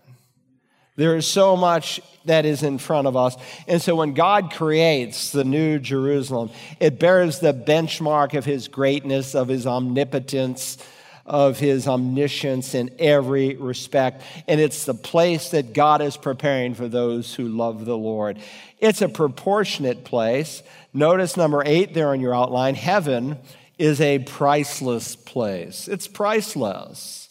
There 0.96 1.16
is 1.16 1.28
so 1.28 1.58
much 1.58 2.02
that 2.26 2.46
is 2.46 2.64
in 2.64 2.78
front 2.78 3.08
of 3.08 3.16
us. 3.16 3.36
And 3.68 3.82
so 3.82 3.96
when 3.96 4.14
God 4.14 4.52
creates 4.52 5.32
the 5.32 5.44
new 5.44 5.78
Jerusalem, 5.80 6.50
it 6.80 7.00
bears 7.00 7.40
the 7.40 7.54
benchmark 7.54 8.34
of 8.36 8.46
his 8.46 8.68
greatness, 8.68 9.36
of 9.36 9.48
his 9.48 9.68
omnipotence, 9.68 10.78
of 11.26 11.60
his 11.60 11.88
omniscience 11.88 12.76
in 12.76 12.92
every 13.00 13.56
respect. 13.56 14.22
And 14.48 14.62
it's 14.62 14.86
the 14.86 14.94
place 14.94 15.50
that 15.50 15.74
God 15.74 16.02
is 16.02 16.18
preparing 16.18 16.76
for 16.76 16.88
those 16.88 17.34
who 17.34 17.48
love 17.48 17.86
the 17.86 17.98
Lord. 17.98 18.40
It's 18.80 19.02
a 19.02 19.10
proportionate 19.10 20.06
place. 20.06 20.62
Notice 20.94 21.36
number 21.36 21.64
eight 21.66 21.94
there 21.94 22.10
on 22.10 22.22
your 22.22 22.36
outline 22.36 22.76
heaven 22.76 23.38
is 23.78 24.00
a 24.00 24.20
priceless 24.20 25.16
place. 25.16 25.88
It's 25.88 26.08
priceless. 26.08 27.28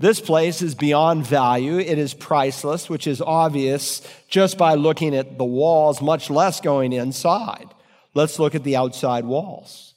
This 0.00 0.20
place 0.20 0.62
is 0.62 0.76
beyond 0.76 1.26
value. 1.26 1.78
It 1.78 1.98
is 1.98 2.14
priceless, 2.14 2.88
which 2.88 3.08
is 3.08 3.20
obvious 3.20 4.00
just 4.28 4.56
by 4.56 4.74
looking 4.74 5.14
at 5.14 5.38
the 5.38 5.44
walls, 5.44 6.00
much 6.00 6.30
less 6.30 6.60
going 6.60 6.92
inside. 6.92 7.66
Let's 8.14 8.38
look 8.38 8.54
at 8.54 8.62
the 8.62 8.76
outside 8.76 9.24
walls. 9.24 9.94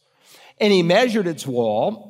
And 0.60 0.74
he 0.74 0.82
measured 0.82 1.28
its 1.28 1.46
wall 1.46 2.10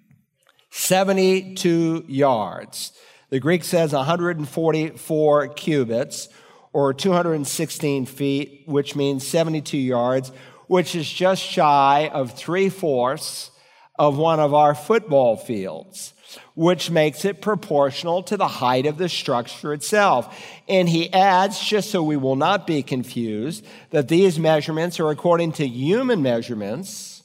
72 0.70 2.04
yards. 2.08 2.92
The 3.30 3.40
Greek 3.40 3.64
says 3.64 3.94
144 3.94 5.48
cubits 5.48 6.28
or 6.74 6.92
216 6.92 8.04
feet, 8.04 8.64
which 8.66 8.94
means 8.94 9.26
72 9.26 9.78
yards, 9.78 10.30
which 10.66 10.94
is 10.94 11.10
just 11.10 11.42
shy 11.42 12.10
of 12.12 12.32
three 12.36 12.68
fourths 12.68 13.50
of 13.98 14.18
one 14.18 14.40
of 14.40 14.52
our 14.52 14.74
football 14.74 15.36
fields 15.38 16.13
which 16.54 16.90
makes 16.90 17.24
it 17.24 17.40
proportional 17.40 18.22
to 18.24 18.36
the 18.36 18.48
height 18.48 18.86
of 18.86 18.98
the 18.98 19.08
structure 19.08 19.72
itself. 19.72 20.38
And 20.68 20.88
he 20.88 21.12
adds, 21.12 21.60
just 21.60 21.90
so 21.90 22.02
we 22.02 22.16
will 22.16 22.36
not 22.36 22.66
be 22.66 22.82
confused, 22.82 23.64
that 23.90 24.08
these 24.08 24.38
measurements 24.38 25.00
are 25.00 25.10
according 25.10 25.52
to 25.52 25.66
human 25.66 26.22
measurements, 26.22 27.22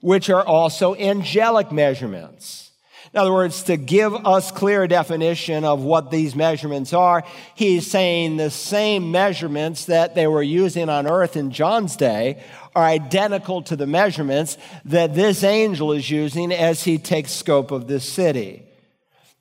which 0.00 0.30
are 0.30 0.44
also 0.44 0.94
angelic 0.96 1.70
measurements. 1.70 2.70
In 3.12 3.18
other 3.18 3.32
words, 3.32 3.64
to 3.64 3.76
give 3.76 4.14
us 4.14 4.52
clear 4.52 4.86
definition 4.86 5.64
of 5.64 5.82
what 5.82 6.12
these 6.12 6.36
measurements 6.36 6.92
are, 6.92 7.24
he's 7.56 7.90
saying 7.90 8.36
the 8.36 8.50
same 8.50 9.10
measurements 9.10 9.86
that 9.86 10.14
they 10.14 10.28
were 10.28 10.44
using 10.44 10.88
on 10.88 11.08
earth 11.08 11.36
in 11.36 11.50
John's 11.50 11.96
day 11.96 12.40
are 12.74 12.84
identical 12.84 13.62
to 13.62 13.76
the 13.76 13.86
measurements 13.86 14.56
that 14.84 15.14
this 15.14 15.42
angel 15.42 15.92
is 15.92 16.10
using 16.10 16.52
as 16.52 16.84
he 16.84 16.98
takes 16.98 17.32
scope 17.32 17.70
of 17.70 17.86
this 17.86 18.08
city. 18.08 18.64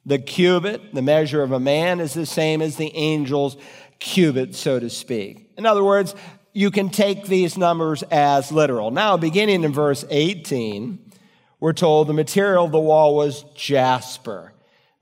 The 0.06 0.20
cubit, 0.20 0.94
the 0.94 1.02
measure 1.02 1.44
of 1.44 1.52
a 1.52 1.60
man, 1.60 2.00
is 2.00 2.14
the 2.14 2.26
same 2.26 2.62
as 2.62 2.78
the 2.78 2.96
angel's 2.96 3.58
cubit, 4.00 4.56
so 4.56 4.80
to 4.80 4.90
speak. 4.90 5.52
In 5.58 5.66
other 5.66 5.84
words, 5.84 6.16
you 6.54 6.72
can 6.72 6.90
take 6.90 7.26
these 7.26 7.58
numbers 7.58 8.04
as 8.04 8.52
literal. 8.52 8.92
Now, 8.92 9.18
beginning 9.18 9.64
in 9.64 9.72
verse 9.72 10.04
18, 10.10 11.12
we're 11.60 11.74
told 11.74 12.08
the 12.08 12.14
material 12.14 12.66
of 12.66 12.72
the 12.72 12.80
wall 12.80 13.16
was 13.16 13.44
jasper. 13.56 14.54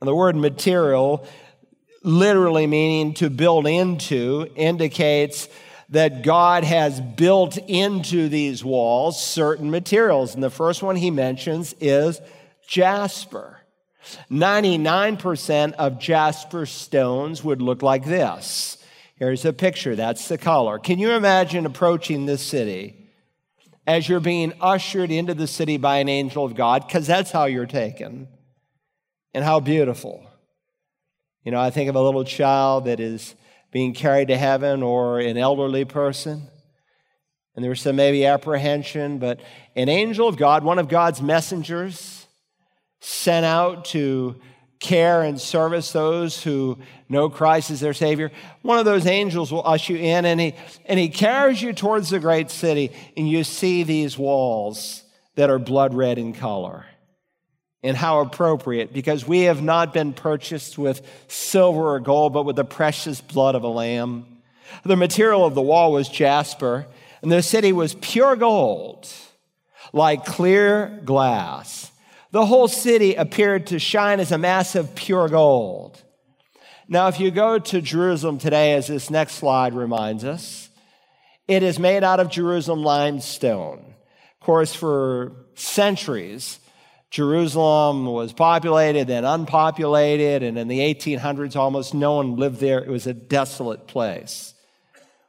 And 0.02 0.08
the 0.08 0.16
word 0.16 0.36
material, 0.36 1.26
literally 2.04 2.68
meaning 2.68 3.14
to 3.16 3.30
build 3.30 3.68
into, 3.68 4.48
indicates 4.56 5.48
that 5.90 6.22
God 6.22 6.64
has 6.64 7.00
built 7.00 7.58
into 7.58 8.28
these 8.30 8.64
walls 8.64 9.22
certain 9.22 9.72
materials. 9.72 10.34
And 10.34 10.44
the 10.44 10.50
first 10.50 10.84
one 10.84 10.96
he 10.96 11.12
mentions 11.12 11.74
is 11.80 12.20
jasper. 12.68 13.62
99% 14.30 15.74
of 15.74 16.00
jasper 16.00 16.66
stones 16.66 17.44
would 17.44 17.62
look 17.62 17.82
like 17.82 18.06
this. 18.06 18.78
Here's 19.16 19.46
a 19.46 19.54
picture. 19.54 19.96
That's 19.96 20.28
the 20.28 20.38
color. 20.38 20.78
Can 20.78 21.00
you 21.00 21.12
imagine 21.12 21.66
approaching 21.66 22.26
this 22.26 22.42
city 22.42 23.10
as 23.86 24.08
you're 24.08 24.20
being 24.20 24.54
ushered 24.62 25.12
into 25.12 25.34
the 25.34 25.48
city 25.48 25.78
by 25.78 25.98
an 25.98 26.10
angel 26.10 26.46
of 26.46 26.56
God? 26.56 26.86
Because 26.86 27.08
that's 27.08 27.32
how 27.32 27.46
you're 27.46 27.66
taken. 27.66 28.28
And 29.34 29.44
how 29.44 29.60
beautiful. 29.60 30.26
You 31.44 31.52
know, 31.52 31.60
I 31.60 31.70
think 31.70 31.90
of 31.90 31.96
a 31.96 32.02
little 32.02 32.24
child 32.24 32.86
that 32.86 33.00
is 33.00 33.36
being 33.72 33.94
carried 33.94 34.30
to 34.30 34.38
heaven 34.38 34.84
or 34.84 35.20
an 35.20 35.38
elderly 35.38 35.86
person. 35.86 36.48
And 37.56 37.64
there 37.64 37.70
was 37.70 37.82
some 37.82 37.96
maybe 37.96 38.26
apprehension, 38.26 39.18
but 39.18 39.40
an 39.76 39.90
angel 39.90 40.28
of 40.28 40.38
God, 40.38 40.64
one 40.64 40.80
of 40.80 40.88
God's 40.88 41.22
messengers, 41.22 42.28
sent 43.00 43.46
out 43.46 43.86
to 43.86 44.36
care 44.80 45.24
and 45.24 45.42
service 45.42 45.92
those 45.92 46.44
who 46.44 46.78
know 47.10 47.30
Christ 47.30 47.72
as 47.72 47.80
their 47.80 47.94
Savior. 47.94 48.32
One 48.62 48.78
of 48.78 48.86
those 48.86 49.08
angels 49.08 49.52
will 49.52 49.66
usher 49.66 49.94
you 49.94 50.00
in 50.00 50.26
and 50.26 50.40
he, 50.40 50.54
and 50.86 51.00
he 51.00 51.10
carries 51.10 51.62
you 51.62 51.74
towards 51.74 52.10
the 52.10 52.20
great 52.20 52.52
city, 52.52 52.92
and 53.16 53.28
you 53.28 53.44
see 53.44 53.84
these 53.84 54.18
walls 54.18 55.04
that 55.36 55.50
are 55.50 55.60
blood 55.60 55.94
red 55.94 56.18
in 56.20 56.34
color 56.34 56.86
and 57.88 57.96
how 57.96 58.20
appropriate 58.20 58.92
because 58.92 59.26
we 59.26 59.44
have 59.44 59.62
not 59.62 59.94
been 59.94 60.12
purchased 60.12 60.78
with 60.78 61.02
silver 61.30 61.96
or 61.96 62.00
gold, 62.02 62.34
but 62.34 62.44
with 62.44 62.58
the 62.58 62.66
precious 62.66 63.22
blood 63.22 63.56
of 63.56 63.64
a 63.64 63.68
lamb. 63.70 64.26
The 64.84 64.98
material 64.98 65.46
of 65.46 65.56
the 65.56 65.62
wall 65.62 65.94
was 65.94 66.10
jasper, 66.10 66.86
and 67.22 67.32
the 67.32 67.42
city 67.42 67.72
was 67.72 67.96
pure 67.96 68.36
gold, 68.36 69.08
like 69.94 70.26
clear 70.26 71.02
glass. 71.06 71.90
The 72.32 72.46
whole 72.46 72.68
city 72.68 73.16
appeared 73.16 73.68
to 73.68 73.80
shine 73.80 74.20
as 74.20 74.34
a 74.34 74.38
mass 74.38 74.76
of 74.76 74.94
pure 74.94 75.30
gold. 75.30 76.04
Now, 76.90 77.08
if 77.08 77.22
you 77.22 77.32
go 77.32 77.58
to 77.58 77.82
Jerusalem 77.82 78.38
today, 78.38 78.74
as 78.74 78.88
this 78.88 79.10
next 79.10 79.36
slide 79.36 79.74
reminds 79.74 80.26
us, 80.26 80.70
it 81.48 81.64
is 81.64 81.80
made 81.80 82.04
out 82.04 82.20
of 82.20 82.30
Jerusalem 82.30 82.84
limestone. 82.84 83.80
Of 83.80 84.46
course, 84.46 84.76
for 84.76 85.46
centuries, 85.56 86.60
Jerusalem 87.10 88.06
was 88.06 88.34
populated, 88.34 89.08
then 89.08 89.24
unpopulated, 89.24 90.44
and 90.44 90.58
in 90.58 90.68
the 90.68 90.80
1800s, 90.80 91.56
almost 91.56 91.94
no 91.94 92.16
one 92.16 92.36
lived 92.36 92.60
there. 92.60 92.80
It 92.80 92.90
was 92.90 93.08
a 93.08 93.14
desolate 93.14 93.88
place. 93.88 94.54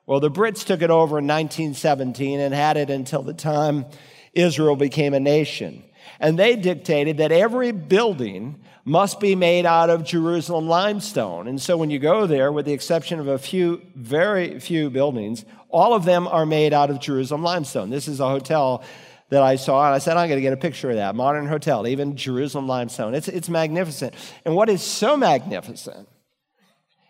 Well, 0.06 0.20
the 0.20 0.30
Brits 0.30 0.64
took 0.64 0.82
it 0.82 0.90
over 0.90 1.18
in 1.18 1.26
1917 1.26 2.40
and 2.40 2.54
had 2.54 2.76
it 2.76 2.90
until 2.90 3.22
the 3.22 3.34
time 3.34 3.86
Israel 4.32 4.74
became 4.74 5.14
a 5.14 5.20
nation. 5.20 5.84
And 6.18 6.38
they 6.38 6.56
dictated 6.56 7.18
that 7.18 7.30
every 7.30 7.70
building 7.72 8.60
must 8.84 9.20
be 9.20 9.34
made 9.34 9.66
out 9.66 9.90
of 9.90 10.04
Jerusalem 10.04 10.66
limestone. 10.66 11.46
And 11.46 11.60
so 11.60 11.76
when 11.76 11.90
you 11.90 11.98
go 11.98 12.26
there, 12.26 12.50
with 12.50 12.64
the 12.64 12.72
exception 12.72 13.20
of 13.20 13.28
a 13.28 13.38
few, 13.38 13.82
very 13.94 14.58
few 14.60 14.88
buildings, 14.88 15.44
all 15.68 15.92
of 15.92 16.06
them 16.06 16.26
are 16.26 16.46
made 16.46 16.72
out 16.72 16.88
of 16.88 16.98
Jerusalem 16.98 17.42
limestone. 17.42 17.90
This 17.90 18.08
is 18.08 18.18
a 18.18 18.28
hotel 18.28 18.82
that 19.30 19.42
I 19.42 19.56
saw, 19.56 19.84
and 19.86 19.94
I 19.94 19.98
said, 19.98 20.16
I'm 20.16 20.28
going 20.28 20.38
to 20.38 20.42
get 20.42 20.52
a 20.52 20.58
picture 20.58 20.90
of 20.90 20.96
that. 20.96 21.14
Modern 21.14 21.46
hotel, 21.46 21.86
even 21.86 22.16
Jerusalem 22.16 22.66
limestone. 22.66 23.14
It's, 23.14 23.28
it's 23.28 23.48
magnificent. 23.48 24.14
And 24.44 24.54
what 24.54 24.68
is 24.70 24.82
so 24.82 25.16
magnificent 25.16 26.08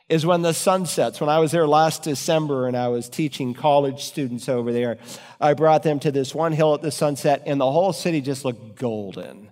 is 0.09 0.25
when 0.25 0.43
the 0.43 0.55
sun 0.55 0.87
sets. 0.87 1.21
When 1.21 1.29
I 1.29 1.39
was 1.39 1.53
there 1.53 1.67
last 1.67 2.03
December 2.03 2.67
and 2.67 2.77
I 2.77 2.89
was 2.89 3.09
teaching 3.09 3.55
college 3.55 4.05
students 4.05 4.49
over 4.49 4.73
there, 4.73 4.99
I 5.41 5.55
brought 5.55 5.83
them 5.83 6.01
to 6.01 6.11
this 6.11 6.35
one 6.35 6.53
hill 6.53 6.75
at 6.75 6.83
the 6.83 6.91
sunset, 6.91 7.43
and 7.47 7.61
the 7.61 7.71
whole 7.71 7.93
city 7.93 8.21
just 8.21 8.45
looked 8.45 8.77
golden. 8.77 9.51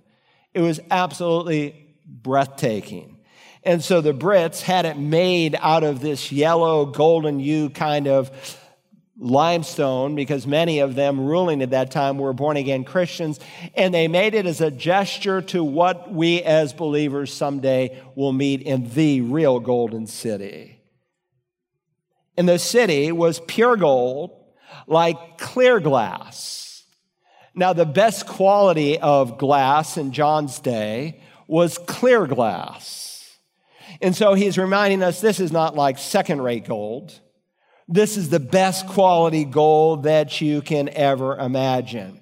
It 0.55 0.61
was 0.61 0.81
absolutely 0.91 1.95
breathtaking. 2.07 3.19
And 3.63 3.83
so 3.83 4.01
the 4.01 4.15
Brits 4.15 4.61
had 4.61 4.87
it 4.87 4.97
made 4.97 5.57
out 5.61 5.85
of 5.85 6.01
this 6.01 6.33
yellow, 6.33 6.87
golden 6.87 7.39
hue 7.39 7.69
kind 7.69 8.07
of 8.09 8.31
limestone 9.19 10.15
because 10.15 10.47
many 10.47 10.81
of 10.81 10.95
them 10.95 11.21
ruling 11.21 11.63
at 11.63 11.71
that 11.71 11.91
time 11.91 12.19
were 12.19 12.33
born 12.33 12.57
again 12.57 12.85
Christians, 12.85 13.41
and 13.75 13.95
they 13.95 14.09
made 14.09 14.35
it 14.35 14.47
as 14.47 14.61
a 14.61 14.71
gesture 14.71 15.41
to 15.43 15.65
what 15.65 16.13
we 16.13 16.43
as 16.43 16.73
believers 16.73 17.33
someday 17.33 18.03
will 18.15 18.33
meet 18.33 18.63
in 18.63 18.93
the 18.95 19.23
real 19.23 19.59
golden 19.59 20.07
city. 20.07 20.81
And 22.37 22.49
the 22.49 22.59
city 22.59 23.13
was 23.13 23.41
pure 23.41 23.77
gold, 23.77 24.33
like 24.87 25.39
clear 25.39 25.81
glass. 25.81 26.85
Now, 27.55 27.73
the 27.73 27.87
best 27.87 28.27
quality 28.27 28.99
of 28.99 29.39
glass 29.39 29.97
in 29.97 30.13
John's 30.13 30.61
day 30.61 31.23
was 31.49 31.79
clear 31.79 32.27
glass. 32.27 33.39
And 34.03 34.15
so 34.15 34.35
he's 34.35 34.59
reminding 34.59 35.03
us 35.03 35.23
this 35.23 35.41
is 35.41 35.53
not 35.53 35.75
like 35.75 35.97
second 35.97 36.43
rate 36.43 36.67
gold. 36.67 37.19
This 37.89 38.17
is 38.17 38.31
the 38.31 38.41
best 38.41 38.87
quality 38.89 39.45
gold 39.45 40.05
that 40.05 40.41
you 40.41 40.61
can 40.61 40.89
ever 40.89 41.37
imagine. 41.37 42.21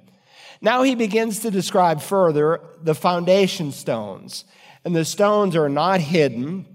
Now 0.61 0.83
he 0.83 0.95
begins 0.95 1.41
to 1.41 1.51
describe 1.51 2.01
further 2.01 2.61
the 2.83 2.95
foundation 2.95 3.73
stones. 3.73 4.45
And 4.85 4.95
the 4.95 5.05
stones 5.05 5.57
are 5.57 5.69
not 5.71 6.01
hidden 6.01 6.67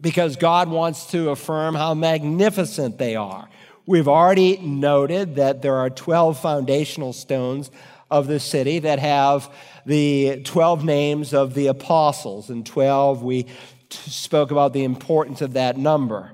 because 0.00 0.36
God 0.36 0.68
wants 0.68 1.10
to 1.12 1.30
affirm 1.30 1.74
how 1.74 1.94
magnificent 1.94 2.98
they 2.98 3.14
are. 3.16 3.48
We've 3.86 4.08
already 4.08 4.56
noted 4.58 5.36
that 5.36 5.62
there 5.62 5.76
are 5.76 5.90
12 5.90 6.40
foundational 6.40 7.12
stones 7.12 7.70
of 8.10 8.26
the 8.26 8.40
city 8.40 8.80
that 8.80 8.98
have 8.98 9.52
the 9.84 10.42
12 10.44 10.84
names 10.84 11.32
of 11.32 11.54
the 11.54 11.68
apostles. 11.68 12.50
And 12.50 12.66
12, 12.66 13.22
we 13.22 13.46
spoke 13.90 14.50
about 14.50 14.72
the 14.72 14.82
importance 14.82 15.40
of 15.40 15.52
that 15.52 15.76
number. 15.76 16.32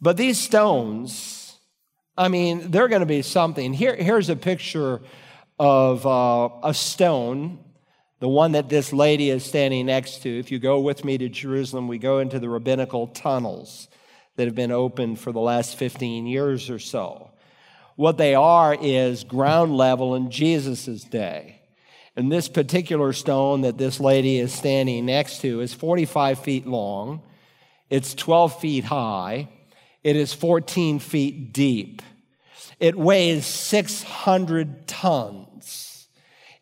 But 0.00 0.16
these 0.16 0.38
stones, 0.38 1.56
I 2.16 2.28
mean, 2.28 2.70
they're 2.70 2.88
going 2.88 3.00
to 3.00 3.06
be 3.06 3.22
something. 3.22 3.72
Here, 3.72 3.96
here's 3.96 4.28
a 4.28 4.36
picture 4.36 5.00
of 5.58 6.06
uh, 6.06 6.50
a 6.62 6.72
stone, 6.72 7.58
the 8.20 8.28
one 8.28 8.52
that 8.52 8.68
this 8.68 8.92
lady 8.92 9.30
is 9.30 9.44
standing 9.44 9.86
next 9.86 10.22
to. 10.22 10.38
If 10.38 10.52
you 10.52 10.58
go 10.58 10.80
with 10.80 11.04
me 11.04 11.18
to 11.18 11.28
Jerusalem, 11.28 11.88
we 11.88 11.98
go 11.98 12.20
into 12.20 12.38
the 12.38 12.48
rabbinical 12.48 13.08
tunnels 13.08 13.88
that 14.36 14.46
have 14.46 14.54
been 14.54 14.72
open 14.72 15.16
for 15.16 15.32
the 15.32 15.40
last 15.40 15.76
15 15.76 16.26
years 16.26 16.70
or 16.70 16.78
so. 16.78 17.30
What 17.96 18.18
they 18.18 18.36
are 18.36 18.76
is 18.80 19.24
ground 19.24 19.76
level 19.76 20.14
in 20.14 20.30
Jesus' 20.30 21.02
day. 21.02 21.60
And 22.14 22.30
this 22.30 22.48
particular 22.48 23.12
stone 23.12 23.62
that 23.62 23.78
this 23.78 23.98
lady 23.98 24.38
is 24.38 24.52
standing 24.52 25.06
next 25.06 25.40
to 25.40 25.60
is 25.60 25.74
45 25.74 26.38
feet 26.38 26.66
long, 26.66 27.22
it's 27.90 28.14
12 28.14 28.60
feet 28.60 28.84
high, 28.84 29.48
it 30.02 30.16
is 30.16 30.32
14 30.32 30.98
feet 30.98 31.52
deep. 31.52 32.02
It 32.80 32.96
weighs 32.96 33.44
600 33.46 34.86
tons. 34.86 36.08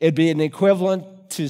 It'd 0.01 0.15
be 0.15 0.31
an 0.31 0.41
equivalent 0.41 1.31
to 1.31 1.49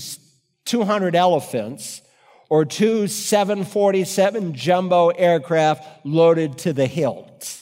200 0.64 1.14
elephants 1.14 2.02
or 2.48 2.64
two 2.64 3.06
747 3.08 4.54
jumbo 4.54 5.08
aircraft 5.08 6.04
loaded 6.04 6.58
to 6.58 6.72
the 6.72 6.86
hilt. 6.86 7.60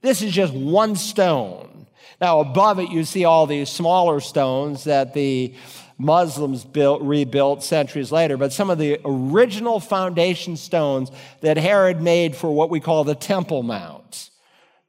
This 0.00 0.22
is 0.22 0.32
just 0.32 0.52
one 0.52 0.96
stone. 0.96 1.86
Now, 2.20 2.40
above 2.40 2.78
it, 2.78 2.90
you 2.90 3.04
see 3.04 3.24
all 3.24 3.46
these 3.46 3.68
smaller 3.68 4.20
stones 4.20 4.84
that 4.84 5.14
the 5.14 5.54
Muslims 6.02 6.64
built, 6.64 7.00
rebuilt 7.00 7.62
centuries 7.62 8.10
later, 8.10 8.36
but 8.36 8.52
some 8.52 8.70
of 8.70 8.78
the 8.78 9.00
original 9.04 9.78
foundation 9.78 10.56
stones 10.56 11.12
that 11.42 11.56
Herod 11.56 12.02
made 12.02 12.34
for 12.34 12.52
what 12.52 12.70
we 12.70 12.80
call 12.80 13.04
the 13.04 13.14
Temple 13.14 13.62
Mount. 13.62 14.30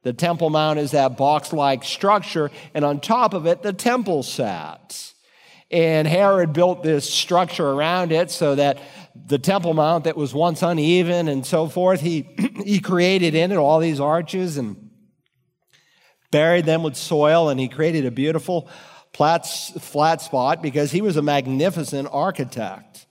The 0.02 0.12
Temple 0.12 0.50
Mount 0.50 0.80
is 0.80 0.90
that 0.90 1.16
box 1.16 1.52
like 1.52 1.84
structure, 1.84 2.50
and 2.74 2.84
on 2.84 2.98
top 2.98 3.32
of 3.32 3.46
it, 3.46 3.62
the 3.62 3.72
temple 3.72 4.24
sat. 4.24 5.12
And 5.70 6.08
Herod 6.08 6.52
built 6.52 6.82
this 6.82 7.08
structure 7.08 7.68
around 7.68 8.10
it 8.10 8.32
so 8.32 8.56
that 8.56 8.80
the 9.14 9.38
Temple 9.38 9.72
Mount 9.72 10.04
that 10.04 10.16
was 10.16 10.34
once 10.34 10.62
uneven 10.62 11.28
and 11.28 11.46
so 11.46 11.68
forth, 11.68 12.00
he, 12.00 12.22
he 12.64 12.80
created 12.80 13.36
in 13.36 13.52
it 13.52 13.56
all 13.56 13.78
these 13.78 14.00
arches 14.00 14.56
and 14.56 14.90
buried 16.32 16.64
them 16.64 16.82
with 16.82 16.96
soil, 16.96 17.50
and 17.50 17.60
he 17.60 17.68
created 17.68 18.04
a 18.04 18.10
beautiful 18.10 18.68
flat 19.14 20.20
spot 20.20 20.62
because 20.62 20.90
he 20.90 21.00
was 21.00 21.16
a 21.16 21.22
magnificent 21.22 22.08
architect. 22.10 23.06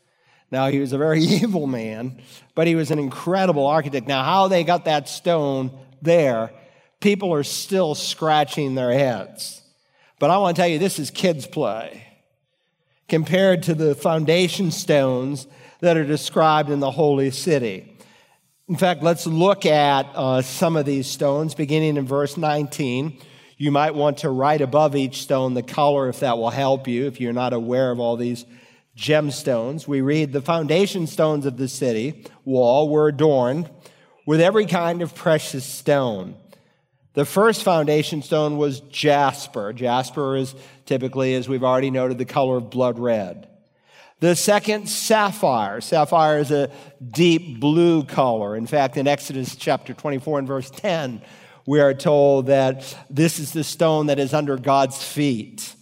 Now, 0.51 0.67
he 0.69 0.79
was 0.79 0.93
a 0.93 0.97
very 0.97 1.19
evil 1.21 1.65
man, 1.65 2.21
but 2.55 2.67
he 2.67 2.75
was 2.75 2.91
an 2.91 2.99
incredible 2.99 3.65
architect. 3.65 4.07
Now, 4.07 4.23
how 4.23 4.47
they 4.47 4.63
got 4.63 4.85
that 4.85 5.09
stone 5.09 5.71
there, 6.01 6.51
people 6.99 7.33
are 7.33 7.43
still 7.43 7.95
scratching 7.95 8.75
their 8.75 8.91
heads. 8.91 9.61
But 10.19 10.29
I 10.29 10.37
want 10.37 10.55
to 10.55 10.61
tell 10.61 10.69
you, 10.69 10.79
this 10.79 10.99
is 10.99 11.09
kids' 11.09 11.47
play 11.47 12.05
compared 13.09 13.63
to 13.63 13.73
the 13.73 13.95
foundation 13.95 14.71
stones 14.71 15.47
that 15.79 15.97
are 15.97 16.05
described 16.05 16.69
in 16.69 16.79
the 16.79 16.91
holy 16.91 17.31
city. 17.31 17.97
In 18.69 18.75
fact, 18.75 19.03
let's 19.03 19.27
look 19.27 19.65
at 19.65 20.07
uh, 20.15 20.41
some 20.41 20.77
of 20.77 20.85
these 20.85 21.07
stones 21.07 21.53
beginning 21.53 21.97
in 21.97 22.05
verse 22.05 22.37
19. 22.37 23.19
You 23.63 23.71
might 23.71 23.95
want 23.95 24.17
to 24.17 24.29
write 24.29 24.59
above 24.59 24.93
each 24.93 25.21
stone 25.21 25.53
the 25.53 25.63
color 25.63 26.09
if 26.09 26.19
that 26.19 26.37
will 26.37 26.49
help 26.49 26.85
you, 26.85 27.05
if 27.05 27.21
you're 27.21 27.31
not 27.31 27.53
aware 27.53 27.91
of 27.91 27.99
all 28.01 28.17
these 28.17 28.45
gemstones. 28.97 29.87
We 29.87 30.01
read 30.01 30.33
the 30.33 30.41
foundation 30.41 31.07
stones 31.07 31.45
of 31.45 31.55
the 31.55 31.69
city 31.69 32.25
wall 32.43 32.89
were 32.89 33.07
adorned 33.07 33.69
with 34.25 34.41
every 34.41 34.65
kind 34.65 35.01
of 35.01 35.15
precious 35.15 35.63
stone. 35.63 36.35
The 37.13 37.23
first 37.23 37.63
foundation 37.63 38.21
stone 38.21 38.57
was 38.57 38.81
jasper. 38.81 39.71
Jasper 39.71 40.35
is 40.35 40.55
typically, 40.85 41.33
as 41.33 41.47
we've 41.47 41.63
already 41.63 41.89
noted, 41.89 42.17
the 42.17 42.25
color 42.25 42.57
of 42.57 42.69
blood 42.69 42.99
red. 42.99 43.47
The 44.19 44.35
second, 44.35 44.89
sapphire. 44.89 45.79
Sapphire 45.79 46.39
is 46.39 46.51
a 46.51 46.69
deep 47.01 47.61
blue 47.61 48.03
color. 48.03 48.57
In 48.57 48.67
fact, 48.67 48.97
in 48.97 49.07
Exodus 49.07 49.55
chapter 49.55 49.93
24 49.93 50.39
and 50.39 50.47
verse 50.49 50.69
10, 50.69 51.21
we 51.65 51.79
are 51.79 51.93
told 51.93 52.47
that 52.47 52.95
this 53.09 53.39
is 53.39 53.53
the 53.53 53.63
stone 53.63 54.07
that 54.07 54.19
is 54.19 54.33
under 54.33 54.57
God's 54.57 55.01
feet. 55.01 55.75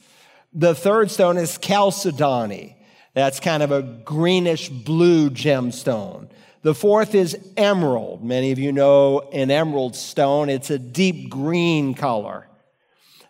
The 0.54 0.76
third 0.76 1.10
stone 1.10 1.38
is 1.38 1.58
chalcedony. 1.58 2.78
That's 3.14 3.40
kind 3.40 3.64
of 3.64 3.72
a 3.72 3.82
greenish 3.82 4.70
blue 4.70 5.30
gemstone. 5.30 6.30
The 6.62 6.76
fourth 6.76 7.16
is 7.16 7.38
emerald. 7.58 8.24
Many 8.24 8.52
of 8.52 8.60
you 8.60 8.72
know 8.72 9.22
an 9.34 9.50
emerald 9.50 9.96
stone. 9.96 10.50
It's 10.50 10.70
a 10.70 10.78
deep 10.78 11.30
green 11.30 11.94
color. 11.94 12.48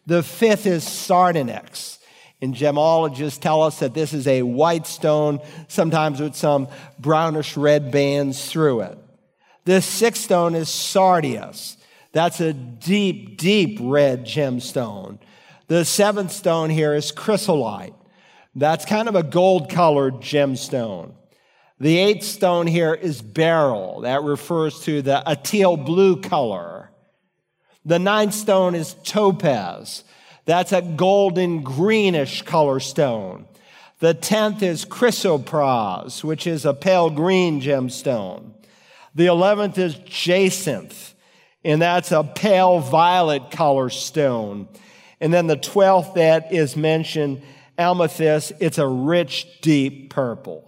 The 0.06 0.24
fifth 0.24 0.66
is 0.66 0.84
sardonyx. 0.84 2.00
And 2.42 2.56
gemologists 2.56 3.40
tell 3.40 3.62
us 3.62 3.80
that 3.80 3.94
this 3.94 4.14
is 4.14 4.28
a 4.28 4.42
white 4.42 4.88
stone, 4.88 5.40
sometimes 5.68 6.20
with 6.20 6.36
some 6.36 6.68
brownish 7.00 7.56
red 7.56 7.92
bands 7.92 8.52
through 8.52 8.82
it. 8.82 8.98
The 9.66 9.82
sixth 9.82 10.24
stone 10.24 10.56
is 10.56 10.68
sardius. 10.68 11.78
That's 12.12 12.42
a 12.42 12.54
deep, 12.54 13.38
deep 13.38 13.80
red 13.82 14.26
gemstone. 14.26 15.20
The 15.68 15.86
seventh 15.86 16.32
stone 16.32 16.70
here 16.70 16.94
is 16.94 17.12
chrysolite. 17.12 17.94
That's 18.54 18.84
kind 18.84 19.08
of 19.08 19.16
a 19.16 19.24
gold 19.24 19.70
colored 19.70 20.16
gemstone. 20.16 21.14
The 21.80 21.98
eighth 21.98 22.26
stone 22.26 22.68
here 22.68 22.94
is 22.94 23.22
beryl. 23.22 24.02
That 24.02 24.24
refers 24.24 24.82
to 24.82 25.02
the 25.02 25.24
a 25.30 25.36
teal 25.36 25.78
blue 25.78 26.22
color. 26.22 26.92
The 27.86 27.98
ninth 27.98 28.34
stone 28.34 28.76
is 28.76 28.96
topaz. 29.04 30.04
That's 30.46 30.74
a 30.74 30.82
golden 30.82 31.64
greenish 31.64 32.44
color 32.44 32.80
stone. 32.80 33.48
The 34.00 34.14
tenth 34.14 34.62
is 34.62 34.84
chrysoprase, 34.84 36.24
which 36.24 36.46
is 36.46 36.66
a 36.66 36.74
pale 36.74 37.10
green 37.10 37.62
gemstone. 37.62 38.54
The 39.16 39.28
eleventh 39.28 39.78
is 39.78 39.96
jacinth, 39.96 41.11
and 41.64 41.82
that's 41.82 42.12
a 42.12 42.24
pale 42.24 42.80
violet 42.80 43.52
color 43.52 43.90
stone. 43.90 44.68
And 45.20 45.34
then 45.34 45.48
the 45.48 45.56
twelfth 45.56 46.16
that 46.16 46.52
is 46.52 46.76
mentioned, 46.76 47.44
amethyst, 47.78 48.54
it's 48.60 48.78
a 48.78 48.88
rich, 48.88 49.62
deep 49.62 50.10
purple. 50.10 50.68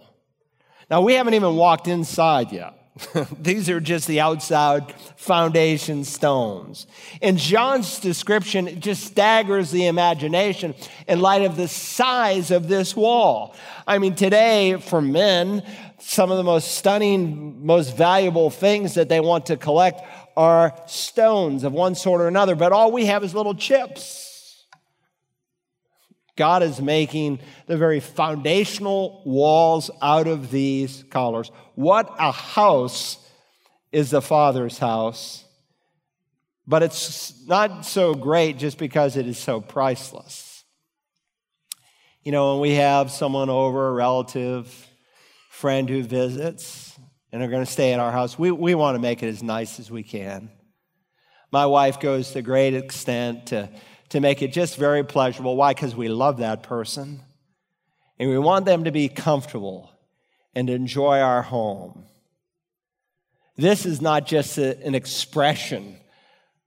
Now, 0.90 1.00
we 1.00 1.14
haven't 1.14 1.34
even 1.34 1.56
walked 1.56 1.88
inside 1.88 2.52
yet. 2.52 2.74
These 3.40 3.68
are 3.70 3.80
just 3.80 4.06
the 4.06 4.20
outside 4.20 4.94
foundation 5.16 6.04
stones. 6.04 6.86
And 7.20 7.36
John's 7.36 7.98
description 7.98 8.80
just 8.80 9.04
staggers 9.04 9.72
the 9.72 9.86
imagination 9.86 10.74
in 11.08 11.20
light 11.20 11.42
of 11.42 11.56
the 11.56 11.66
size 11.66 12.52
of 12.52 12.68
this 12.68 12.94
wall. 12.94 13.56
I 13.86 13.98
mean, 13.98 14.14
today, 14.14 14.76
for 14.76 15.02
men, 15.02 15.64
some 15.98 16.30
of 16.30 16.36
the 16.36 16.44
most 16.44 16.76
stunning, 16.76 17.66
most 17.66 17.96
valuable 17.96 18.50
things 18.50 18.94
that 18.94 19.08
they 19.08 19.20
want 19.20 19.46
to 19.46 19.56
collect 19.56 20.02
are 20.36 20.74
stones 20.86 21.64
of 21.64 21.72
one 21.72 21.94
sort 21.94 22.20
or 22.20 22.28
another, 22.28 22.54
but 22.54 22.72
all 22.72 22.92
we 22.92 23.06
have 23.06 23.24
is 23.24 23.34
little 23.34 23.54
chips. 23.54 24.64
God 26.36 26.62
is 26.62 26.80
making 26.80 27.38
the 27.66 27.76
very 27.76 28.00
foundational 28.00 29.22
walls 29.24 29.90
out 30.02 30.26
of 30.26 30.50
these 30.50 31.04
collars. 31.10 31.50
What 31.76 32.12
a 32.18 32.32
house 32.32 33.18
is 33.92 34.10
the 34.10 34.20
Father's 34.20 34.78
house. 34.78 35.44
But 36.66 36.82
it's 36.82 37.46
not 37.46 37.86
so 37.86 38.14
great 38.14 38.58
just 38.58 38.78
because 38.78 39.16
it 39.16 39.28
is 39.28 39.38
so 39.38 39.60
priceless. 39.60 40.64
You 42.24 42.32
know, 42.32 42.52
when 42.52 42.62
we 42.62 42.74
have 42.76 43.10
someone 43.10 43.50
over, 43.50 43.88
a 43.88 43.92
relative, 43.92 44.88
friend 45.50 45.88
who 45.88 46.02
visits, 46.02 46.83
and 47.34 47.42
are 47.42 47.48
going 47.48 47.64
to 47.64 47.70
stay 47.70 47.92
at 47.92 47.98
our 47.98 48.12
house, 48.12 48.38
we, 48.38 48.52
we 48.52 48.74
want 48.74 48.94
to 48.94 49.00
make 49.00 49.22
it 49.22 49.26
as 49.26 49.42
nice 49.42 49.80
as 49.80 49.90
we 49.90 50.04
can. 50.04 50.50
My 51.50 51.66
wife 51.66 51.98
goes 51.98 52.30
to 52.30 52.42
great 52.42 52.74
extent 52.74 53.46
to 53.48 53.68
to 54.10 54.20
make 54.20 54.42
it 54.42 54.52
just 54.52 54.76
very 54.76 55.02
pleasurable. 55.02 55.56
Why? 55.56 55.74
Because 55.74 55.96
we 55.96 56.08
love 56.08 56.36
that 56.36 56.62
person 56.62 57.20
and 58.16 58.30
we 58.30 58.38
want 58.38 58.64
them 58.64 58.84
to 58.84 58.92
be 58.92 59.08
comfortable 59.08 59.90
and 60.54 60.70
enjoy 60.70 61.18
our 61.18 61.42
home. 61.42 62.04
This 63.56 63.84
is 63.84 64.00
not 64.00 64.24
just 64.24 64.56
a, 64.56 64.80
an 64.86 64.94
expression 64.94 65.96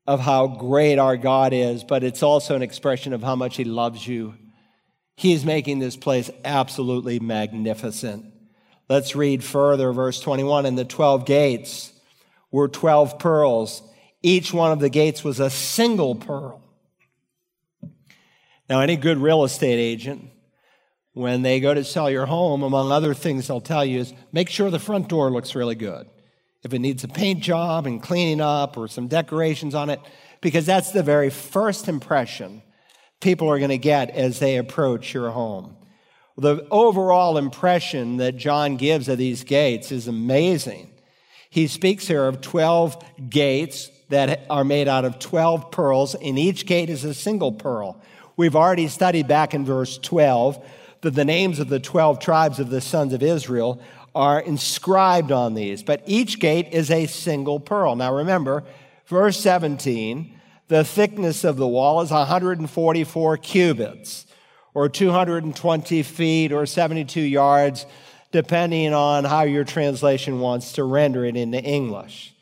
of 0.06 0.20
how 0.20 0.48
great 0.48 1.00
our 1.00 1.16
God 1.16 1.54
is, 1.54 1.86
but 1.86 2.04
it's 2.04 2.22
also 2.22 2.54
an 2.56 2.62
expression 2.62 3.14
of 3.14 3.24
how 3.24 3.38
much 3.38 3.56
He 3.56 3.64
loves 3.64 4.06
you. 4.06 4.34
He 5.16 5.32
is 5.32 5.46
making 5.46 5.80
this 5.80 5.96
place 5.96 6.30
absolutely 6.44 7.20
magnificent. 7.20 8.26
Let's 8.90 9.16
read 9.16 9.44
further, 9.44 9.92
verse 9.92 10.20
21. 10.20 10.66
And 10.66 10.78
the 10.78 10.86
12 10.86 11.26
gates 11.26 11.92
were 12.52 12.68
12 12.68 13.20
pearls. 13.20 13.82
Each 14.24 14.54
one 14.54 14.72
of 14.72 14.80
the 14.80 14.90
gates 14.90 15.24
was 15.24 15.40
a 15.40 15.50
single 15.50 16.16
pearl. 16.16 16.62
Now, 18.70 18.82
any 18.82 18.98
good 18.98 19.18
real 19.18 19.44
estate 19.44 19.80
agent, 19.80 20.30
when 21.14 21.42
they 21.42 21.60
go 21.60 21.74
to 21.74 21.84
sell 21.84 22.10
your 22.10 22.26
home, 22.26 22.64
among 22.64 22.92
other 22.92 23.14
things 23.14 23.48
they'll 23.48 23.62
tell 23.62 23.86
you 23.86 24.00
is 24.00 24.14
make 24.32 24.50
sure 24.50 24.70
the 24.70 24.80
front 24.80 25.08
door 25.08 25.32
looks 25.32 25.56
really 25.56 25.76
good. 25.76 26.10
If 26.64 26.74
it 26.74 26.80
needs 26.80 27.04
a 27.04 27.08
paint 27.08 27.42
job 27.42 27.88
and 27.88 28.02
cleaning 28.02 28.42
up 28.42 28.78
or 28.78 28.88
some 28.88 29.08
decorations 29.08 29.74
on 29.74 29.90
it, 29.90 30.02
because 30.42 30.66
that's 30.66 30.92
the 30.92 31.04
very 31.04 31.30
first 31.30 31.88
impression 31.88 32.62
people 33.22 33.50
are 33.50 33.58
going 33.58 33.70
to 33.70 33.78
get 33.78 34.10
as 34.10 34.40
they 34.40 34.58
approach 34.58 35.14
your 35.14 35.30
home. 35.30 35.77
The 36.38 36.68
overall 36.70 37.38
impression 37.38 38.18
that 38.18 38.38
John 38.38 38.78
gives 38.78 39.10
of 39.10 39.18
these 39.18 39.44
gates 39.44 39.92
is 39.92 40.08
amazing. 40.08 40.92
He 41.50 41.66
speaks 41.66 42.08
here 42.08 42.28
of 42.28 42.42
12 42.42 43.30
gates 43.30 43.90
that 44.10 44.46
are 44.50 44.64
made 44.64 44.88
out 44.88 45.04
of 45.04 45.18
12 45.18 45.72
pearls, 45.72 46.14
and 46.14 46.38
each 46.38 46.68
gate 46.68 46.92
is 46.92 47.04
a 47.04 47.16
single 47.16 47.52
pearl. 47.52 48.00
We've 48.36 48.56
already 48.56 48.88
studied 48.88 49.28
back 49.28 49.56
in 49.56 49.66
verse 49.66 49.98
12 49.98 50.64
that 51.02 51.16
the 51.16 51.26
names 51.26 51.60
of 51.60 51.70
the 51.70 51.80
12 51.80 52.20
tribes 52.20 52.60
of 52.60 52.70
the 52.70 52.82
sons 52.82 53.14
of 53.14 53.24
Israel 53.24 53.82
are 54.14 54.40
inscribed 54.40 55.32
on 55.32 55.56
these, 55.56 55.82
but 55.82 56.04
each 56.06 56.40
gate 56.40 56.68
is 56.72 56.92
a 56.92 57.08
single 57.08 57.60
pearl. 57.60 57.96
Now 57.96 58.14
remember, 58.14 58.64
verse 59.08 59.40
17, 59.40 60.40
the 60.68 60.84
thickness 60.84 61.44
of 61.44 61.58
the 61.58 61.68
wall 61.68 62.02
is 62.02 62.12
144 62.12 63.38
cubits, 63.38 64.27
or 64.74 64.90
220 64.90 66.04
feet, 66.04 66.52
or 66.52 66.66
72 66.66 67.22
yards, 67.22 67.86
depending 68.32 68.94
on 68.94 69.24
how 69.24 69.44
your 69.44 69.64
translation 69.64 70.40
wants 70.40 70.74
to 70.74 70.84
render 70.84 71.26
it 71.26 71.36
into 71.36 71.62
English. 71.62 72.34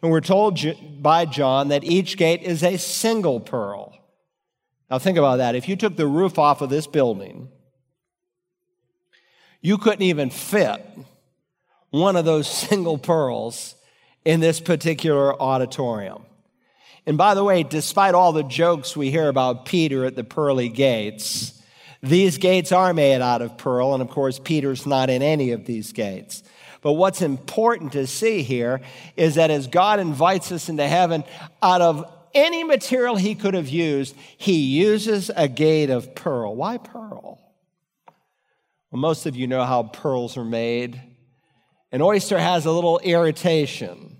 And 0.00 0.10
we're 0.10 0.20
told 0.20 0.60
by 1.00 1.24
John 1.26 1.68
that 1.68 1.84
each 1.84 2.16
gate 2.16 2.42
is 2.42 2.62
a 2.62 2.76
single 2.76 3.40
pearl. 3.40 3.96
Now, 4.90 4.98
think 4.98 5.16
about 5.16 5.36
that. 5.36 5.54
If 5.54 5.68
you 5.68 5.76
took 5.76 5.96
the 5.96 6.06
roof 6.06 6.38
off 6.38 6.60
of 6.60 6.70
this 6.70 6.86
building, 6.86 7.48
you 9.60 9.78
couldn't 9.78 10.02
even 10.02 10.28
fit 10.30 10.84
one 11.90 12.16
of 12.16 12.24
those 12.24 12.50
single 12.68 12.98
pearls 12.98 13.76
in 14.24 14.40
this 14.40 14.60
particular 14.60 15.40
auditorium. 15.40 16.24
And 17.06 17.18
by 17.18 17.34
the 17.34 17.42
way, 17.42 17.62
despite 17.62 18.14
all 18.14 18.32
the 18.32 18.44
jokes 18.44 18.96
we 18.96 19.10
hear 19.10 19.28
about 19.28 19.64
Peter 19.64 20.04
at 20.04 20.14
the 20.14 20.24
pearly 20.24 20.68
gates, 20.68 21.60
these 22.02 22.38
gates 22.38 22.72
are 22.72 22.92
made 22.92 23.20
out 23.20 23.42
of 23.42 23.56
pearl, 23.56 23.94
and 23.94 24.02
of 24.02 24.08
course, 24.08 24.40
Peter's 24.40 24.86
not 24.86 25.08
in 25.08 25.22
any 25.22 25.52
of 25.52 25.64
these 25.64 25.92
gates. 25.92 26.42
But 26.80 26.94
what's 26.94 27.22
important 27.22 27.92
to 27.92 28.08
see 28.08 28.42
here 28.42 28.80
is 29.16 29.36
that 29.36 29.52
as 29.52 29.68
God 29.68 30.00
invites 30.00 30.50
us 30.50 30.68
into 30.68 30.86
heaven, 30.86 31.22
out 31.62 31.80
of 31.80 32.04
any 32.34 32.64
material 32.64 33.14
he 33.14 33.36
could 33.36 33.54
have 33.54 33.68
used, 33.68 34.16
he 34.36 34.56
uses 34.56 35.30
a 35.36 35.46
gate 35.46 35.90
of 35.90 36.14
pearl. 36.16 36.56
Why 36.56 36.78
pearl? 36.78 37.38
Well, 38.90 39.00
most 39.00 39.26
of 39.26 39.36
you 39.36 39.46
know 39.46 39.64
how 39.64 39.84
pearls 39.84 40.36
are 40.36 40.44
made. 40.44 41.00
An 41.92 42.02
oyster 42.02 42.38
has 42.38 42.66
a 42.66 42.72
little 42.72 42.98
irritation, 42.98 44.16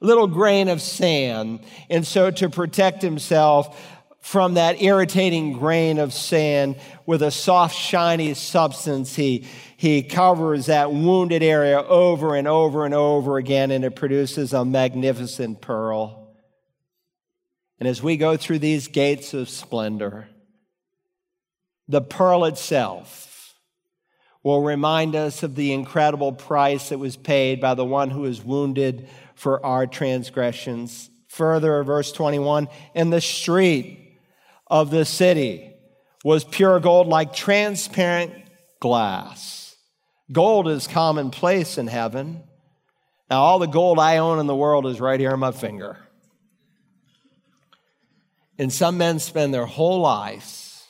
a 0.00 0.06
little 0.06 0.28
grain 0.28 0.68
of 0.68 0.80
sand. 0.80 1.60
And 1.90 2.06
so, 2.06 2.30
to 2.30 2.48
protect 2.48 3.02
himself 3.02 3.78
from 4.20 4.54
that 4.54 4.82
irritating 4.82 5.54
grain 5.54 5.98
of 5.98 6.12
sand 6.12 6.76
with 7.06 7.22
a 7.22 7.30
soft, 7.30 7.74
shiny 7.74 8.34
substance. 8.34 9.16
He, 9.16 9.46
he 9.76 10.02
covers 10.02 10.66
that 10.66 10.92
wounded 10.92 11.42
area 11.42 11.82
over 11.82 12.34
and 12.34 12.46
over 12.46 12.84
and 12.84 12.94
over 12.94 13.38
again, 13.38 13.70
and 13.70 13.84
it 13.84 13.96
produces 13.96 14.52
a 14.52 14.64
magnificent 14.64 15.60
pearl. 15.60 16.28
And 17.78 17.88
as 17.88 18.02
we 18.02 18.18
go 18.18 18.36
through 18.36 18.58
these 18.58 18.88
gates 18.88 19.32
of 19.32 19.48
splendor, 19.48 20.28
the 21.88 22.02
pearl 22.02 22.44
itself 22.44 23.54
will 24.42 24.62
remind 24.62 25.16
us 25.16 25.42
of 25.42 25.54
the 25.54 25.72
incredible 25.72 26.32
price 26.32 26.90
that 26.90 26.98
was 26.98 27.16
paid 27.16 27.60
by 27.60 27.74
the 27.74 27.84
one 27.84 28.10
who 28.10 28.20
was 28.20 28.42
wounded 28.42 29.08
for 29.34 29.64
our 29.64 29.86
transgressions. 29.86 31.10
Further, 31.28 31.82
verse 31.82 32.12
21 32.12 32.68
in 32.94 33.10
the 33.10 33.20
street 33.20 33.99
of 34.70 34.90
the 34.90 35.04
city 35.04 35.74
was 36.24 36.44
pure 36.44 36.80
gold 36.80 37.08
like 37.08 37.34
transparent 37.34 38.32
glass. 38.78 39.76
Gold 40.32 40.68
is 40.68 40.86
commonplace 40.86 41.76
in 41.76 41.88
heaven. 41.88 42.44
Now, 43.28 43.42
all 43.42 43.58
the 43.58 43.66
gold 43.66 43.98
I 43.98 44.18
own 44.18 44.38
in 44.38 44.46
the 44.46 44.56
world 44.56 44.86
is 44.86 45.00
right 45.00 45.18
here 45.18 45.32
on 45.32 45.40
my 45.40 45.52
finger. 45.52 45.98
And 48.58 48.72
some 48.72 48.98
men 48.98 49.18
spend 49.18 49.54
their 49.54 49.66
whole 49.66 50.00
lives 50.00 50.84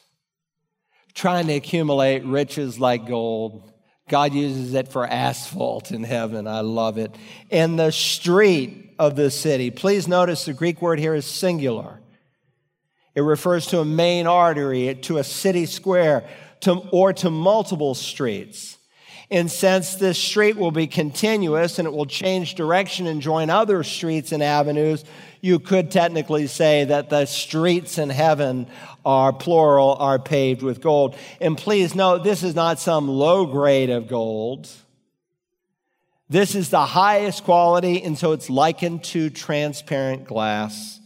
trying 1.14 1.47
to 1.47 1.55
accumulate 1.55 2.24
riches 2.24 2.78
like 2.78 3.07
gold. 3.07 3.72
God 4.09 4.35
uses 4.35 4.74
it 4.74 4.89
for 4.89 5.07
asphalt 5.07 5.93
in 5.93 6.03
heaven. 6.03 6.47
I 6.47 6.61
love 6.61 6.99
it. 6.99 7.14
In 7.49 7.76
the 7.76 7.93
street 7.93 8.95
of 8.99 9.16
the 9.16 9.31
city. 9.31 9.70
Please 9.70 10.09
notice 10.09 10.45
the 10.45 10.53
Greek 10.53 10.83
word 10.83 10.99
here 10.99 11.14
is 11.14 11.24
singular. 11.24 12.01
It 13.21 13.25
refers 13.25 13.66
to 13.66 13.81
a 13.81 13.85
main 13.85 14.27
artery, 14.27 14.95
to 15.03 15.18
a 15.18 15.25
city 15.25 15.66
square, 15.66 16.27
to, 16.61 16.77
or 16.91 17.12
to 17.12 17.29
multiple 17.29 17.95
streets. 17.95 18.79
And 19.31 19.51
since 19.51 19.97
this 19.97 20.16
street 20.18 20.57
will 20.57 20.71
be 20.71 20.87
continuous 20.87 21.79
and 21.79 21.87
it 21.87 21.93
will 21.93 22.07
change 22.07 22.55
direction 22.55 23.07
and 23.07 23.21
join 23.21 23.51
other 23.51 23.83
streets 23.83 24.33
and 24.33 24.43
avenues, 24.43 25.05
you 25.43 25.59
could 25.59 25.91
technically 25.91 26.47
say 26.47 26.85
that 26.85 27.11
the 27.11 27.27
streets 27.27 27.99
in 27.99 28.09
heaven 28.09 28.66
are 29.05 29.35
plural, 29.35 29.97
are 29.97 30.18
paved 30.18 30.62
with 30.62 30.81
gold. 30.81 31.14
And 31.43 31.59
please 31.59 31.95
note, 31.95 32.25
this 32.25 32.43
is 32.43 32.55
not 32.55 32.81
some 32.81 33.07
low 33.07 33.45
grade 33.45 33.91
of 33.91 34.09
gold. 34.09 34.66
This 36.31 36.55
is 36.55 36.71
the 36.71 36.87
highest 36.87 37.45
quality, 37.45 38.03
and 38.03 38.16
so 38.16 38.33
it's 38.33 38.49
likened 38.49 39.05
to 39.05 39.29
transparent 39.29 40.25
glass. 40.25 40.99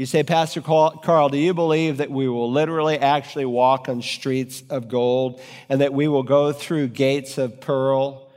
You 0.00 0.06
say, 0.06 0.22
Pastor 0.22 0.62
Carl, 0.62 1.28
do 1.28 1.36
you 1.36 1.52
believe 1.52 1.98
that 1.98 2.10
we 2.10 2.26
will 2.26 2.50
literally 2.50 2.98
actually 2.98 3.44
walk 3.44 3.86
on 3.86 4.00
streets 4.00 4.62
of 4.70 4.88
gold 4.88 5.42
and 5.68 5.82
that 5.82 5.92
we 5.92 6.08
will 6.08 6.22
go 6.22 6.54
through 6.54 6.88
gates 6.88 7.36
of 7.36 7.60
pearl? 7.60 8.30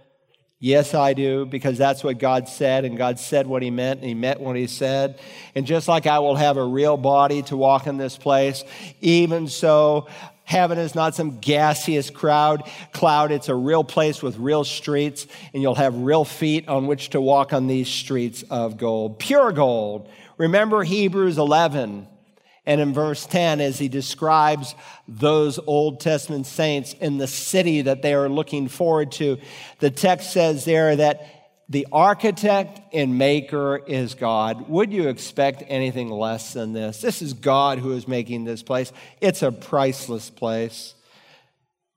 Yes, 0.60 0.94
I 0.94 1.14
do, 1.14 1.46
because 1.46 1.78
that's 1.78 2.04
what 2.04 2.18
God 2.18 2.50
said, 2.50 2.84
and 2.84 2.98
God 2.98 3.18
said 3.18 3.48
what 3.48 3.62
He 3.62 3.72
meant, 3.72 4.02
and 4.02 4.10
He 4.10 4.14
meant 4.14 4.42
what 4.42 4.58
He 4.58 4.68
said. 4.68 5.22
And 5.56 5.66
just 5.66 5.88
like 5.88 6.06
I 6.06 6.20
will 6.20 6.36
have 6.36 6.58
a 6.58 6.66
real 6.66 6.98
body 6.98 7.44
to 7.44 7.56
walk 7.56 7.88
in 7.88 7.96
this 7.96 8.18
place, 8.18 8.66
even 9.00 9.48
so, 9.48 10.10
heaven 10.44 10.78
is 10.78 10.96
not 10.96 11.16
some 11.16 11.40
gaseous 11.40 12.10
crowd 12.10 12.70
cloud. 12.92 13.32
It's 13.32 13.48
a 13.48 13.56
real 13.56 13.86
place 13.86 14.22
with 14.22 14.38
real 14.38 14.66
streets, 14.66 15.28
and 15.54 15.64
you'll 15.64 15.76
have 15.76 15.96
real 15.96 16.26
feet 16.26 16.68
on 16.68 16.88
which 16.88 17.12
to 17.12 17.22
walk 17.22 17.54
on 17.54 17.68
these 17.68 17.88
streets 17.88 18.44
of 18.50 18.76
gold. 18.76 19.18
Pure 19.18 19.54
gold. 19.54 20.10
Remember 20.38 20.84
Hebrews 20.84 21.38
11 21.38 22.08
and 22.66 22.80
in 22.80 22.94
verse 22.94 23.26
10, 23.26 23.60
as 23.60 23.78
he 23.78 23.90
describes 23.90 24.74
those 25.08 25.60
Old 25.60 26.00
Testament 26.00 26.46
saints 26.46 26.94
in 26.94 27.18
the 27.18 27.28
city 27.28 27.82
that 27.82 28.02
they 28.02 28.14
are 28.14 28.30
looking 28.30 28.70
forward 28.70 29.12
to, 29.14 29.38
the 29.80 29.92
text 29.92 30.32
says 30.32 30.64
there 30.64 30.96
that 30.96 31.44
the 31.68 31.88
architect 31.92 32.80
and 32.94 33.18
maker 33.18 33.78
is 33.78 34.16
God. 34.16 34.70
Would 34.70 34.94
you 34.94 35.10
expect 35.10 35.64
anything 35.68 36.10
less 36.10 36.54
than 36.54 36.72
this? 36.72 37.02
This 37.02 37.22
is 37.22 37.34
God 37.34 37.80
who 37.80 37.92
is 37.92 38.08
making 38.08 38.46
this 38.46 38.64
place. 38.64 38.92
It's 39.20 39.42
a 39.42 39.52
priceless 39.52 40.30
place. 40.30 40.94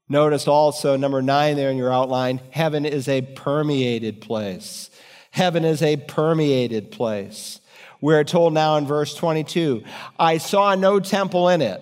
Notice 0.08 0.48
also, 0.48 0.96
number 0.96 1.20
nine 1.20 1.56
there 1.56 1.70
in 1.70 1.76
your 1.76 1.92
outline, 1.92 2.40
heaven 2.50 2.84
is 2.86 3.08
a 3.08 3.22
permeated 3.22 4.20
place. 4.20 4.90
Heaven 5.30 5.64
is 5.64 5.82
a 5.82 5.96
permeated 5.96 6.90
place. 6.90 7.60
We're 8.00 8.24
told 8.24 8.52
now 8.52 8.76
in 8.76 8.86
verse 8.86 9.14
22 9.14 9.82
I 10.18 10.38
saw 10.38 10.74
no 10.74 11.00
temple 11.00 11.48
in 11.48 11.62
it, 11.62 11.80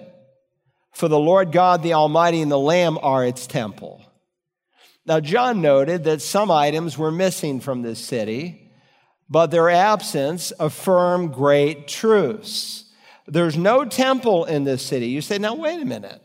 for 0.92 1.08
the 1.08 1.18
Lord 1.18 1.52
God, 1.52 1.82
the 1.82 1.94
Almighty, 1.94 2.40
and 2.40 2.50
the 2.50 2.58
Lamb 2.58 2.98
are 3.02 3.24
its 3.24 3.46
temple. 3.46 4.02
Now, 5.06 5.20
John 5.20 5.60
noted 5.60 6.04
that 6.04 6.22
some 6.22 6.50
items 6.50 6.96
were 6.96 7.10
missing 7.10 7.60
from 7.60 7.82
this 7.82 8.02
city, 8.02 8.70
but 9.28 9.50
their 9.50 9.68
absence 9.68 10.52
affirmed 10.58 11.34
great 11.34 11.88
truths. 11.88 12.86
There's 13.26 13.56
no 13.56 13.84
temple 13.84 14.44
in 14.44 14.64
this 14.64 14.82
city. 14.82 15.08
You 15.08 15.20
say, 15.20 15.38
now, 15.38 15.54
wait 15.54 15.80
a 15.80 15.84
minute. 15.84 16.22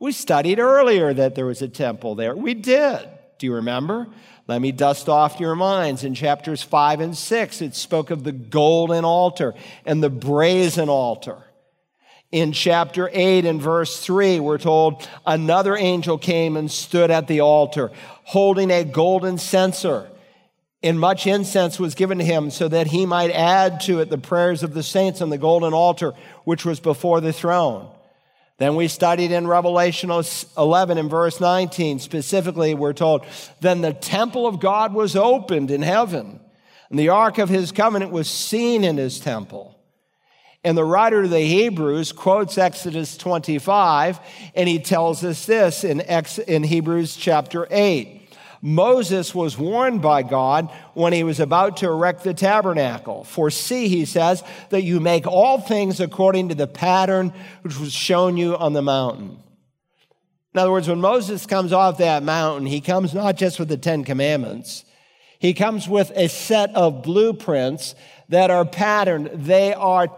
We 0.00 0.12
studied 0.12 0.58
earlier 0.58 1.12
that 1.12 1.34
there 1.34 1.46
was 1.46 1.62
a 1.62 1.68
temple 1.68 2.14
there. 2.14 2.34
We 2.34 2.54
did. 2.54 3.08
Do 3.38 3.46
you 3.46 3.54
remember? 3.54 4.08
Let 4.48 4.60
me 4.60 4.72
dust 4.72 5.08
off 5.08 5.40
your 5.40 5.54
minds. 5.54 6.04
In 6.04 6.14
chapters 6.14 6.62
5 6.62 7.00
and 7.00 7.16
6, 7.16 7.62
it 7.62 7.74
spoke 7.76 8.10
of 8.10 8.24
the 8.24 8.32
golden 8.32 9.04
altar 9.04 9.54
and 9.86 10.02
the 10.02 10.10
brazen 10.10 10.88
altar. 10.88 11.44
In 12.32 12.52
chapter 12.52 13.08
8 13.12 13.46
and 13.46 13.60
verse 13.60 14.00
3, 14.00 14.40
we're 14.40 14.58
told 14.58 15.08
another 15.26 15.76
angel 15.76 16.18
came 16.18 16.56
and 16.56 16.70
stood 16.70 17.10
at 17.10 17.26
the 17.26 17.40
altar 17.40 17.90
holding 18.24 18.70
a 18.70 18.84
golden 18.84 19.38
censer. 19.38 20.10
And 20.82 21.00
much 21.00 21.26
incense 21.26 21.80
was 21.80 21.94
given 21.94 22.18
to 22.18 22.24
him 22.24 22.50
so 22.50 22.68
that 22.68 22.88
he 22.88 23.06
might 23.06 23.30
add 23.30 23.80
to 23.82 24.00
it 24.00 24.10
the 24.10 24.18
prayers 24.18 24.62
of 24.62 24.74
the 24.74 24.82
saints 24.82 25.20
on 25.20 25.30
the 25.30 25.38
golden 25.38 25.72
altar, 25.72 26.12
which 26.44 26.64
was 26.64 26.80
before 26.80 27.20
the 27.20 27.32
throne. 27.32 27.88
Then 28.58 28.74
we 28.74 28.88
studied 28.88 29.30
in 29.30 29.46
Revelation 29.46 30.10
11 30.10 30.98
and 30.98 31.08
verse 31.08 31.40
19. 31.40 32.00
Specifically, 32.00 32.74
we're 32.74 32.92
told, 32.92 33.24
Then 33.60 33.80
the 33.80 33.92
temple 33.92 34.46
of 34.46 34.58
God 34.58 34.92
was 34.92 35.14
opened 35.14 35.70
in 35.70 35.82
heaven, 35.82 36.40
and 36.90 36.98
the 36.98 37.10
ark 37.10 37.38
of 37.38 37.48
his 37.48 37.70
covenant 37.70 38.10
was 38.10 38.28
seen 38.28 38.82
in 38.82 38.96
his 38.96 39.20
temple. 39.20 39.76
And 40.64 40.76
the 40.76 40.84
writer 40.84 41.22
of 41.22 41.30
the 41.30 41.40
Hebrews 41.40 42.10
quotes 42.10 42.58
Exodus 42.58 43.16
25, 43.16 44.18
and 44.56 44.68
he 44.68 44.80
tells 44.80 45.22
us 45.22 45.46
this 45.46 45.84
in, 45.84 46.00
Ex- 46.00 46.38
in 46.38 46.64
Hebrews 46.64 47.14
chapter 47.14 47.68
8. 47.70 48.17
Moses 48.60 49.34
was 49.34 49.56
warned 49.56 50.02
by 50.02 50.22
God 50.22 50.70
when 50.94 51.12
he 51.12 51.22
was 51.22 51.40
about 51.40 51.78
to 51.78 51.86
erect 51.86 52.24
the 52.24 52.34
tabernacle. 52.34 53.24
For 53.24 53.50
see, 53.50 53.88
he 53.88 54.04
says, 54.04 54.42
that 54.70 54.82
you 54.82 55.00
make 55.00 55.26
all 55.26 55.60
things 55.60 56.00
according 56.00 56.48
to 56.48 56.54
the 56.54 56.66
pattern 56.66 57.32
which 57.62 57.78
was 57.78 57.92
shown 57.92 58.36
you 58.36 58.56
on 58.56 58.72
the 58.72 58.82
mountain. 58.82 59.38
In 60.54 60.60
other 60.60 60.72
words, 60.72 60.88
when 60.88 61.00
Moses 61.00 61.46
comes 61.46 61.72
off 61.72 61.98
that 61.98 62.22
mountain, 62.22 62.66
he 62.66 62.80
comes 62.80 63.14
not 63.14 63.36
just 63.36 63.60
with 63.60 63.68
the 63.68 63.76
Ten 63.76 64.02
Commandments, 64.02 64.84
he 65.38 65.54
comes 65.54 65.88
with 65.88 66.10
a 66.16 66.28
set 66.28 66.74
of 66.74 67.02
blueprints 67.02 67.94
that 68.28 68.50
are 68.50 68.64
patterned. 68.64 69.30
They 69.32 69.72
are 69.72 70.08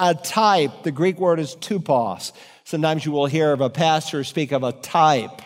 a 0.00 0.14
type. 0.14 0.82
The 0.82 0.90
Greek 0.90 1.20
word 1.20 1.38
is 1.38 1.54
tupos. 1.54 2.32
Sometimes 2.64 3.04
you 3.04 3.12
will 3.12 3.26
hear 3.26 3.52
of 3.52 3.60
a 3.60 3.70
pastor 3.70 4.24
speak 4.24 4.50
of 4.50 4.64
a 4.64 4.72
type. 4.72 5.42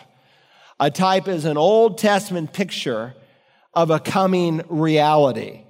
A 0.81 0.91
type 0.91 1.26
is 1.26 1.45
an 1.45 1.57
Old 1.57 1.99
Testament 1.99 2.53
picture 2.53 3.14
of 3.74 3.91
a 3.91 3.99
coming 3.99 4.62
reality. 4.68 5.62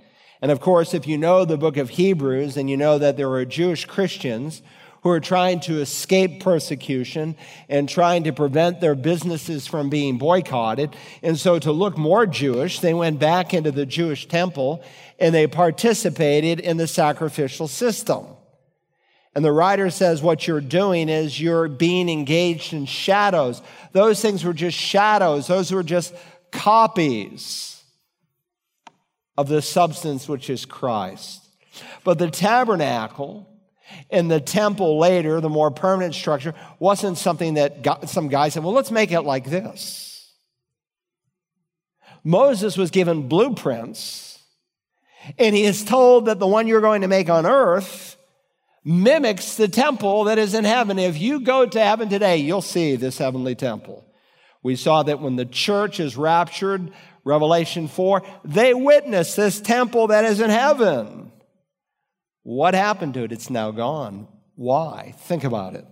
And 0.43 0.51
of 0.53 0.61
course, 0.61 0.93
if 0.93 1.07
you 1.07 1.17
know 1.17 1.45
the 1.45 1.57
book 1.57 1.79
of 1.79 1.89
Hebrews 1.89 2.57
and 2.57 2.69
you 2.69 2.77
know 2.77 2.99
that 2.99 3.17
there 3.17 3.29
were 3.29 3.45
Jewish 3.47 3.87
Christians 3.87 4.61
who 5.03 5.11
are 5.11 5.21
trying 5.21 5.61
to 5.61 5.81
escape 5.81 6.43
persecution 6.43 7.37
and 7.71 7.89
trying 7.89 8.25
to 8.25 8.33
prevent 8.33 8.81
their 8.81 8.95
businesses 8.95 9.67
from 9.67 9.89
being 9.89 10.19
boycotted. 10.19 10.95
And 11.23 11.39
so, 11.39 11.59
to 11.59 11.73
look 11.73 11.97
more 11.97 12.27
Jewish, 12.27 12.81
they 12.81 12.93
went 12.93 13.19
back 13.19 13.55
into 13.55 13.71
the 13.71 13.87
Jewish 13.87 14.29
temple 14.29 14.83
and 15.19 15.35
they 15.35 15.47
participated 15.47 16.61
in 16.61 16.77
the 16.77 16.87
sacrificial 16.87 17.69
system. 17.69 18.27
And 19.39 19.45
the 19.45 19.53
writer 19.53 19.89
says 19.89 20.21
what 20.21 20.49
you're 20.49 20.61
doing 20.61 21.09
is 21.09 21.41
you're 21.41 21.69
being 21.69 22.09
engaged 22.09 22.73
in 22.73 22.87
shadows. 22.87 23.63
Those 23.93 24.21
things 24.21 24.43
were 24.43 24.53
just 24.53 24.77
shadows, 24.77 25.47
those 25.47 25.71
were 25.71 25.85
just 25.85 26.13
copies 26.51 27.81
of 29.37 29.47
the 29.47 29.63
substance 29.63 30.29
which 30.29 30.51
is 30.51 30.65
Christ. 30.65 31.41
But 32.03 32.19
the 32.19 32.29
tabernacle 32.29 33.49
and 34.11 34.29
the 34.29 34.41
temple 34.41 34.99
later, 34.99 35.41
the 35.41 35.49
more 35.49 35.71
permanent 35.71 36.17
structure, 36.17 36.53
wasn't 36.81 37.17
something 37.17 37.55
that 37.55 38.09
some 38.09 38.27
guy 38.27 38.49
said, 38.49 38.65
well, 38.65 38.73
let's 38.73 38.91
make 38.91 39.13
it 39.13 39.21
like 39.21 39.45
this. 39.45 40.33
Moses 42.25 42.77
was 42.77 42.91
given 42.91 43.29
blueprints, 43.29 44.41
and 45.39 45.55
he 45.55 45.63
is 45.63 45.85
told 45.85 46.27
that 46.27 46.41
the 46.41 46.47
one 46.49 46.67
you're 46.67 46.81
going 46.81 47.03
to 47.03 47.09
make 47.09 47.31
on 47.31 47.47
earth 47.47 48.17
mimics 48.85 49.57
the 49.57 49.69
temple 49.69 50.25
that 50.25 50.39
is 50.39 50.55
in 50.55 50.65
heaven. 50.65 50.99
If 50.99 51.19
you 51.19 51.41
go 51.41 51.67
to 51.67 51.81
heaven 51.81 52.09
today, 52.09 52.39
you'll 52.39 52.63
see 52.63 52.97
this 52.97 53.19
heavenly 53.19 53.55
temple. 53.55 54.05
We 54.63 54.77
saw 54.77 55.03
that 55.05 55.21
when 55.21 55.37
the 55.37 55.47
church 55.47 56.01
is 56.01 56.17
raptured, 56.17 56.93
Revelation 57.25 57.89
4, 57.89 58.23
they 58.45 58.75
witness 58.75 59.35
this 59.35 59.61
temple 59.61 60.09
that 60.09 60.25
is 60.25 60.41
in 60.41 60.51
heaven. 60.51 61.33
What 62.43 62.75
happened 62.75 63.15
to 63.15 63.25
it? 63.25 63.33
It's 63.33 63.51
now 63.51 63.71
gone. 63.71 64.27
Why? 64.55 65.15
Think 65.19 65.45
about 65.45 65.75
it. 65.75 65.85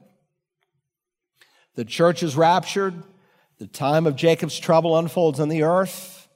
The 1.74 1.84
church 1.84 2.22
is 2.22 2.36
raptured. 2.36 2.94
The 3.58 3.66
time 3.66 4.06
of 4.06 4.16
Jacob's 4.16 4.58
trouble 4.58 4.98
unfolds 4.98 5.38
on 5.38 5.48
the 5.48 5.62
earth. 5.62 6.28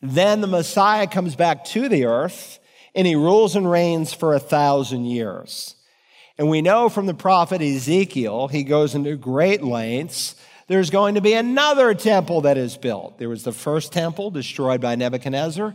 Then 0.00 0.40
the 0.40 0.46
Messiah 0.46 1.06
comes 1.06 1.34
back 1.34 1.64
to 1.66 1.88
the 1.88 2.04
earth 2.04 2.58
and 2.94 3.06
he 3.06 3.14
rules 3.14 3.56
and 3.56 3.70
reigns 3.70 4.12
for 4.12 4.34
a 4.34 4.40
thousand 4.40 5.04
years. 5.04 5.74
And 6.38 6.48
we 6.48 6.62
know 6.62 6.88
from 6.88 7.06
the 7.06 7.14
prophet 7.14 7.60
Ezekiel, 7.60 8.48
he 8.48 8.62
goes 8.62 8.94
into 8.94 9.16
great 9.16 9.62
lengths. 9.62 10.36
There's 10.68 10.90
going 10.90 11.16
to 11.16 11.20
be 11.20 11.32
another 11.32 11.94
temple 11.94 12.42
that 12.42 12.56
is 12.56 12.76
built. 12.76 13.18
There 13.18 13.28
was 13.28 13.42
the 13.42 13.52
first 13.52 13.92
temple 13.92 14.30
destroyed 14.30 14.80
by 14.80 14.94
Nebuchadnezzar, 14.94 15.74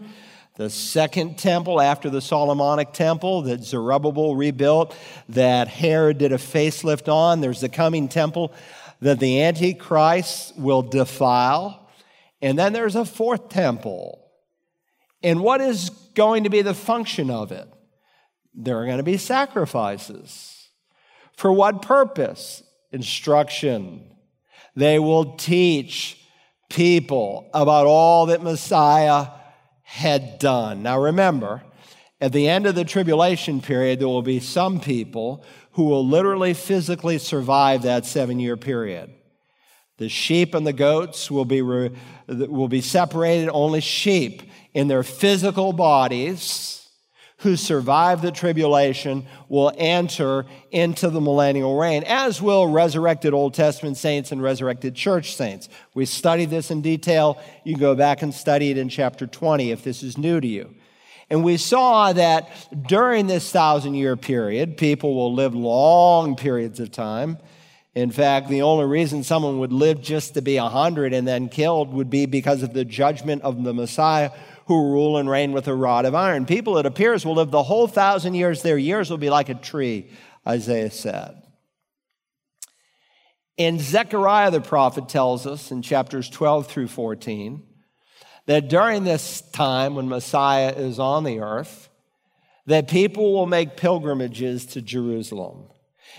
the 0.55 0.69
second 0.69 1.37
temple 1.37 1.81
after 1.81 2.09
the 2.09 2.21
Solomonic 2.21 2.93
temple 2.93 3.41
that 3.43 3.63
Zerubbabel 3.63 4.35
rebuilt, 4.35 4.95
that 5.29 5.67
Herod 5.67 6.19
did 6.19 6.31
a 6.31 6.37
facelift 6.37 7.11
on. 7.11 7.41
There's 7.41 7.61
the 7.61 7.69
coming 7.69 8.07
temple 8.07 8.53
that 9.01 9.19
the 9.19 9.41
Antichrist 9.41 10.55
will 10.57 10.83
defile. 10.83 11.89
And 12.41 12.57
then 12.57 12.71
there's 12.71 12.95
a 12.95 13.03
fourth 13.03 13.49
temple. 13.49 14.22
And 15.23 15.41
what 15.41 15.61
is 15.61 15.89
going 16.15 16.43
to 16.43 16.49
be 16.49 16.61
the 16.61 16.73
function 16.73 17.29
of 17.29 17.51
it? 17.51 17.67
There 18.53 18.77
are 18.79 18.85
going 18.85 18.97
to 18.97 19.03
be 19.03 19.17
sacrifices. 19.17 20.69
For 21.37 21.51
what 21.51 21.81
purpose? 21.81 22.61
Instruction. 22.91 24.03
They 24.75 24.99
will 24.99 25.35
teach 25.35 26.19
people 26.69 27.49
about 27.53 27.87
all 27.87 28.27
that 28.27 28.43
Messiah 28.43 29.27
had 29.81 30.39
done. 30.39 30.83
Now 30.83 30.99
remember, 30.99 31.63
at 32.19 32.31
the 32.31 32.47
end 32.47 32.65
of 32.65 32.75
the 32.75 32.85
tribulation 32.85 33.61
period, 33.61 33.99
there 33.99 34.07
will 34.07 34.21
be 34.21 34.39
some 34.39 34.79
people 34.79 35.43
who 35.71 35.85
will 35.85 36.05
literally 36.07 36.53
physically 36.53 37.17
survive 37.17 37.83
that 37.83 38.05
seven 38.05 38.39
year 38.39 38.57
period. 38.57 39.13
The 39.97 40.09
sheep 40.09 40.55
and 40.55 40.65
the 40.65 40.73
goats 40.73 41.29
will 41.29 41.45
be, 41.45 41.61
re, 41.61 41.91
will 42.27 42.67
be 42.67 42.81
separated, 42.81 43.49
only 43.49 43.81
sheep 43.81 44.41
in 44.73 44.87
their 44.87 45.03
physical 45.03 45.73
bodies 45.73 46.83
who 47.43 47.57
survive 47.57 48.21
the 48.21 48.31
tribulation 48.31 49.25
will 49.49 49.71
enter 49.77 50.45
into 50.71 51.09
the 51.09 51.19
millennial 51.19 51.77
reign, 51.77 52.01
as 52.07 52.41
will 52.41 52.67
resurrected 52.67 53.33
Old 53.33 53.53
Testament 53.53 53.97
saints 53.97 54.31
and 54.31 54.41
resurrected 54.41 54.95
church 54.95 55.35
saints. 55.35 55.67
We 55.93 56.05
studied 56.05 56.49
this 56.49 56.71
in 56.71 56.81
detail. 56.81 57.41
You 57.65 57.73
can 57.73 57.81
go 57.81 57.95
back 57.95 58.21
and 58.21 58.33
study 58.33 58.71
it 58.71 58.77
in 58.77 58.87
chapter 58.87 59.27
20 59.27 59.71
if 59.71 59.83
this 59.83 60.03
is 60.03 60.17
new 60.17 60.39
to 60.39 60.47
you. 60.47 60.73
And 61.29 61.43
we 61.43 61.57
saw 61.57 62.13
that 62.13 62.49
during 62.87 63.27
this 63.27 63.51
thousand 63.51 63.95
year 63.95 64.15
period, 64.15 64.77
people 64.77 65.13
will 65.13 65.33
live 65.33 65.53
long 65.53 66.35
periods 66.35 66.79
of 66.79 66.91
time. 66.91 67.37
In 67.95 68.09
fact, 68.09 68.49
the 68.49 68.61
only 68.61 68.85
reason 68.85 69.23
someone 69.23 69.59
would 69.59 69.73
live 69.73 70.01
just 70.01 70.33
to 70.33 70.41
be 70.41 70.57
100 70.57 71.13
and 71.13 71.27
then 71.27 71.49
killed 71.49 71.93
would 71.93 72.09
be 72.09 72.25
because 72.25 72.63
of 72.63 72.73
the 72.73 72.85
judgment 72.85 73.43
of 73.43 73.63
the 73.63 73.73
Messiah 73.73 74.31
who 74.67 74.91
rule 74.91 75.17
and 75.17 75.29
reign 75.29 75.51
with 75.51 75.67
a 75.67 75.75
rod 75.75 76.05
of 76.05 76.15
iron. 76.15 76.45
People, 76.45 76.77
it 76.77 76.85
appears, 76.85 77.25
will 77.25 77.35
live 77.35 77.51
the 77.51 77.63
whole 77.63 77.87
thousand 77.87 78.33
years. 78.35 78.61
Their 78.61 78.77
years 78.77 79.09
will 79.09 79.17
be 79.17 79.29
like 79.29 79.49
a 79.49 79.55
tree, 79.55 80.09
Isaiah 80.47 80.91
said. 80.91 81.41
And 83.57 83.79
Zechariah 83.79 84.51
the 84.51 84.61
prophet 84.61 85.09
tells 85.09 85.45
us 85.45 85.71
in 85.71 85.81
chapters 85.81 86.29
12 86.29 86.67
through 86.67 86.87
14 86.87 87.61
that 88.45 88.67
during 88.67 89.03
this 89.03 89.41
time 89.51 89.95
when 89.95 90.09
Messiah 90.09 90.73
is 90.75 90.99
on 90.99 91.23
the 91.23 91.39
earth, 91.39 91.89
that 92.65 92.87
people 92.87 93.33
will 93.33 93.45
make 93.45 93.77
pilgrimages 93.77 94.65
to 94.67 94.81
Jerusalem. 94.81 95.65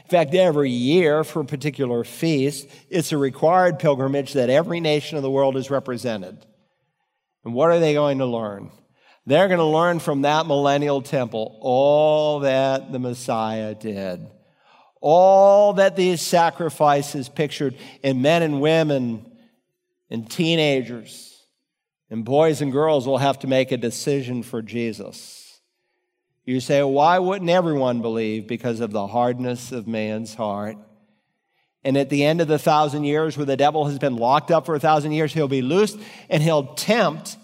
In 0.05 0.11
fact, 0.11 0.35
every 0.35 0.71
year 0.71 1.25
for 1.25 1.41
a 1.41 1.45
particular 1.45 2.05
feast, 2.05 2.69
it's 2.91 3.13
a 3.13 3.19
required 3.19 3.79
pilgrimage 3.79 4.33
that 4.35 4.51
every 4.51 4.81
nation 4.81 5.17
of 5.17 5.23
the 5.23 5.31
world 5.31 5.57
is 5.57 5.71
represented. 5.71 6.45
And 7.45 7.55
what 7.55 7.71
are 7.71 7.79
they 7.79 7.93
going 7.93 8.19
to 8.19 8.27
learn? 8.27 8.71
They're 9.27 9.49
going 9.49 9.59
to 9.59 9.65
learn 9.65 10.01
from 10.01 10.23
that 10.23 10.47
millennial 10.47 11.03
temple 11.03 11.59
all 11.61 12.41
that 12.41 12.93
the 12.93 12.99
Messiah 12.99 13.75
did, 13.75 14.27
all 15.01 15.75
that 15.75 15.97
these 15.97 16.21
sacrifices 16.21 17.29
pictured 17.29 17.77
in 18.03 18.23
men 18.23 18.43
and 18.43 18.61
women 18.61 19.25
and 20.11 20.31
teenagers 20.31 21.35
and 22.11 22.25
boys 22.25 22.61
and 22.61 22.71
girls 22.71 23.07
will 23.07 23.19
have 23.19 23.39
to 23.41 23.47
make 23.47 23.73
a 23.73 23.77
decision 23.77 24.43
for 24.43 24.63
Jesus. 24.63 25.61
You 26.45 26.61
say, 26.61 26.83
why 26.83 27.19
wouldn't 27.19 27.51
everyone 27.51 28.03
believe? 28.03 28.47
Because 28.47 28.81
of 28.81 28.93
the 28.93 29.07
hardness 29.07 29.73
of 29.73 29.89
man's 29.89 30.35
heart. 30.35 30.77
And 31.85 31.99
at 31.99 32.09
the 32.09 32.25
end 32.25 32.41
of 32.41 32.49
the 32.49 32.59
thousand 32.59 33.05
years, 33.05 33.37
where 33.37 33.45
the 33.45 33.57
devil 33.57 33.87
has 33.87 33.99
been 33.99 34.17
locked 34.17 34.51
up 34.51 34.67
for 34.67 34.75
a 34.75 34.81
thousand 34.81 35.13
years, 35.13 35.35
he'll 35.35 35.49
be 35.49 35.63
loosed 35.63 35.99
and 36.31 36.43
he'll 36.43 36.75
tempt 36.75 37.37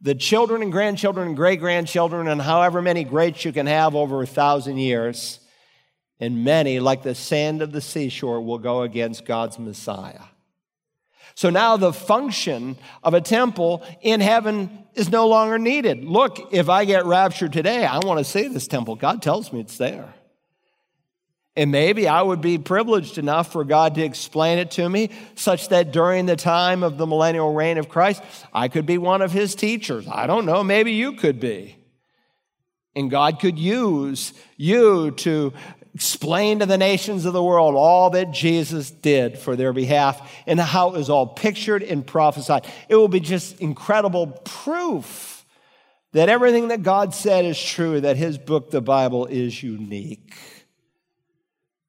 the 0.00 0.14
children 0.14 0.62
and 0.62 0.72
grandchildren 0.72 1.26
and 1.26 1.36
great 1.36 1.60
grandchildren 1.60 2.28
and 2.28 2.40
however 2.40 2.80
many 2.80 3.04
greats 3.04 3.44
you 3.44 3.52
can 3.52 3.66
have 3.66 3.94
over 3.94 4.22
a 4.22 4.26
thousand 4.26 4.78
years. 4.78 5.40
And 6.20 6.44
many, 6.44 6.80
like 6.80 7.02
the 7.02 7.14
sand 7.14 7.62
of 7.62 7.72
the 7.72 7.80
seashore, 7.80 8.42
will 8.42 8.58
go 8.58 8.82
against 8.82 9.24
God's 9.24 9.58
Messiah. 9.58 10.20
So 11.34 11.48
now 11.48 11.76
the 11.76 11.92
function 11.92 12.76
of 13.02 13.14
a 13.14 13.20
temple 13.20 13.82
in 14.02 14.20
heaven 14.20 14.84
is 14.94 15.08
no 15.08 15.28
longer 15.28 15.58
needed. 15.58 16.04
Look, 16.04 16.52
if 16.52 16.68
I 16.68 16.84
get 16.84 17.06
raptured 17.06 17.52
today, 17.52 17.86
I 17.86 17.98
want 17.98 18.18
to 18.18 18.24
see 18.24 18.48
this 18.48 18.66
temple. 18.66 18.96
God 18.96 19.22
tells 19.22 19.52
me 19.52 19.60
it's 19.60 19.78
there. 19.78 20.12
And 21.60 21.70
maybe 21.70 22.08
I 22.08 22.22
would 22.22 22.40
be 22.40 22.56
privileged 22.56 23.18
enough 23.18 23.52
for 23.52 23.64
God 23.64 23.94
to 23.96 24.02
explain 24.02 24.58
it 24.58 24.70
to 24.70 24.88
me, 24.88 25.10
such 25.34 25.68
that 25.68 25.92
during 25.92 26.24
the 26.24 26.34
time 26.34 26.82
of 26.82 26.96
the 26.96 27.06
millennial 27.06 27.52
reign 27.52 27.76
of 27.76 27.90
Christ, 27.90 28.22
I 28.50 28.68
could 28.68 28.86
be 28.86 28.96
one 28.96 29.20
of 29.20 29.30
his 29.30 29.54
teachers. 29.54 30.08
I 30.10 30.26
don't 30.26 30.46
know, 30.46 30.64
maybe 30.64 30.92
you 30.92 31.12
could 31.12 31.38
be. 31.38 31.76
And 32.96 33.10
God 33.10 33.40
could 33.40 33.58
use 33.58 34.32
you 34.56 35.10
to 35.18 35.52
explain 35.94 36.60
to 36.60 36.66
the 36.66 36.78
nations 36.78 37.26
of 37.26 37.34
the 37.34 37.44
world 37.44 37.74
all 37.74 38.08
that 38.08 38.30
Jesus 38.30 38.90
did 38.90 39.38
for 39.38 39.54
their 39.54 39.74
behalf 39.74 40.32
and 40.46 40.58
how 40.58 40.88
it 40.88 40.94
was 40.94 41.10
all 41.10 41.26
pictured 41.26 41.82
and 41.82 42.06
prophesied. 42.06 42.66
It 42.88 42.96
will 42.96 43.06
be 43.06 43.20
just 43.20 43.60
incredible 43.60 44.28
proof 44.44 45.44
that 46.12 46.30
everything 46.30 46.68
that 46.68 46.82
God 46.82 47.12
said 47.14 47.44
is 47.44 47.62
true, 47.62 48.00
that 48.00 48.16
his 48.16 48.38
book, 48.38 48.70
the 48.70 48.80
Bible, 48.80 49.26
is 49.26 49.62
unique. 49.62 50.32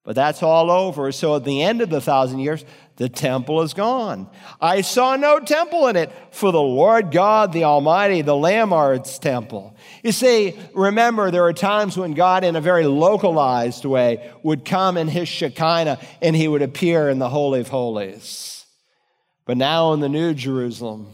But 0.03 0.15
that's 0.15 0.41
all 0.41 0.71
over. 0.71 1.11
So 1.11 1.35
at 1.35 1.43
the 1.43 1.61
end 1.61 1.81
of 1.81 1.91
the 1.91 2.01
thousand 2.01 2.39
years, 2.39 2.65
the 2.95 3.07
temple 3.07 3.61
is 3.61 3.73
gone. 3.73 4.29
I 4.59 4.81
saw 4.81 5.15
no 5.15 5.39
temple 5.39 5.87
in 5.87 5.95
it, 5.95 6.11
for 6.31 6.51
the 6.51 6.61
Lord 6.61 7.11
God, 7.11 7.53
the 7.53 7.63
Almighty, 7.63 8.21
the 8.21 8.35
Lamb 8.35 8.73
are 8.73 8.93
its 8.93 9.19
temple. 9.19 9.75
You 10.03 10.11
see, 10.11 10.57
remember, 10.73 11.29
there 11.29 11.45
are 11.45 11.53
times 11.53 11.97
when 11.97 12.13
God, 12.13 12.43
in 12.43 12.55
a 12.55 12.61
very 12.61 12.85
localized 12.85 13.85
way, 13.85 14.31
would 14.43 14.65
come 14.65 14.97
in 14.97 15.07
his 15.07 15.27
Shekinah 15.27 15.99
and 16.21 16.35
he 16.35 16.47
would 16.47 16.61
appear 16.63 17.09
in 17.09 17.19
the 17.19 17.29
Holy 17.29 17.59
of 17.59 17.69
Holies. 17.69 18.65
But 19.45 19.57
now 19.57 19.93
in 19.93 19.99
the 19.99 20.09
New 20.09 20.33
Jerusalem, 20.33 21.07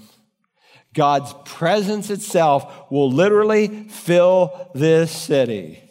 God's 0.94 1.34
presence 1.46 2.10
itself 2.10 2.90
will 2.90 3.12
literally 3.12 3.88
fill 3.90 4.72
this 4.74 5.12
city. 5.12 5.87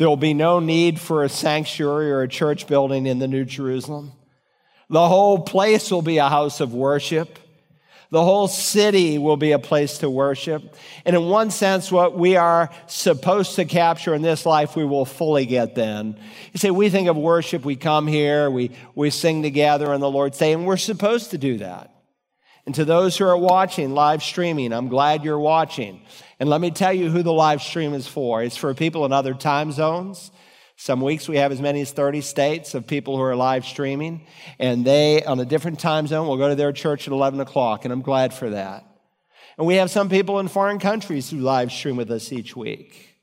There 0.00 0.08
will 0.08 0.16
be 0.16 0.32
no 0.32 0.60
need 0.60 0.98
for 0.98 1.24
a 1.24 1.28
sanctuary 1.28 2.10
or 2.10 2.22
a 2.22 2.26
church 2.26 2.66
building 2.66 3.04
in 3.04 3.18
the 3.18 3.28
New 3.28 3.44
Jerusalem. 3.44 4.12
The 4.88 5.06
whole 5.06 5.40
place 5.40 5.90
will 5.90 6.00
be 6.00 6.16
a 6.16 6.26
house 6.30 6.60
of 6.60 6.72
worship. 6.72 7.38
The 8.08 8.24
whole 8.24 8.48
city 8.48 9.18
will 9.18 9.36
be 9.36 9.52
a 9.52 9.58
place 9.58 9.98
to 9.98 10.08
worship. 10.08 10.74
And 11.04 11.14
in 11.14 11.26
one 11.26 11.50
sense, 11.50 11.92
what 11.92 12.16
we 12.16 12.36
are 12.36 12.70
supposed 12.86 13.56
to 13.56 13.66
capture 13.66 14.14
in 14.14 14.22
this 14.22 14.46
life, 14.46 14.74
we 14.74 14.86
will 14.86 15.04
fully 15.04 15.44
get 15.44 15.74
then. 15.74 16.18
You 16.54 16.58
see, 16.58 16.70
we 16.70 16.88
think 16.88 17.08
of 17.08 17.18
worship, 17.18 17.66
we 17.66 17.76
come 17.76 18.06
here, 18.06 18.50
we, 18.50 18.70
we 18.94 19.10
sing 19.10 19.42
together 19.42 19.92
on 19.92 20.00
the 20.00 20.10
Lord's 20.10 20.38
Day, 20.38 20.54
and 20.54 20.64
we're 20.64 20.78
supposed 20.78 21.32
to 21.32 21.36
do 21.36 21.58
that. 21.58 21.94
And 22.70 22.74
to 22.76 22.84
those 22.84 23.18
who 23.18 23.24
are 23.24 23.36
watching 23.36 23.94
live 23.94 24.22
streaming, 24.22 24.72
I'm 24.72 24.86
glad 24.86 25.24
you're 25.24 25.40
watching. 25.40 26.02
And 26.38 26.48
let 26.48 26.60
me 26.60 26.70
tell 26.70 26.92
you 26.92 27.10
who 27.10 27.24
the 27.24 27.32
live 27.32 27.62
stream 27.62 27.94
is 27.94 28.06
for. 28.06 28.44
It's 28.44 28.56
for 28.56 28.72
people 28.74 29.04
in 29.04 29.12
other 29.12 29.34
time 29.34 29.72
zones. 29.72 30.30
Some 30.76 31.00
weeks 31.00 31.28
we 31.28 31.38
have 31.38 31.50
as 31.50 31.60
many 31.60 31.80
as 31.80 31.90
30 31.90 32.20
states 32.20 32.76
of 32.76 32.86
people 32.86 33.16
who 33.16 33.22
are 33.24 33.34
live 33.34 33.64
streaming, 33.64 34.24
and 34.60 34.84
they, 34.84 35.24
on 35.24 35.40
a 35.40 35.44
different 35.44 35.80
time 35.80 36.06
zone, 36.06 36.28
will 36.28 36.36
go 36.36 36.48
to 36.48 36.54
their 36.54 36.70
church 36.70 37.08
at 37.08 37.12
11 37.12 37.40
o'clock, 37.40 37.84
and 37.84 37.92
I'm 37.92 38.02
glad 38.02 38.32
for 38.32 38.50
that. 38.50 38.86
And 39.58 39.66
we 39.66 39.74
have 39.74 39.90
some 39.90 40.08
people 40.08 40.38
in 40.38 40.46
foreign 40.46 40.78
countries 40.78 41.28
who 41.28 41.38
live 41.38 41.72
stream 41.72 41.96
with 41.96 42.12
us 42.12 42.30
each 42.30 42.54
week. 42.54 43.16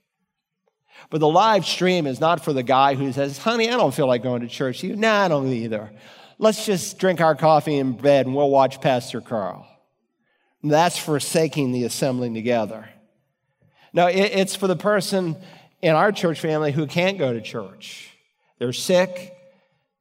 But 1.10 1.22
the 1.22 1.30
live 1.30 1.66
stream 1.66 2.06
is 2.06 2.20
not 2.20 2.43
for 2.43 2.52
the 2.52 2.64
guy 2.64 2.95
who 2.95 3.14
says, 3.14 3.38
honey, 3.38 3.70
I 3.70 3.78
don't 3.78 3.93
feel 3.93 4.08
like 4.08 4.24
going 4.24 4.41
to 4.41 4.50
church. 4.50 4.84
You, 4.84 4.98
nah, 4.98 5.24
I 5.24 5.30
don't 5.30 5.48
either. 5.48 5.93
Let's 6.40 6.66
just 6.66 7.00
drink 7.00 7.20
our 7.20 7.36
coffee 7.36 7.78
in 7.78 7.94
bed 7.94 8.28
and 8.28 8.36
we'll 8.36 8.50
watch 8.50 8.80
Pastor 8.80 9.22
Carl. 9.22 9.68
That's 10.64 10.98
forsaking 10.98 11.72
the 11.72 11.84
assembling 11.84 12.34
together. 12.34 12.90
No, 13.94 14.08
it's 14.08 14.56
for 14.56 14.68
the 14.68 14.76
person 14.76 15.38
in 15.82 15.96
our 15.96 16.12
church 16.12 16.40
family 16.40 16.72
who 16.72 16.88
can't 16.88 17.18
go 17.18 17.34
to 17.34 17.42
church. 17.42 18.12
They're 18.60 18.74
sick, 18.74 19.36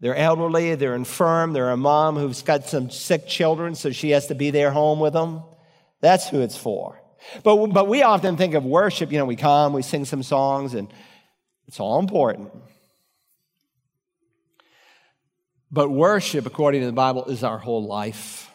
they're 0.01 0.16
elderly, 0.16 0.74
they're 0.74 0.95
infirm, 0.95 1.53
they're 1.53 1.70
a 1.70 1.76
mom 1.76 2.16
who's 2.16 2.43
got 2.43 2.66
some 2.66 2.91
sick 2.91 3.26
children, 3.26 3.74
so 3.74 3.91
she 3.91 4.11
has 4.11 4.26
to 4.26 4.34
be 4.34 4.51
there 4.51 4.70
home 4.70 5.01
with 5.01 5.12
them. 5.12 5.43
That's 6.01 6.28
who 6.28 6.41
it's 6.41 6.57
for. 6.57 7.01
But, 7.43 7.68
but 7.68 7.89
we 7.89 8.03
often 8.03 8.37
think 8.37 8.55
of 8.55 8.64
worship, 8.64 9.11
you 9.12 9.18
know, 9.18 9.24
we 9.24 9.37
come, 9.37 9.72
we 9.72 9.82
sing 9.82 10.05
some 10.05 10.22
songs, 10.22 10.74
and 10.74 10.93
it's 11.66 11.80
all 11.80 11.99
important. 11.99 12.51
But 15.76 15.90
worship, 15.90 16.46
according 16.46 16.80
to 16.80 16.86
the 16.86 16.92
Bible, 16.94 17.26
is 17.26 17.44
our 17.44 17.58
whole 17.58 17.84
life. 17.84 18.50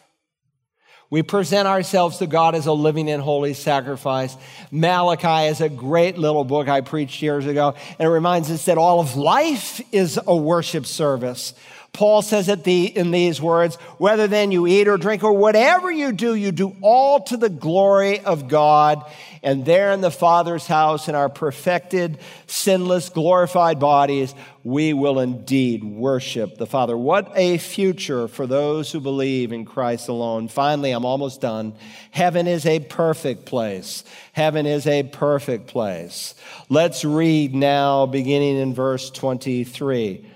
We 1.08 1.22
present 1.22 1.68
ourselves 1.68 2.18
to 2.18 2.26
God 2.26 2.56
as 2.56 2.66
a 2.66 2.72
living 2.72 3.08
and 3.08 3.22
holy 3.22 3.54
sacrifice. 3.54 4.36
Malachi 4.72 5.46
is 5.46 5.60
a 5.60 5.68
great 5.68 6.18
little 6.18 6.42
book 6.42 6.66
I 6.66 6.80
preached 6.80 7.22
years 7.22 7.46
ago, 7.46 7.76
and 8.00 8.08
it 8.08 8.10
reminds 8.10 8.50
us 8.50 8.64
that 8.64 8.76
all 8.76 8.98
of 8.98 9.14
life 9.14 9.80
is 9.92 10.18
a 10.26 10.34
worship 10.34 10.84
service. 10.84 11.54
Paul 11.92 12.22
says 12.22 12.48
it 12.48 12.64
the, 12.64 12.86
in 12.86 13.10
these 13.10 13.40
words 13.40 13.76
whether 13.98 14.26
then 14.26 14.50
you 14.50 14.66
eat 14.66 14.88
or 14.88 14.96
drink 14.96 15.22
or 15.22 15.34
whatever 15.34 15.90
you 15.90 16.12
do, 16.12 16.34
you 16.34 16.50
do 16.50 16.74
all 16.80 17.20
to 17.24 17.36
the 17.36 17.50
glory 17.50 18.20
of 18.20 18.48
God. 18.48 19.04
And 19.42 19.66
there 19.66 19.92
in 19.92 20.00
the 20.00 20.10
Father's 20.10 20.66
house, 20.66 21.08
in 21.08 21.14
our 21.14 21.28
perfected, 21.28 22.18
sinless, 22.46 23.10
glorified 23.10 23.78
bodies, 23.78 24.34
we 24.64 24.94
will 24.94 25.18
indeed 25.20 25.84
worship 25.84 26.56
the 26.56 26.66
Father. 26.66 26.96
What 26.96 27.30
a 27.34 27.58
future 27.58 28.26
for 28.26 28.46
those 28.46 28.90
who 28.90 29.00
believe 29.00 29.52
in 29.52 29.66
Christ 29.66 30.08
alone. 30.08 30.48
Finally, 30.48 30.92
I'm 30.92 31.04
almost 31.04 31.40
done. 31.40 31.74
Heaven 32.10 32.46
is 32.46 32.64
a 32.64 32.80
perfect 32.80 33.44
place. 33.44 34.04
Heaven 34.32 34.64
is 34.64 34.86
a 34.86 35.02
perfect 35.02 35.66
place. 35.66 36.34
Let's 36.70 37.04
read 37.04 37.54
now, 37.54 38.06
beginning 38.06 38.56
in 38.56 38.72
verse 38.72 39.10
23 39.10 40.31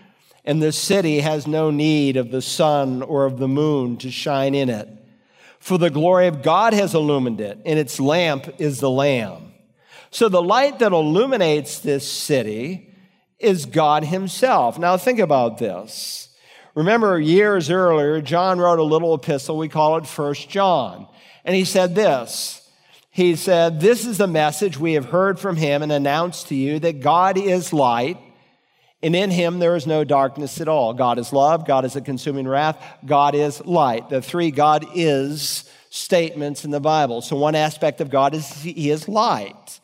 and 0.46 0.62
the 0.62 0.72
city 0.72 1.20
has 1.20 1.46
no 1.46 1.70
need 1.70 2.16
of 2.16 2.30
the 2.30 2.40
sun 2.40 3.02
or 3.02 3.26
of 3.26 3.38
the 3.38 3.48
moon 3.48 3.96
to 3.98 4.10
shine 4.10 4.54
in 4.54 4.68
it. 4.70 4.88
For 5.58 5.76
the 5.76 5.90
glory 5.90 6.28
of 6.28 6.42
God 6.42 6.72
has 6.72 6.94
illumined 6.94 7.40
it, 7.40 7.58
and 7.66 7.78
its 7.78 7.98
lamp 7.98 8.48
is 8.58 8.78
the 8.78 8.90
Lamb. 8.90 9.52
So 10.10 10.28
the 10.28 10.42
light 10.42 10.78
that 10.78 10.92
illuminates 10.92 11.80
this 11.80 12.10
city 12.10 12.94
is 13.40 13.66
God 13.66 14.04
Himself. 14.04 14.78
Now 14.78 14.96
think 14.96 15.18
about 15.18 15.58
this. 15.58 16.28
Remember, 16.76 17.18
years 17.18 17.68
earlier, 17.68 18.20
John 18.20 18.60
wrote 18.60 18.78
a 18.78 18.84
little 18.84 19.14
epistle, 19.14 19.58
we 19.58 19.68
call 19.68 19.96
it 19.96 20.06
First 20.06 20.48
John. 20.48 21.08
And 21.44 21.56
he 21.56 21.64
said 21.64 21.96
this 21.96 22.62
He 23.10 23.34
said, 23.34 23.80
This 23.80 24.06
is 24.06 24.18
the 24.18 24.28
message 24.28 24.78
we 24.78 24.92
have 24.92 25.06
heard 25.06 25.40
from 25.40 25.56
Him 25.56 25.82
and 25.82 25.90
announced 25.90 26.48
to 26.48 26.54
you 26.54 26.78
that 26.78 27.00
God 27.00 27.36
is 27.36 27.72
light 27.72 28.18
and 29.02 29.14
in 29.14 29.30
him 29.30 29.58
there 29.58 29.76
is 29.76 29.86
no 29.86 30.04
darkness 30.04 30.60
at 30.60 30.68
all. 30.68 30.94
God 30.94 31.18
is 31.18 31.32
love, 31.32 31.66
God 31.66 31.84
is 31.84 31.96
a 31.96 32.00
consuming 32.00 32.48
wrath, 32.48 32.82
God 33.04 33.34
is 33.34 33.64
light. 33.64 34.08
The 34.08 34.22
three 34.22 34.50
God 34.50 34.86
is 34.94 35.70
statements 35.90 36.64
in 36.64 36.70
the 36.70 36.80
Bible. 36.80 37.22
So 37.22 37.36
one 37.36 37.54
aspect 37.54 38.00
of 38.00 38.10
God 38.10 38.34
is 38.34 38.50
he 38.62 38.90
is 38.90 39.08
light. 39.08 39.80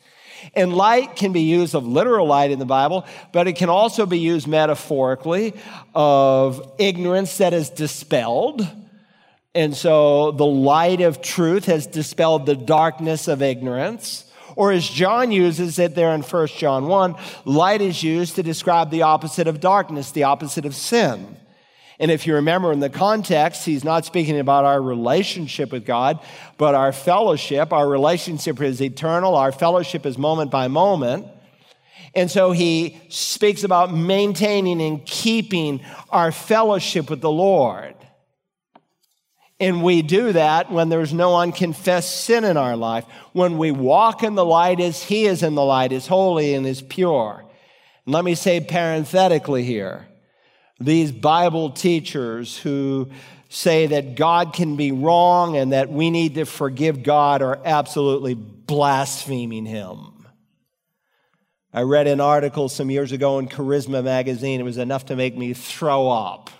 And 0.55 0.75
light 0.75 1.15
can 1.15 1.33
be 1.33 1.43
used 1.43 1.75
of 1.75 1.87
literal 1.87 2.27
light 2.27 2.51
in 2.51 2.59
the 2.59 2.67
Bible, 2.67 3.07
but 3.33 3.47
it 3.47 3.55
can 3.55 3.69
also 3.69 4.07
be 4.07 4.19
used 4.19 4.49
metaphorically 4.49 5.55
of 5.95 6.73
ignorance 6.79 7.39
that 7.39 7.53
is 7.53 7.71
dispelled. 7.71 8.67
And 9.55 9.77
so 9.77 10.33
the 10.33 10.47
light 10.47 11.01
of 11.01 11.23
truth 11.23 11.67
has 11.67 11.87
dispelled 11.87 12.47
the 12.47 12.57
darkness 12.57 13.29
of 13.29 13.43
ignorance. 13.43 14.25
Or 14.57 14.73
as 14.73 14.89
John 14.89 15.33
uses 15.33 15.79
it 15.79 15.95
there 15.95 16.15
in 16.15 16.23
1 16.23 16.47
John 16.49 16.87
1, 16.87 17.17
light 17.45 17.81
is 17.81 18.03
used 18.03 18.37
to 18.37 18.43
describe 18.43 18.91
the 18.91 19.03
opposite 19.03 19.47
of 19.47 19.61
darkness, 19.61 20.11
the 20.11 20.25
opposite 20.25 20.65
of 20.67 20.75
sin. 20.75 21.37
And 21.99 22.11
if 22.11 22.27
you 22.27 22.35
remember 22.35 22.73
in 22.73 22.81
the 22.81 22.91
context, 22.91 23.65
he's 23.65 23.85
not 23.85 24.05
speaking 24.05 24.39
about 24.39 24.65
our 24.65 24.83
relationship 24.83 25.71
with 25.71 25.87
God, 25.87 26.19
but 26.59 26.75
our 26.75 26.91
fellowship. 26.91 27.73
Our 27.73 27.89
relationship 27.89 28.61
is 28.61 28.83
eternal, 28.83 29.37
our 29.37 29.53
fellowship 29.53 30.05
is 30.05 30.19
moment 30.19 30.51
by 30.51 30.69
moment. 30.69 31.27
And 32.15 32.31
so 32.31 32.53
he 32.53 33.01
speaks 33.09 33.65
about 33.65 33.95
maintaining 33.95 34.83
and 34.83 35.05
keeping 35.07 35.81
our 36.11 36.33
fellowship 36.33 37.09
with 37.09 37.21
the 37.21 37.31
Lord. 37.31 37.95
And 39.63 39.81
we 39.81 40.03
do 40.03 40.33
that 40.33 40.73
when 40.73 40.89
there's 40.89 41.15
no 41.15 41.37
unconfessed 41.37 42.25
sin 42.25 42.43
in 42.43 42.57
our 42.57 42.77
life. 42.77 43.05
When 43.33 43.59
we 43.59 43.71
walk 43.71 44.25
in 44.25 44.35
the 44.35 44.45
light 44.45 44.81
as 44.81 45.05
He 45.05 45.27
is 45.27 45.45
in 45.45 45.55
the 45.55 45.63
light, 45.63 45.93
is 45.93 46.09
holy 46.09 46.55
and 46.55 46.67
is 46.67 46.83
pure. 46.83 47.45
And 48.05 48.13
let 48.13 48.25
me 48.25 48.35
say 48.35 48.59
parenthetically 48.59 49.63
here 49.63 50.09
these 50.81 51.13
Bible 51.13 51.71
teachers 51.71 52.59
who 52.59 53.09
say 53.51 53.87
that 53.87 54.17
God 54.17 54.53
can 54.53 54.75
be 54.75 54.91
wrong 54.91 55.57
and 55.57 55.73
that 55.73 55.89
we 55.89 56.11
need 56.11 56.35
to 56.35 56.45
forgive 56.45 57.05
God 57.05 57.41
are 57.41 57.61
absolutely 57.65 58.35
blaspheming 58.35 59.65
Him. 59.65 60.27
I 61.73 61.83
read 61.83 62.09
an 62.09 62.21
article 62.21 62.69
some 62.69 62.91
years 62.91 63.13
ago 63.13 63.39
in 63.39 63.47
Charisma 63.47 64.03
magazine. 64.03 64.59
It 64.59 64.65
was 64.65 64.79
enough 64.79 65.07
to 65.07 65.15
make 65.15 65.37
me 65.37 65.55
throw 65.55 66.11
up. 66.11 66.51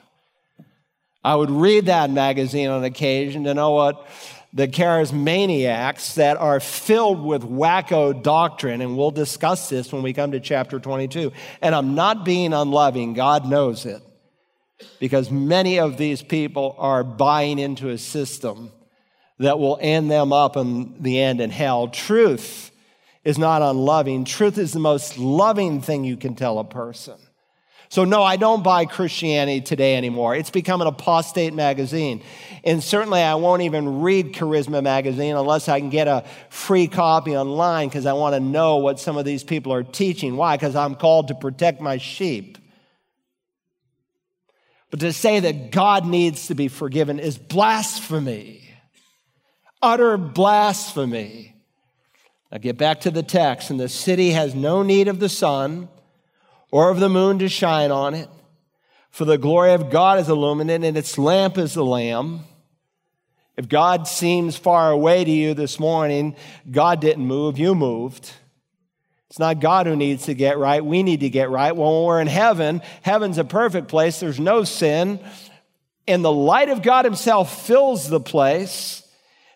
I 1.25 1.35
would 1.37 1.51
read 1.51 1.87
that 1.87 2.11
magazine 2.11 2.69
on 2.69 2.85
occasion 2.85 3.45
to 3.45 3.55
know 3.55 3.71
what 3.71 4.09
the 4.53 4.69
charismaniacs 4.69 6.15
that 6.15 6.37
are 6.37 6.61
filled 6.61 7.25
with 7.25 7.43
wacko 7.43 8.23
doctrine, 8.23 8.81
and 8.83 8.99
we'll 8.99 9.11
discuss 9.11 9.69
this 9.69 9.93
when 9.93 10.03
we 10.03 10.13
come 10.13 10.33
to 10.33 10.41
chapter 10.41 10.79
22. 10.79 11.33
And 11.63 11.75
I'm 11.75 11.95
not 11.95 12.25
being 12.25 12.53
unloving, 12.53 13.15
God 13.15 13.47
knows 13.47 13.87
it, 13.87 14.03
because 15.01 15.31
many 15.31 15.79
of 15.79 15.97
these 15.97 16.23
people 16.23 16.75
are 16.79 17.03
buying 17.03 17.59
into 17.59 17.89
a 17.89 17.99
system 17.99 18.73
that 19.39 19.59
will 19.59 19.79
end 19.81 20.11
them 20.11 20.33
up 20.33 20.57
in 20.57 21.03
the 21.03 21.21
end 21.21 21.41
in 21.41 21.51
hell. 21.51 21.89
Truth 21.89 22.71
is 23.25 23.39
not 23.39 23.63
unloving, 23.63 24.25
truth 24.25 24.59
is 24.59 24.73
the 24.73 24.81
most 24.81 25.17
loving 25.17 25.81
thing 25.81 26.05
you 26.05 26.17
can 26.17 26.35
tell 26.35 26.59
a 26.59 26.65
person. 26.65 27.17
So, 27.93 28.07
no, 28.07 28.23
I 28.23 28.37
don't 28.37 28.65
buy 28.65 28.87
Christianity 28.87 29.61
Today 29.61 29.97
anymore. 29.97 30.35
It's 30.35 30.49
become 30.49 30.81
an 30.81 30.87
apostate 30.87 31.53
magazine. 31.53 32.23
And 32.65 32.83
certainly, 32.83 33.21
I 33.21 33.35
won't 33.35 33.61
even 33.61 34.01
read 34.01 34.33
Charisma 34.33 34.83
magazine 34.83 35.37
unless 35.37 35.69
I 35.69 35.79
can 35.79 35.91
get 35.91 36.09
a 36.09 36.25
free 36.49 36.89
copy 36.89 37.37
online 37.37 37.91
because 37.91 38.07
I 38.07 38.15
want 38.15 38.35
to 38.35 38.41
know 38.41 38.79
what 38.79 38.99
some 38.99 39.19
of 39.19 39.27
these 39.27 39.45
people 39.45 39.75
are 39.75 39.83
teaching. 39.83 40.39
Why? 40.39 40.57
Because 40.57 40.75
I'm 40.75 40.95
called 40.95 41.29
to 41.29 41.35
protect 41.35 41.83
my 41.83 41.99
sheep. 41.99 42.57
But 44.89 45.01
to 45.01 45.13
say 45.13 45.41
that 45.41 45.71
God 45.71 46.07
needs 46.07 46.47
to 46.47 46.55
be 46.55 46.69
forgiven 46.69 47.19
is 47.19 47.37
blasphemy, 47.37 48.71
utter 49.83 50.17
blasphemy. 50.17 51.57
Now, 52.51 52.57
get 52.57 52.79
back 52.79 53.03
to 53.03 53.11
the 53.11 53.23
text. 53.23 53.69
And 53.69 53.79
the 53.79 53.91
city 53.91 54.31
has 54.31 54.55
no 54.55 54.83
need 54.83 55.09
of 55.09 55.21
the 55.21 55.29
sun 55.29 55.91
or 56.73 56.91
of 56.91 56.99
the 56.99 57.09
moon 57.09 57.39
to 57.39 57.49
shine 57.49 57.93
on 57.93 58.15
it. 58.15 58.29
For 59.11 59.25
the 59.25 59.39
glory 59.39 59.75
of 59.75 59.91
God 59.91 60.19
is 60.19 60.29
illuminated, 60.29 60.85
and 60.85 60.97
its 60.97 61.17
lamp 61.19 61.59
is 61.59 61.75
the 61.75 61.85
Lamb. 61.85 62.41
If 63.57 63.69
God 63.69 64.09
seems 64.09 64.57
far 64.57 64.91
away 64.91 65.23
to 65.23 65.31
you 65.31 65.53
this 65.53 65.79
morning, 65.79 66.35
God 66.69 67.01
didn't 67.01 67.27
move, 67.27 67.59
you 67.59 67.75
moved. 67.75 68.33
It's 69.29 69.39
not 69.39 69.61
God 69.61 69.87
who 69.87 69.97
needs 69.97 70.25
to 70.27 70.35
get 70.35 70.59
right. 70.59 70.85
We 70.85 71.03
need 71.03 71.21
to 71.21 71.29
get 71.29 71.51
right. 71.51 71.77
Well, 71.77 72.01
when 72.01 72.07
we're 72.07 72.21
in 72.23 72.27
heaven, 72.27 72.81
heaven's 73.03 73.39
a 73.39 73.45
perfect 73.45 73.89
place. 73.89 74.21
There's 74.21 74.41
no 74.41 74.65
sin. 74.65 75.21
And 76.09 76.25
the 76.25 76.33
light 76.33 76.71
of 76.71 76.83
God 76.83 77.05
Himself 77.05 77.67
fills 77.67 78.09
the 78.09 78.21
place. 78.21 79.02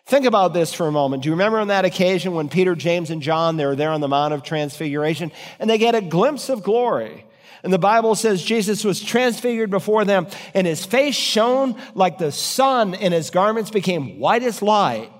Think 0.07 0.25
about 0.25 0.53
this 0.53 0.73
for 0.73 0.87
a 0.87 0.91
moment. 0.91 1.23
Do 1.23 1.27
you 1.27 1.33
remember 1.33 1.59
on 1.59 1.67
that 1.67 1.83
occasion 1.83 2.33
when 2.33 2.47
Peter, 2.47 2.75
James, 2.75 3.09
and 3.09 3.21
John, 3.21 3.57
they 3.57 3.65
were 3.65 3.75
there 3.75 3.91
on 3.91 3.99
the 3.99 4.07
Mount 4.07 4.33
of 4.33 4.41
Transfiguration 4.41 5.33
and 5.59 5.69
they 5.69 5.77
get 5.77 5.95
a 5.95 6.01
glimpse 6.01 6.47
of 6.47 6.63
glory? 6.63 7.25
And 7.61 7.73
the 7.73 7.77
Bible 7.77 8.15
says 8.15 8.41
Jesus 8.41 8.85
was 8.85 9.01
transfigured 9.01 9.69
before 9.69 10.05
them 10.05 10.27
and 10.53 10.65
his 10.65 10.85
face 10.85 11.15
shone 11.15 11.75
like 11.93 12.19
the 12.19 12.31
sun 12.31 12.95
and 12.95 13.13
his 13.13 13.31
garments 13.31 13.69
became 13.69 14.17
white 14.17 14.43
as 14.43 14.61
light. 14.61 15.11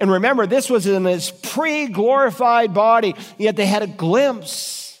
And 0.00 0.10
remember, 0.10 0.48
this 0.48 0.68
was 0.68 0.88
in 0.88 1.04
his 1.04 1.30
pre 1.30 1.86
glorified 1.86 2.74
body, 2.74 3.14
yet 3.38 3.54
they 3.54 3.66
had 3.66 3.82
a 3.82 3.86
glimpse 3.86 5.00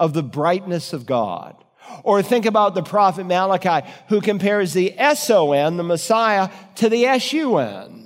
of 0.00 0.14
the 0.14 0.22
brightness 0.22 0.94
of 0.94 1.04
God. 1.04 1.54
Or 2.02 2.22
think 2.22 2.46
about 2.46 2.74
the 2.74 2.82
prophet 2.82 3.26
Malachi, 3.26 3.86
who 4.08 4.22
compares 4.22 4.72
the 4.72 4.98
S 4.98 5.28
O 5.28 5.52
N, 5.52 5.76
the 5.76 5.82
Messiah, 5.82 6.48
to 6.76 6.88
the 6.88 7.04
S 7.04 7.34
U 7.34 7.58
N 7.58 8.04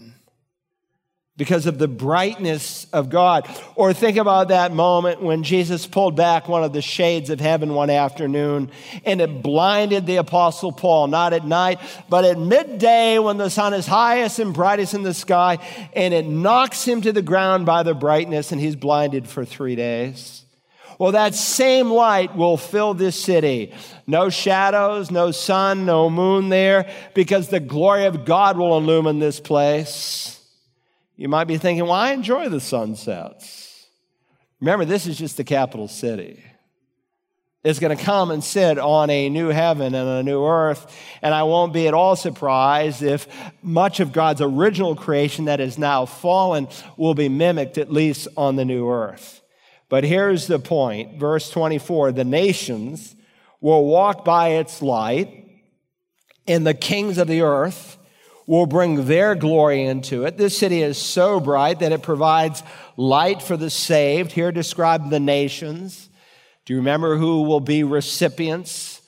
because 1.41 1.65
of 1.65 1.79
the 1.79 1.89
brightness 1.89 2.87
of 2.93 3.09
God. 3.09 3.49
Or 3.75 3.95
think 3.95 4.19
about 4.19 4.49
that 4.49 4.75
moment 4.75 5.23
when 5.23 5.43
Jesus 5.43 5.87
pulled 5.87 6.15
back 6.15 6.49
one 6.49 6.63
of 6.65 6.75
the 6.75 6.83
shades 6.83 7.31
of 7.31 7.41
heaven 7.41 7.73
one 7.73 7.89
afternoon 7.89 8.71
and 9.07 9.23
it 9.23 9.43
blinded 9.43 10.05
the 10.05 10.17
apostle 10.17 10.71
Paul, 10.71 11.07
not 11.07 11.33
at 11.33 11.47
night, 11.47 11.81
but 12.11 12.27
at 12.27 12.39
midday 12.39 13.19
when 13.19 13.39
the 13.39 13.49
sun 13.49 13.73
is 13.73 13.87
highest 13.87 14.39
and 14.39 14.53
brightest 14.53 14.93
in 14.93 15.03
the 15.03 15.15
sky, 15.15 15.57
and 15.95 16.13
it 16.13 16.27
knocks 16.27 16.87
him 16.87 17.01
to 17.01 17.11
the 17.11 17.23
ground 17.23 17.65
by 17.65 17.85
the 17.85 17.95
brightness 17.95 18.53
and 18.53 18.61
he's 18.61 18.77
blinded 18.77 19.27
for 19.27 19.47
three 19.47 19.77
days. 19.77 20.45
Well, 20.99 21.13
that 21.13 21.35
same 21.35 21.91
light 21.91 22.37
will 22.37 22.59
fill 22.59 22.93
this 22.93 23.19
city. 23.19 23.73
No 24.07 24.29
shadows, 24.29 25.11
no 25.11 25.31
sun, 25.31 25.87
no 25.87 26.11
moon 26.11 26.51
there, 26.51 26.93
because 27.15 27.49
the 27.49 27.61
glory 27.61 28.05
of 28.05 28.27
God 28.27 28.59
will 28.59 28.77
illumine 28.77 29.21
this 29.21 29.41
place. 29.41 30.37
You 31.21 31.29
might 31.29 31.45
be 31.45 31.59
thinking, 31.59 31.83
well, 31.83 31.93
I 31.93 32.13
enjoy 32.13 32.49
the 32.49 32.61
sunsets. 32.61 33.87
Remember, 34.59 34.87
this 34.87 35.07
is 35.07 35.19
just 35.19 35.37
the 35.37 35.45
capital 35.45 35.87
city. 35.87 36.43
It's 37.63 37.79
going 37.79 37.95
to 37.95 38.03
come 38.03 38.31
and 38.31 38.43
sit 38.43 38.79
on 38.79 39.11
a 39.11 39.29
new 39.29 39.49
heaven 39.49 39.95
and 39.95 40.09
a 40.09 40.23
new 40.23 40.43
earth. 40.43 40.91
And 41.21 41.35
I 41.35 41.43
won't 41.43 41.75
be 41.75 41.87
at 41.87 41.93
all 41.93 42.17
surprised 42.17 43.03
if 43.03 43.29
much 43.63 44.01
of 44.01 44.15
God's 44.15 44.41
original 44.41 44.97
creation 44.97 45.45
that 45.45 45.61
is 45.61 45.77
now 45.77 46.07
fallen 46.07 46.69
will 46.97 47.13
be 47.13 47.29
mimicked, 47.29 47.77
at 47.77 47.93
least 47.93 48.27
on 48.35 48.57
the 48.57 48.65
new 48.65 48.89
earth. 48.89 49.43
But 49.91 50.05
here's 50.05 50.47
the 50.47 50.59
point 50.59 51.21
verse 51.21 51.51
24 51.51 52.13
the 52.13 52.25
nations 52.25 53.15
will 53.61 53.85
walk 53.85 54.25
by 54.25 54.53
its 54.53 54.81
light, 54.81 55.51
and 56.47 56.67
the 56.67 56.73
kings 56.73 57.19
of 57.19 57.29
the 57.29 57.43
earth 57.43 57.99
will 58.47 58.67
bring 58.67 59.07
their 59.07 59.35
glory 59.35 59.85
into 59.85 60.25
it. 60.25 60.37
This 60.37 60.59
city 60.59 60.83
is 60.83 60.99
so 60.99 61.41
bright 61.41 61.81
that 61.81 61.93
it 61.93 62.03
provides 62.03 62.63
light 62.97 63.43
for 63.43 63.57
the 63.57 63.71
saved. 63.71 64.33
Here 64.33 64.53
described 64.53 65.11
the 65.11 65.21
nations. 65.21 66.09
Do 66.65 66.75
you 66.75 66.79
remember 66.79 67.17
who 67.17 67.43
will 67.43 67.61
be 67.61 67.85
recipients 67.85 69.01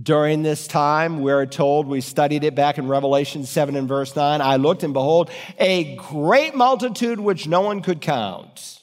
during 0.00 0.42
this 0.42 0.66
time? 0.66 1.20
We're 1.20 1.46
told, 1.46 1.86
we 1.86 2.00
studied 2.00 2.44
it 2.44 2.54
back 2.54 2.78
in 2.78 2.88
Revelation 2.88 3.44
7 3.44 3.76
and 3.76 3.88
verse 3.88 4.14
9. 4.16 4.40
I 4.40 4.56
looked 4.56 4.82
and 4.82 4.92
behold, 4.92 5.30
a 5.58 5.96
great 5.96 6.54
multitude 6.54 7.20
which 7.20 7.46
no 7.46 7.60
one 7.60 7.82
could 7.82 8.00
count 8.00 8.80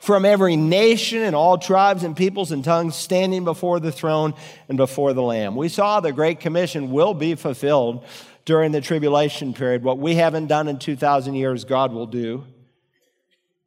from 0.00 0.24
every 0.24 0.56
nation 0.56 1.22
and 1.22 1.36
all 1.36 1.58
tribes 1.58 2.02
and 2.02 2.16
peoples 2.16 2.52
and 2.52 2.64
tongues 2.64 2.96
standing 2.96 3.44
before 3.44 3.80
the 3.80 3.92
throne 3.92 4.32
and 4.68 4.78
before 4.78 5.12
the 5.12 5.22
Lamb. 5.22 5.54
We 5.54 5.68
saw 5.68 6.00
the 6.00 6.12
Great 6.12 6.40
Commission 6.40 6.90
will 6.90 7.12
be 7.12 7.34
fulfilled 7.34 8.04
during 8.48 8.72
the 8.72 8.80
tribulation 8.80 9.52
period. 9.52 9.84
What 9.84 9.98
we 9.98 10.14
haven't 10.14 10.46
done 10.46 10.68
in 10.68 10.78
2,000 10.78 11.34
years, 11.34 11.66
God 11.66 11.92
will 11.92 12.06
do. 12.06 12.46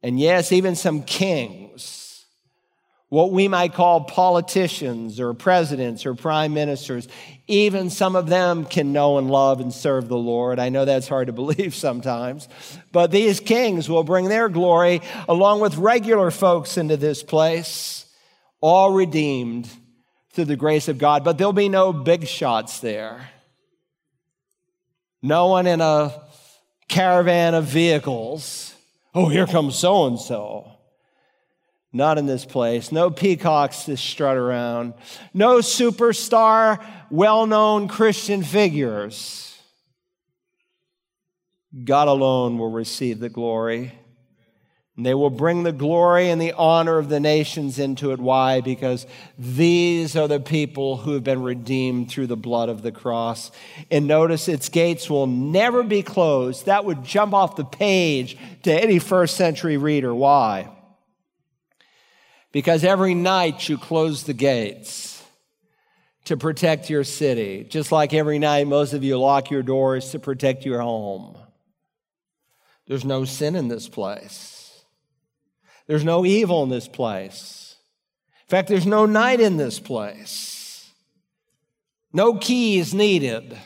And 0.02 0.18
yes, 0.18 0.50
even 0.50 0.74
some 0.74 1.04
kings, 1.04 2.26
what 3.08 3.30
we 3.30 3.46
might 3.46 3.74
call 3.74 4.02
politicians 4.02 5.20
or 5.20 5.34
presidents 5.34 6.04
or 6.04 6.16
prime 6.16 6.52
ministers, 6.52 7.06
even 7.46 7.90
some 7.90 8.16
of 8.16 8.28
them 8.28 8.64
can 8.64 8.92
know 8.92 9.18
and 9.18 9.30
love 9.30 9.60
and 9.60 9.72
serve 9.72 10.08
the 10.08 10.18
Lord. 10.18 10.58
I 10.58 10.68
know 10.68 10.84
that's 10.84 11.06
hard 11.06 11.28
to 11.28 11.32
believe 11.44 11.76
sometimes. 11.76 12.48
But 12.90 13.12
these 13.12 13.38
kings 13.38 13.88
will 13.88 14.02
bring 14.02 14.28
their 14.28 14.48
glory 14.48 15.00
along 15.28 15.60
with 15.60 15.76
regular 15.76 16.32
folks 16.32 16.76
into 16.76 16.96
this 16.96 17.22
place, 17.22 18.04
all 18.60 18.92
redeemed 18.92 19.70
through 20.32 20.46
the 20.46 20.56
grace 20.56 20.88
of 20.88 20.98
God. 20.98 21.22
But 21.22 21.38
there'll 21.38 21.52
be 21.52 21.68
no 21.68 21.92
big 21.92 22.26
shots 22.26 22.80
there. 22.80 23.28
No 25.22 25.46
one 25.46 25.66
in 25.66 25.80
a 25.80 26.20
caravan 26.88 27.54
of 27.54 27.64
vehicles. 27.64 28.74
Oh, 29.14 29.28
here 29.28 29.46
comes 29.46 29.76
so 29.76 30.06
and 30.06 30.18
so. 30.18 30.68
Not 31.92 32.18
in 32.18 32.26
this 32.26 32.44
place. 32.44 32.90
No 32.90 33.10
peacocks 33.10 33.84
to 33.84 33.96
strut 33.96 34.36
around. 34.36 34.94
No 35.34 35.58
superstar, 35.58 36.84
well 37.10 37.46
known 37.46 37.86
Christian 37.86 38.42
figures. 38.42 39.58
God 41.84 42.08
alone 42.08 42.58
will 42.58 42.70
receive 42.70 43.20
the 43.20 43.28
glory. 43.28 43.92
And 44.96 45.06
they 45.06 45.14
will 45.14 45.30
bring 45.30 45.62
the 45.62 45.72
glory 45.72 46.28
and 46.28 46.40
the 46.40 46.52
honor 46.52 46.98
of 46.98 47.08
the 47.08 47.20
nations 47.20 47.78
into 47.78 48.12
it. 48.12 48.20
Why? 48.20 48.60
Because 48.60 49.06
these 49.38 50.16
are 50.16 50.28
the 50.28 50.38
people 50.38 50.98
who 50.98 51.12
have 51.14 51.24
been 51.24 51.42
redeemed 51.42 52.10
through 52.10 52.26
the 52.26 52.36
blood 52.36 52.68
of 52.68 52.82
the 52.82 52.92
cross. 52.92 53.50
And 53.90 54.06
notice 54.06 54.48
its 54.48 54.68
gates 54.68 55.08
will 55.08 55.26
never 55.26 55.82
be 55.82 56.02
closed. 56.02 56.66
That 56.66 56.84
would 56.84 57.04
jump 57.04 57.32
off 57.32 57.56
the 57.56 57.64
page 57.64 58.36
to 58.64 58.72
any 58.72 58.98
first 58.98 59.36
century 59.36 59.78
reader. 59.78 60.14
Why? 60.14 60.68
Because 62.52 62.84
every 62.84 63.14
night 63.14 63.70
you 63.70 63.78
close 63.78 64.24
the 64.24 64.34
gates 64.34 65.24
to 66.26 66.36
protect 66.36 66.90
your 66.90 67.02
city, 67.02 67.64
just 67.64 67.92
like 67.92 68.12
every 68.12 68.38
night 68.38 68.66
most 68.66 68.92
of 68.92 69.02
you 69.02 69.18
lock 69.18 69.50
your 69.50 69.62
doors 69.62 70.10
to 70.10 70.18
protect 70.18 70.66
your 70.66 70.82
home. 70.82 71.36
There's 72.86 73.06
no 73.06 73.24
sin 73.24 73.56
in 73.56 73.68
this 73.68 73.88
place. 73.88 74.71
There's 75.86 76.04
no 76.04 76.24
evil 76.24 76.62
in 76.62 76.68
this 76.68 76.88
place. 76.88 77.76
In 78.46 78.50
fact, 78.50 78.68
there's 78.68 78.86
no 78.86 79.06
night 79.06 79.40
in 79.40 79.56
this 79.56 79.80
place. 79.80 80.90
No 82.12 82.34
keys 82.36 82.92
needed. 82.92 83.56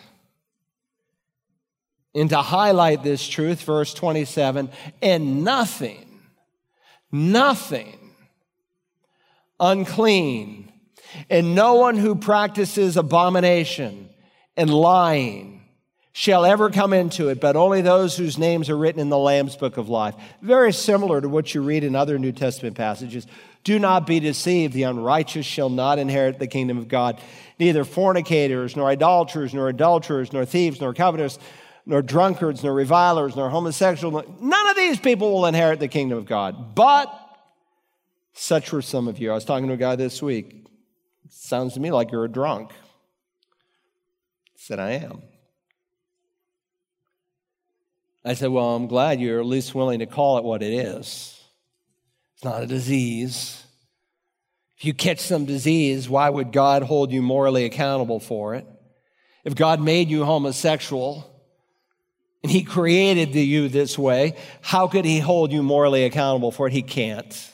And 2.14 2.31
to 2.31 2.39
highlight 2.39 3.03
this 3.03 3.27
truth, 3.27 3.62
verse 3.62 3.93
27 3.93 4.71
and 5.03 5.45
nothing, 5.45 6.21
nothing 7.12 7.99
unclean, 9.59 10.73
and 11.31 11.55
no 11.55 11.75
one 11.75 11.97
who 11.97 12.14
practices 12.14 12.97
abomination 12.97 14.09
and 14.57 14.71
lying 14.71 15.55
shall 16.19 16.47
ever 16.47 16.71
come 16.71 16.95
into 16.95 17.29
it, 17.29 17.43
but 17.43 17.57
only 17.57 17.83
those 17.83 18.17
whose 18.17 18.39
names 18.39 18.71
are 18.71 18.77
written 18.79 19.03
in 19.03 19.11
the 19.11 19.19
Lamb's 19.19 19.55
book 19.55 19.77
of 19.77 19.91
life. 19.91 20.14
Very 20.41 20.73
similar 20.73 21.21
to 21.21 21.29
what 21.29 21.55
you 21.55 21.61
read 21.61 21.85
in 21.85 21.95
other 21.95 22.19
New 22.19 22.33
Testament 22.33 22.75
passages. 22.75 23.27
Do 23.64 23.79
not 23.79 24.07
be 24.07 24.19
deceived. 24.19 24.73
The 24.73 24.85
unrighteous 24.85 25.45
shall 25.45 25.69
not 25.69 25.99
inherit 25.99 26.39
the 26.39 26.47
kingdom 26.47 26.79
of 26.79 26.89
God. 26.89 27.21
Neither 27.59 27.85
fornicators, 27.85 28.77
nor 28.77 28.89
idolaters, 28.89 29.53
nor 29.53 29.69
adulterers, 29.69 30.33
nor 30.33 30.47
thieves, 30.47 30.81
nor 30.81 30.95
covetous, 30.95 31.39
nor 31.85 32.01
drunkards, 32.01 32.64
nor 32.64 32.73
revilers, 32.73 33.37
nor 33.37 33.51
homosexuals. 33.51 34.25
None 34.41 34.71
of 34.71 34.75
these 34.75 34.99
people 34.99 35.35
will 35.35 35.45
inherit 35.45 35.81
the 35.81 35.89
kingdom 35.89 36.17
of 36.17 36.25
God. 36.25 36.75
But 36.75 37.14
such 38.33 38.73
were 38.73 38.81
some 38.81 39.07
of 39.07 39.19
you. 39.19 39.33
I 39.33 39.35
was 39.35 39.45
talking 39.45 39.67
to 39.69 39.75
a 39.75 39.77
guy 39.77 39.97
this 39.97 40.23
week. 40.23 40.67
Sounds 41.29 41.75
to 41.75 41.81
me 41.81 41.91
like 41.91 42.11
you're 42.11 42.25
a 42.25 42.33
drunk. 42.33 42.71
Said, 44.55 44.79
I 44.79 44.93
am. 44.93 45.21
I 48.27 48.35
said, 48.35 48.51
Well, 48.51 48.74
I'm 48.74 48.89
glad 48.89 49.20
you're 49.20 49.39
at 49.39 49.47
least 49.47 49.74
willing 49.74 50.01
to 50.01 50.07
call 50.07 50.39
it 50.39 50.45
what 50.45 50.62
it 50.62 50.72
is. 50.72 51.41
It's 52.35 52.45
not 52.45 52.62
a 52.62 52.66
disease. 52.66 53.62
If 54.77 54.85
you 54.85 54.93
catch 54.93 55.20
some 55.20 55.47
disease, 55.47 56.09
why 56.09 56.29
would 56.29 56.53
God 56.53 56.83
hold 56.83 57.12
you 57.12 57.22
morally 57.22 57.64
accountable 57.64 58.20
for 58.20 58.57
it? 58.57 58.66
If 59.45 59.55
God 59.55 59.81
made 59.81 60.11
you 60.11 60.24
homosexual 60.24 61.30
and 62.42 62.50
He 62.50 62.63
created 62.64 63.34
you 63.34 63.68
this 63.68 63.96
way, 63.96 64.37
how 64.61 64.88
could 64.88 65.05
He 65.05 65.21
hold 65.21 65.53
you 65.53 65.63
morally 65.63 66.05
accountable 66.05 66.50
for 66.50 66.67
it? 66.67 66.72
He 66.72 66.83
can't. 66.83 67.53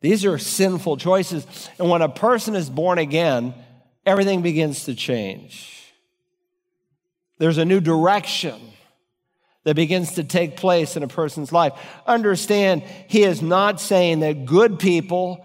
These 0.00 0.24
are 0.24 0.36
sinful 0.36 0.96
choices. 0.96 1.46
And 1.78 1.88
when 1.88 2.02
a 2.02 2.08
person 2.08 2.54
is 2.54 2.68
born 2.68 2.98
again, 2.98 3.54
everything 4.04 4.42
begins 4.42 4.84
to 4.84 4.94
change. 4.94 5.92
There's 7.38 7.58
a 7.58 7.64
new 7.64 7.80
direction 7.80 8.60
that 9.68 9.74
begins 9.74 10.12
to 10.12 10.24
take 10.24 10.56
place 10.56 10.96
in 10.96 11.02
a 11.02 11.08
person's 11.08 11.52
life. 11.52 11.74
Understand, 12.06 12.82
he 13.06 13.22
is 13.22 13.42
not 13.42 13.82
saying 13.82 14.20
that 14.20 14.46
good 14.46 14.78
people 14.78 15.44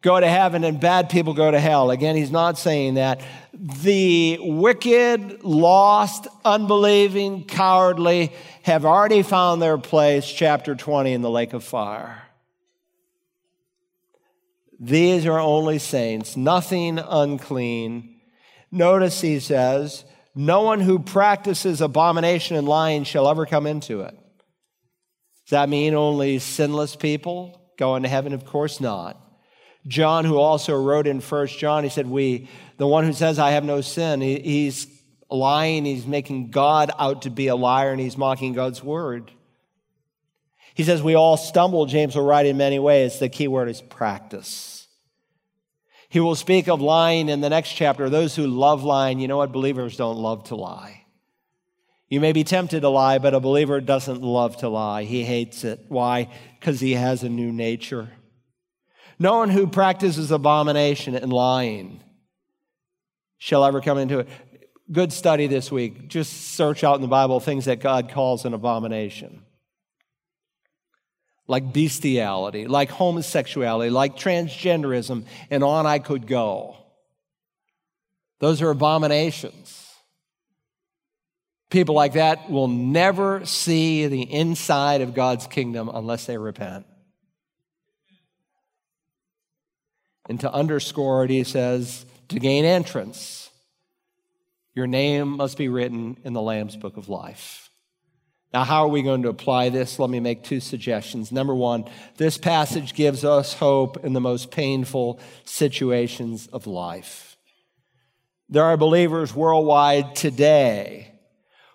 go 0.00 0.20
to 0.20 0.28
heaven 0.28 0.62
and 0.62 0.78
bad 0.78 1.10
people 1.10 1.34
go 1.34 1.50
to 1.50 1.58
hell. 1.58 1.90
Again, 1.90 2.14
he's 2.14 2.30
not 2.30 2.56
saying 2.56 2.94
that. 2.94 3.20
The 3.52 4.38
wicked, 4.40 5.42
lost, 5.42 6.28
unbelieving, 6.44 7.46
cowardly 7.46 8.32
have 8.62 8.84
already 8.84 9.22
found 9.22 9.60
their 9.60 9.76
place, 9.76 10.24
chapter 10.24 10.76
20, 10.76 11.12
in 11.12 11.22
the 11.22 11.28
lake 11.28 11.52
of 11.52 11.64
fire. 11.64 12.22
These 14.78 15.26
are 15.26 15.40
only 15.40 15.80
saints, 15.80 16.36
nothing 16.36 17.00
unclean. 17.00 18.20
Notice 18.70 19.20
he 19.20 19.40
says, 19.40 20.04
no 20.34 20.62
one 20.62 20.80
who 20.80 20.98
practices 20.98 21.80
abomination 21.80 22.56
and 22.56 22.68
lying 22.68 23.04
shall 23.04 23.28
ever 23.28 23.46
come 23.46 23.66
into 23.66 24.00
it. 24.00 24.14
Does 25.44 25.50
that 25.50 25.68
mean 25.68 25.94
only 25.94 26.38
sinless 26.38 26.96
people 26.96 27.60
go 27.78 27.96
into 27.96 28.08
heaven? 28.08 28.32
Of 28.32 28.44
course 28.44 28.80
not. 28.80 29.20
John, 29.86 30.24
who 30.24 30.38
also 30.38 30.74
wrote 30.74 31.06
in 31.06 31.20
First 31.20 31.58
John, 31.58 31.84
he 31.84 31.90
said, 31.90 32.06
We, 32.06 32.48
the 32.78 32.86
one 32.86 33.04
who 33.04 33.12
says, 33.12 33.38
I 33.38 33.50
have 33.50 33.64
no 33.64 33.82
sin, 33.82 34.20
he, 34.22 34.40
he's 34.40 34.86
lying, 35.30 35.84
he's 35.84 36.06
making 36.06 36.50
God 36.50 36.90
out 36.98 37.22
to 37.22 37.30
be 37.30 37.48
a 37.48 37.56
liar, 37.56 37.92
and 37.92 38.00
he's 38.00 38.16
mocking 38.16 38.54
God's 38.54 38.82
word. 38.82 39.30
He 40.74 40.82
says 40.82 41.02
we 41.02 41.14
all 41.14 41.36
stumble, 41.36 41.86
James 41.86 42.16
will 42.16 42.24
write 42.24 42.46
in 42.46 42.56
many 42.56 42.78
ways. 42.78 43.18
The 43.18 43.28
key 43.28 43.46
word 43.46 43.68
is 43.68 43.80
practice. 43.80 44.73
He 46.14 46.20
will 46.20 46.36
speak 46.36 46.68
of 46.68 46.80
lying 46.80 47.28
in 47.28 47.40
the 47.40 47.50
next 47.50 47.72
chapter. 47.72 48.08
Those 48.08 48.36
who 48.36 48.46
love 48.46 48.84
lying, 48.84 49.18
you 49.18 49.26
know 49.26 49.38
what? 49.38 49.50
Believers 49.50 49.96
don't 49.96 50.16
love 50.16 50.44
to 50.44 50.54
lie. 50.54 51.06
You 52.08 52.20
may 52.20 52.30
be 52.30 52.44
tempted 52.44 52.82
to 52.82 52.88
lie, 52.88 53.18
but 53.18 53.34
a 53.34 53.40
believer 53.40 53.80
doesn't 53.80 54.22
love 54.22 54.56
to 54.58 54.68
lie. 54.68 55.02
He 55.02 55.24
hates 55.24 55.64
it. 55.64 55.86
Why? 55.88 56.28
Because 56.60 56.78
he 56.78 56.92
has 56.92 57.24
a 57.24 57.28
new 57.28 57.50
nature. 57.50 58.12
No 59.18 59.38
one 59.38 59.50
who 59.50 59.66
practices 59.66 60.30
abomination 60.30 61.16
and 61.16 61.32
lying 61.32 62.00
shall 63.38 63.64
ever 63.64 63.80
come 63.80 63.98
into 63.98 64.20
it. 64.20 64.28
Good 64.92 65.12
study 65.12 65.48
this 65.48 65.72
week. 65.72 66.06
Just 66.06 66.52
search 66.54 66.84
out 66.84 66.94
in 66.94 67.02
the 67.02 67.08
Bible 67.08 67.40
things 67.40 67.64
that 67.64 67.80
God 67.80 68.08
calls 68.08 68.44
an 68.44 68.54
abomination 68.54 69.43
like 71.46 71.72
bestiality, 71.72 72.66
like 72.66 72.90
homosexuality, 72.90 73.90
like 73.90 74.16
transgenderism, 74.16 75.26
and 75.50 75.62
on 75.62 75.86
I 75.86 75.98
could 75.98 76.26
go. 76.26 76.76
Those 78.40 78.62
are 78.62 78.70
abominations. 78.70 79.80
People 81.70 81.94
like 81.94 82.14
that 82.14 82.50
will 82.50 82.68
never 82.68 83.44
see 83.44 84.06
the 84.06 84.22
inside 84.22 85.00
of 85.00 85.14
God's 85.14 85.46
kingdom 85.46 85.90
unless 85.92 86.26
they 86.26 86.38
repent. 86.38 86.86
And 90.28 90.40
to 90.40 90.52
underscore 90.52 91.24
it, 91.24 91.30
he 91.30 91.44
says, 91.44 92.06
to 92.28 92.38
gain 92.38 92.64
entrance, 92.64 93.50
your 94.74 94.86
name 94.86 95.36
must 95.36 95.58
be 95.58 95.68
written 95.68 96.16
in 96.24 96.32
the 96.32 96.40
Lamb's 96.40 96.76
book 96.76 96.96
of 96.96 97.08
life. 97.08 97.63
Now, 98.54 98.62
how 98.62 98.84
are 98.84 98.88
we 98.88 99.02
going 99.02 99.24
to 99.24 99.30
apply 99.30 99.70
this? 99.70 99.98
Let 99.98 100.10
me 100.10 100.20
make 100.20 100.44
two 100.44 100.60
suggestions. 100.60 101.32
Number 101.32 101.56
one, 101.56 101.86
this 102.18 102.38
passage 102.38 102.94
gives 102.94 103.24
us 103.24 103.52
hope 103.52 104.04
in 104.04 104.12
the 104.12 104.20
most 104.20 104.52
painful 104.52 105.18
situations 105.44 106.46
of 106.46 106.68
life. 106.68 107.36
There 108.48 108.62
are 108.62 108.76
believers 108.76 109.34
worldwide 109.34 110.14
today 110.14 111.18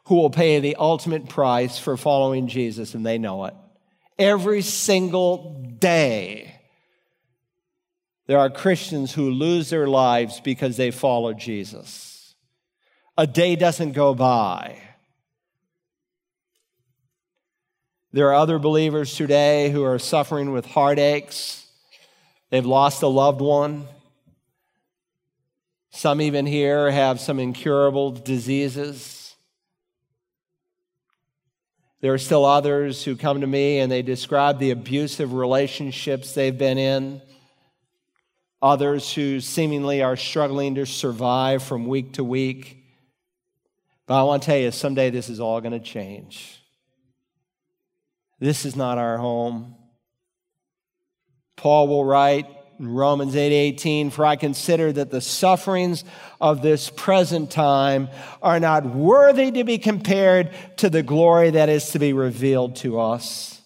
who 0.06 0.15
will 0.15 0.30
pay 0.30 0.61
the 0.61 0.77
ultimate 0.77 1.27
price 1.27 1.77
for 1.77 1.97
following 1.97 2.47
Jesus, 2.47 2.93
and 2.93 3.06
they 3.06 3.18
know 3.18 3.43
it. 3.43 3.56
Every 4.18 4.61
single 4.61 5.76
day, 5.80 6.61
there 8.27 8.39
are 8.39 8.49
Christians 8.49 9.14
who 9.14 9.31
lose 9.31 9.69
their 9.69 9.88
lives 9.88 10.39
because 10.39 10.77
they 10.77 10.91
follow 10.91 11.34
Jesus. 11.34 12.35
A 13.18 13.27
day 13.27 13.57
doesn't 13.57 13.91
go 13.91 14.15
by. 14.15 14.81
There 18.11 18.30
are 18.30 18.36
other 18.36 18.57
believers 18.57 19.15
today 19.15 19.69
who 19.69 19.84
are 19.84 19.99
suffering 19.99 20.52
with 20.52 20.65
heartaches. 20.65 21.68
They've 22.49 22.65
lost 22.65 23.03
a 23.03 23.07
loved 23.07 23.40
one. 23.40 23.88
Some 25.91 26.19
even 26.19 26.48
here 26.48 26.90
have 26.90 27.19
some 27.19 27.40
incurable 27.40 28.10
diseases. 28.10 29.36
There 32.02 32.11
are 32.11 32.18
still 32.18 32.45
others 32.45 33.03
who 33.03 33.15
come 33.15 33.41
to 33.41 33.48
me 33.48 33.77
and 33.77 33.91
they 33.91 34.02
describe 34.02 34.57
the 34.57 34.72
abusive 34.72 35.34
relationships 35.34 36.34
they've 36.34 36.57
been 36.57 36.80
in. 36.80 37.22
Others 38.60 39.14
who 39.14 39.40
seemingly 39.40 40.02
are 40.02 40.15
struggling 40.15 40.76
to 40.76 40.86
survive 40.88 41.61
from 41.61 41.86
week 41.86 42.14
to 42.14 42.23
week. 42.23 42.84
But 44.07 44.19
I 44.19 44.23
want 44.23 44.41
to 44.41 44.45
tell 44.48 44.57
you, 44.57 44.72
someday 44.72 45.11
this 45.11 45.30
is 45.30 45.40
all 45.40 45.61
going 45.61 45.73
to 45.73 45.80
change. 45.80 46.59
This 48.40 48.66
is 48.66 48.76
not 48.76 48.98
our 48.98 49.18
home. 49.18 49.76
Paul 51.57 51.88
will 51.90 52.06
write, 52.06 52.48
in 52.80 52.88
Romans 52.88 53.36
8 53.36 53.52
18, 53.52 54.10
for 54.10 54.26
I 54.26 54.38
consider 54.38 54.91
that 54.94 55.11
the 55.11 55.20
sufferings 55.20 56.06
of 56.40 56.61
this 56.61 56.90
present 56.90 57.52
time 57.52 58.07
are 58.41 58.60
not 58.60 58.86
worthy 58.86 59.52
to 59.52 59.66
be 59.66 59.78
compared 59.78 60.52
to 60.78 60.90
the 60.90 61.03
glory 61.03 61.49
that 61.52 61.68
is 61.68 61.91
to 61.91 61.99
be 61.99 62.14
revealed 62.14 62.78
to 62.78 62.99
us. 62.99 63.59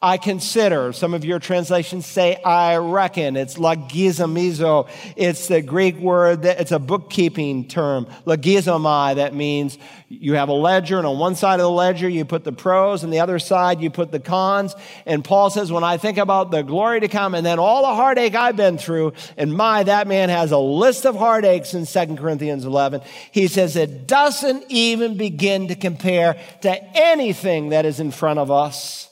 I 0.00 0.16
consider. 0.16 0.92
Some 0.92 1.12
of 1.12 1.24
your 1.24 1.40
translations 1.40 2.06
say 2.06 2.40
I 2.44 2.76
reckon. 2.76 3.36
It's 3.36 3.56
logizomai. 3.56 4.88
It's 5.16 5.48
the 5.48 5.60
Greek 5.60 5.96
word 5.96 6.42
that 6.42 6.60
it's 6.60 6.70
a 6.70 6.78
bookkeeping 6.78 7.66
term. 7.66 8.06
Logizomai, 8.24 9.16
that 9.16 9.34
means 9.34 9.76
you 10.08 10.34
have 10.34 10.50
a 10.50 10.52
ledger, 10.52 10.98
and 10.98 11.06
on 11.06 11.18
one 11.18 11.34
side 11.34 11.54
of 11.54 11.64
the 11.64 11.70
ledger 11.70 12.08
you 12.08 12.24
put 12.24 12.44
the 12.44 12.52
pros, 12.52 13.02
and 13.02 13.12
the 13.12 13.18
other 13.18 13.40
side 13.40 13.80
you 13.80 13.90
put 13.90 14.12
the 14.12 14.20
cons. 14.20 14.76
And 15.04 15.24
Paul 15.24 15.50
says, 15.50 15.72
when 15.72 15.82
I 15.82 15.96
think 15.96 16.16
about 16.16 16.52
the 16.52 16.62
glory 16.62 17.00
to 17.00 17.08
come 17.08 17.34
and 17.34 17.44
then 17.44 17.58
all 17.58 17.82
the 17.82 17.94
heartache 17.96 18.36
I've 18.36 18.56
been 18.56 18.78
through, 18.78 19.14
and 19.36 19.52
my, 19.52 19.82
that 19.82 20.06
man 20.06 20.28
has 20.28 20.52
a 20.52 20.58
list 20.58 21.06
of 21.06 21.16
heartaches 21.16 21.74
in 21.74 22.06
2 22.06 22.14
Corinthians 22.14 22.64
11. 22.64 23.00
He 23.32 23.48
says 23.48 23.74
it 23.74 24.06
doesn't 24.06 24.64
even 24.68 25.16
begin 25.16 25.66
to 25.68 25.74
compare 25.74 26.40
to 26.62 26.96
anything 26.96 27.70
that 27.70 27.84
is 27.84 27.98
in 27.98 28.12
front 28.12 28.38
of 28.38 28.52
us. 28.52 29.07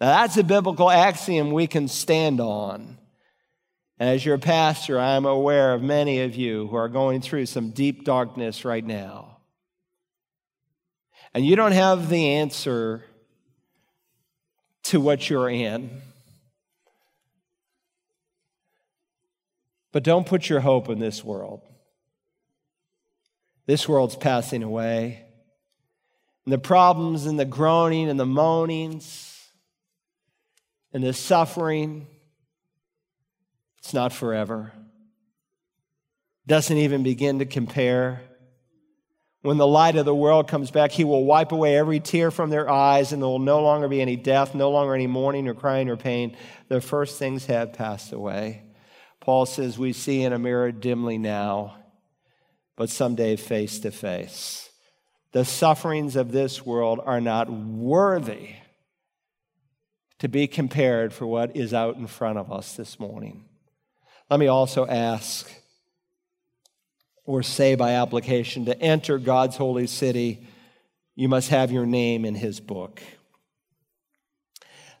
Now, 0.00 0.22
that's 0.22 0.36
a 0.36 0.42
biblical 0.42 0.90
axiom 0.90 1.52
we 1.52 1.66
can 1.66 1.88
stand 1.88 2.40
on. 2.40 2.98
And 3.98 4.10
as 4.10 4.24
your 4.24 4.38
pastor, 4.38 4.98
I 4.98 5.12
am 5.12 5.24
aware 5.24 5.72
of 5.72 5.82
many 5.82 6.22
of 6.22 6.34
you 6.34 6.66
who 6.66 6.76
are 6.76 6.88
going 6.88 7.20
through 7.20 7.46
some 7.46 7.70
deep 7.70 8.04
darkness 8.04 8.64
right 8.64 8.84
now. 8.84 9.38
And 11.32 11.46
you 11.46 11.56
don't 11.56 11.72
have 11.72 12.08
the 12.08 12.30
answer 12.30 13.04
to 14.84 15.00
what 15.00 15.30
you're 15.30 15.48
in. 15.48 16.02
But 19.92 20.02
don't 20.02 20.26
put 20.26 20.48
your 20.48 20.60
hope 20.60 20.88
in 20.88 20.98
this 20.98 21.22
world. 21.22 21.60
This 23.66 23.88
world's 23.88 24.16
passing 24.16 24.64
away. 24.64 25.24
And 26.44 26.52
the 26.52 26.58
problems 26.58 27.26
and 27.26 27.38
the 27.38 27.44
groaning 27.44 28.10
and 28.10 28.18
the 28.18 28.26
moanings 28.26 29.33
and 30.94 31.02
the 31.02 31.12
suffering, 31.12 32.06
it's 33.78 33.92
not 33.92 34.12
forever. 34.12 34.72
Doesn't 36.46 36.76
even 36.76 37.02
begin 37.02 37.40
to 37.40 37.46
compare. 37.46 38.22
When 39.42 39.58
the 39.58 39.66
light 39.66 39.96
of 39.96 40.04
the 40.04 40.14
world 40.14 40.46
comes 40.46 40.70
back, 40.70 40.92
he 40.92 41.02
will 41.04 41.24
wipe 41.24 41.50
away 41.50 41.76
every 41.76 41.98
tear 41.98 42.30
from 42.30 42.48
their 42.48 42.70
eyes, 42.70 43.12
and 43.12 43.20
there 43.20 43.28
will 43.28 43.40
no 43.40 43.60
longer 43.60 43.88
be 43.88 44.00
any 44.00 44.16
death, 44.16 44.54
no 44.54 44.70
longer 44.70 44.94
any 44.94 45.08
mourning 45.08 45.48
or 45.48 45.54
crying 45.54 45.90
or 45.90 45.96
pain. 45.96 46.36
The 46.68 46.80
first 46.80 47.18
things 47.18 47.46
have 47.46 47.72
passed 47.72 48.12
away. 48.12 48.62
Paul 49.20 49.46
says, 49.46 49.76
We 49.76 49.92
see 49.92 50.22
in 50.22 50.32
a 50.32 50.38
mirror 50.38 50.70
dimly 50.70 51.18
now, 51.18 51.76
but 52.76 52.88
someday 52.88 53.36
face 53.36 53.80
to 53.80 53.90
face. 53.90 54.70
The 55.32 55.44
sufferings 55.44 56.14
of 56.14 56.30
this 56.30 56.64
world 56.64 57.00
are 57.04 57.20
not 57.20 57.50
worthy 57.50 58.50
to 60.24 60.28
be 60.28 60.46
compared 60.46 61.12
for 61.12 61.26
what 61.26 61.54
is 61.54 61.74
out 61.74 61.96
in 61.96 62.06
front 62.06 62.38
of 62.38 62.50
us 62.50 62.76
this 62.76 62.98
morning. 62.98 63.44
Let 64.30 64.40
me 64.40 64.46
also 64.46 64.86
ask, 64.86 65.52
or 67.26 67.42
say 67.42 67.74
by 67.74 67.90
application, 67.90 68.64
to 68.64 68.80
enter 68.80 69.18
God's 69.18 69.58
holy 69.58 69.86
city, 69.86 70.46
you 71.14 71.28
must 71.28 71.50
have 71.50 71.70
your 71.70 71.84
name 71.84 72.24
in 72.24 72.34
his 72.34 72.58
book. 72.58 73.02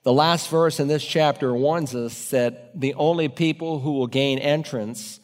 The 0.02 0.12
last 0.12 0.50
verse 0.50 0.78
in 0.78 0.88
this 0.88 1.02
chapter 1.02 1.54
warns 1.54 1.94
us 1.94 2.28
that 2.28 2.78
the 2.78 2.92
only 2.92 3.30
people 3.30 3.80
who 3.80 3.92
will 3.92 4.08
gain 4.08 4.38
entrance 4.38 5.20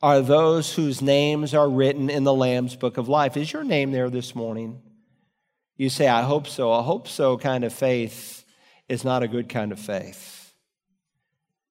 are 0.00 0.20
those 0.20 0.72
whose 0.72 1.02
names 1.02 1.52
are 1.52 1.68
written 1.68 2.10
in 2.10 2.22
the 2.22 2.32
Lamb's 2.32 2.76
book 2.76 2.96
of 2.96 3.08
life. 3.08 3.36
Is 3.36 3.52
your 3.52 3.64
name 3.64 3.90
there 3.90 4.08
this 4.08 4.36
morning? 4.36 4.80
You 5.76 5.90
say, 5.90 6.06
I 6.06 6.22
hope 6.22 6.46
so. 6.46 6.70
I 6.70 6.82
hope 6.82 7.08
so 7.08 7.36
kind 7.36 7.64
of 7.64 7.72
faith 7.72 8.41
is 8.88 9.04
not 9.04 9.22
a 9.22 9.28
good 9.28 9.48
kind 9.48 9.72
of 9.72 9.78
faith. 9.78 10.54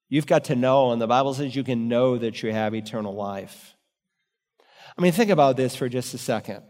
You've 0.10 0.28
got 0.28 0.46
to 0.46 0.56
know, 0.56 0.92
and 0.92 1.02
the 1.02 1.08
Bible 1.08 1.34
says 1.34 1.56
you 1.56 1.64
can 1.64 1.88
know 1.88 2.18
that 2.18 2.44
you 2.44 2.52
have 2.52 2.76
eternal 2.76 3.14
life. 3.14 3.76
I 4.98 5.02
mean, 5.02 5.14
think 5.14 5.32
about 5.32 5.56
this 5.56 5.76
for 5.76 5.88
just 5.88 6.14
a 6.14 6.18
second. 6.18 6.64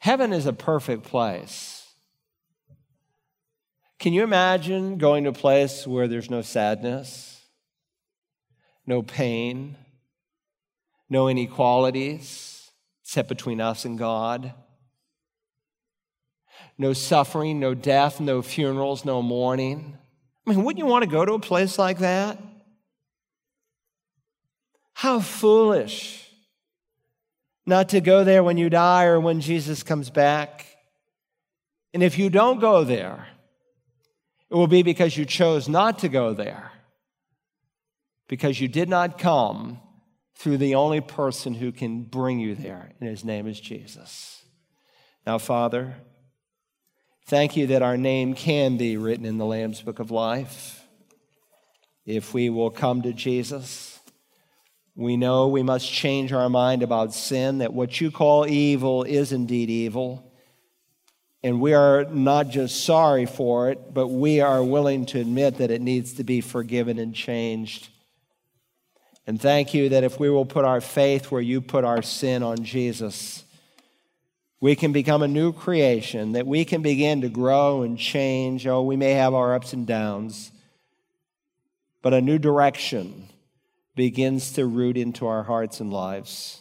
Heaven 0.00 0.32
is 0.32 0.46
a 0.46 0.52
perfect 0.52 1.04
place. 1.04 1.86
Can 3.98 4.12
you 4.12 4.22
imagine 4.22 4.98
going 4.98 5.24
to 5.24 5.30
a 5.30 5.32
place 5.32 5.86
where 5.86 6.06
there's 6.06 6.30
no 6.30 6.42
sadness, 6.42 7.40
no 8.86 9.02
pain, 9.02 9.76
no 11.08 11.28
inequalities 11.28 12.70
except 13.02 13.28
between 13.28 13.60
us 13.60 13.84
and 13.84 13.98
God? 13.98 14.52
No 16.78 16.92
suffering, 16.92 17.60
no 17.60 17.74
death, 17.74 18.20
no 18.20 18.40
funerals, 18.40 19.04
no 19.04 19.20
mourning. 19.20 19.98
I 20.46 20.50
mean, 20.50 20.64
wouldn't 20.64 20.78
you 20.78 20.86
want 20.86 21.04
to 21.04 21.10
go 21.10 21.24
to 21.24 21.34
a 21.34 21.40
place 21.40 21.78
like 21.78 21.98
that? 21.98 22.38
How 24.94 25.20
foolish 25.20 26.24
not 27.66 27.90
to 27.90 28.00
go 28.00 28.24
there 28.24 28.42
when 28.42 28.56
you 28.56 28.70
die 28.70 29.04
or 29.04 29.20
when 29.20 29.42
Jesus 29.42 29.82
comes 29.82 30.08
back. 30.08 30.64
And 31.92 32.02
if 32.02 32.18
you 32.18 32.30
don't 32.30 32.60
go 32.60 32.82
there, 32.82 33.28
It 34.50 34.54
will 34.54 34.66
be 34.66 34.82
because 34.82 35.16
you 35.16 35.24
chose 35.24 35.68
not 35.68 35.98
to 36.00 36.08
go 36.08 36.32
there, 36.32 36.72
because 38.28 38.60
you 38.60 38.68
did 38.68 38.88
not 38.88 39.18
come 39.18 39.80
through 40.34 40.56
the 40.58 40.74
only 40.74 41.00
person 41.00 41.54
who 41.54 41.70
can 41.70 42.02
bring 42.02 42.38
you 42.38 42.54
there, 42.54 42.92
and 42.98 43.08
his 43.08 43.24
name 43.24 43.46
is 43.46 43.60
Jesus. 43.60 44.42
Now, 45.26 45.36
Father, 45.38 45.96
thank 47.28 47.58
you 47.58 47.66
that 47.66 47.82
our 47.82 47.98
name 47.98 48.32
can 48.32 48.78
be 48.78 48.96
written 48.96 49.26
in 49.26 49.36
the 49.36 49.44
Lamb's 49.44 49.82
Book 49.82 49.98
of 49.98 50.10
Life. 50.10 50.82
If 52.06 52.32
we 52.32 52.48
will 52.48 52.70
come 52.70 53.02
to 53.02 53.12
Jesus, 53.12 54.00
we 54.96 55.18
know 55.18 55.48
we 55.48 55.62
must 55.62 55.92
change 55.92 56.32
our 56.32 56.48
mind 56.48 56.82
about 56.82 57.12
sin, 57.12 57.58
that 57.58 57.74
what 57.74 58.00
you 58.00 58.10
call 58.10 58.46
evil 58.46 59.02
is 59.04 59.30
indeed 59.30 59.68
evil. 59.68 60.32
And 61.42 61.60
we 61.60 61.74
are 61.74 62.06
not 62.06 62.48
just 62.48 62.82
sorry 62.84 63.26
for 63.26 63.68
it, 63.68 63.92
but 63.92 64.08
we 64.08 64.40
are 64.40 64.64
willing 64.64 65.04
to 65.06 65.20
admit 65.20 65.58
that 65.58 65.70
it 65.70 65.82
needs 65.82 66.14
to 66.14 66.24
be 66.24 66.40
forgiven 66.40 66.98
and 66.98 67.14
changed. 67.14 67.90
And 69.26 69.38
thank 69.38 69.74
you 69.74 69.90
that 69.90 70.02
if 70.02 70.18
we 70.18 70.30
will 70.30 70.46
put 70.46 70.64
our 70.64 70.80
faith 70.80 71.30
where 71.30 71.42
you 71.42 71.60
put 71.60 71.84
our 71.84 72.00
sin 72.00 72.42
on 72.42 72.64
Jesus, 72.64 73.44
we 74.60 74.74
can 74.74 74.92
become 74.92 75.22
a 75.22 75.28
new 75.28 75.52
creation, 75.52 76.32
that 76.32 76.46
we 76.46 76.64
can 76.64 76.82
begin 76.82 77.20
to 77.20 77.28
grow 77.28 77.82
and 77.82 77.98
change. 77.98 78.66
Oh, 78.66 78.82
we 78.82 78.96
may 78.96 79.12
have 79.12 79.34
our 79.34 79.54
ups 79.54 79.72
and 79.72 79.86
downs, 79.86 80.50
but 82.02 82.12
a 82.12 82.20
new 82.20 82.38
direction 82.38 83.28
begins 83.94 84.52
to 84.52 84.66
root 84.66 84.96
into 84.96 85.26
our 85.26 85.44
hearts 85.44 85.80
and 85.80 85.92
lives. 85.92 86.60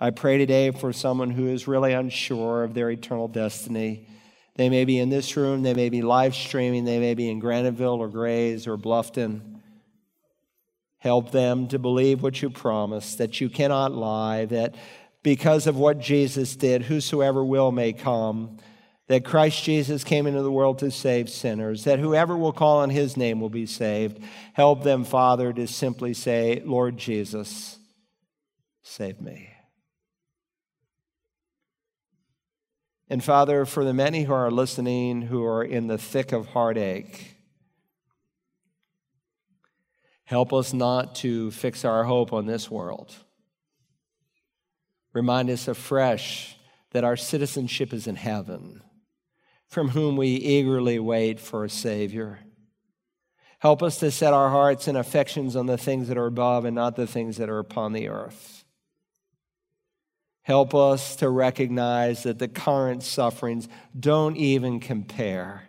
I 0.00 0.10
pray 0.10 0.38
today 0.38 0.70
for 0.70 0.92
someone 0.92 1.30
who 1.30 1.48
is 1.48 1.68
really 1.68 1.92
unsure 1.92 2.64
of 2.64 2.74
their 2.74 2.90
eternal 2.90 3.28
destiny. 3.28 4.08
They 4.56 4.68
may 4.68 4.84
be 4.84 4.98
in 4.98 5.10
this 5.10 5.36
room, 5.36 5.62
they 5.62 5.74
may 5.74 5.90
be 5.90 6.02
live 6.02 6.34
streaming, 6.34 6.84
they 6.84 6.98
may 6.98 7.14
be 7.14 7.30
in 7.30 7.40
Graniteville 7.40 7.98
or 7.98 8.08
Grays 8.08 8.66
or 8.66 8.76
Bluffton. 8.76 9.60
Help 10.98 11.32
them 11.32 11.68
to 11.68 11.78
believe 11.78 12.22
what 12.22 12.42
you 12.42 12.50
promised, 12.50 13.18
that 13.18 13.40
you 13.40 13.48
cannot 13.48 13.92
lie, 13.92 14.44
that 14.46 14.74
because 15.22 15.66
of 15.66 15.76
what 15.76 15.98
Jesus 15.98 16.56
did, 16.56 16.82
whosoever 16.82 17.44
will 17.44 17.72
may 17.72 17.92
come, 17.92 18.58
that 19.08 19.24
Christ 19.24 19.64
Jesus 19.64 20.04
came 20.04 20.26
into 20.26 20.42
the 20.42 20.52
world 20.52 20.78
to 20.78 20.90
save 20.90 21.28
sinners, 21.28 21.84
that 21.84 21.98
whoever 21.98 22.36
will 22.36 22.52
call 22.52 22.78
on 22.78 22.90
his 22.90 23.16
name 23.16 23.40
will 23.40 23.50
be 23.50 23.66
saved. 23.66 24.22
Help 24.52 24.82
them, 24.82 25.04
Father, 25.04 25.52
to 25.52 25.66
simply 25.66 26.14
say, 26.14 26.62
Lord 26.64 26.96
Jesus, 26.96 27.78
save 28.82 29.20
me. 29.20 29.50
And 33.08 33.24
Father, 33.24 33.64
for 33.64 33.84
the 33.84 33.92
many 33.92 34.22
who 34.22 34.32
are 34.32 34.50
listening 34.50 35.22
who 35.22 35.44
are 35.44 35.64
in 35.64 35.88
the 35.88 35.98
thick 35.98 36.30
of 36.30 36.46
heartache, 36.46 37.36
Help 40.30 40.52
us 40.52 40.72
not 40.72 41.16
to 41.16 41.50
fix 41.50 41.84
our 41.84 42.04
hope 42.04 42.32
on 42.32 42.46
this 42.46 42.70
world. 42.70 43.12
Remind 45.12 45.50
us 45.50 45.66
afresh 45.66 46.56
that 46.92 47.04
our 47.04 47.16
citizenship 47.16 47.92
is 47.92 48.06
in 48.06 48.16
heaven, 48.16 48.82
from 49.66 49.90
whom 49.90 50.16
we 50.16 50.28
eagerly 50.28 50.98
wait 50.98 51.40
for 51.40 51.64
a 51.64 51.70
Savior. 51.70 52.40
Help 53.58 53.82
us 53.82 53.98
to 53.98 54.10
set 54.10 54.32
our 54.32 54.50
hearts 54.50 54.88
and 54.88 54.96
affections 54.96 55.54
on 55.54 55.66
the 55.66 55.76
things 55.76 56.08
that 56.08 56.16
are 56.16 56.26
above 56.26 56.64
and 56.64 56.74
not 56.74 56.96
the 56.96 57.06
things 57.06 57.36
that 57.36 57.50
are 57.50 57.58
upon 57.58 57.92
the 57.92 58.08
earth. 58.08 58.64
Help 60.42 60.74
us 60.74 61.16
to 61.16 61.28
recognize 61.28 62.22
that 62.22 62.38
the 62.38 62.48
current 62.48 63.02
sufferings 63.02 63.68
don't 63.98 64.36
even 64.36 64.80
compare 64.80 65.64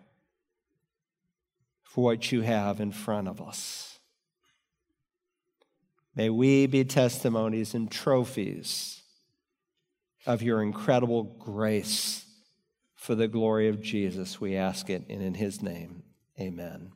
for 1.83 2.05
what 2.05 2.31
you 2.31 2.41
have 2.41 2.79
in 2.79 2.91
front 2.91 3.27
of 3.27 3.41
us. 3.41 3.99
May 6.15 6.29
we 6.29 6.67
be 6.67 6.85
testimonies 6.85 7.73
and 7.73 7.91
trophies 7.91 9.00
of 10.25 10.41
your 10.41 10.61
incredible 10.61 11.23
grace 11.23 12.25
for 12.95 13.15
the 13.15 13.27
glory 13.27 13.67
of 13.67 13.81
Jesus. 13.81 14.39
We 14.39 14.55
ask 14.55 14.89
it, 14.89 15.03
and 15.09 15.21
in 15.21 15.33
his 15.33 15.61
name, 15.61 16.03
amen. 16.39 16.91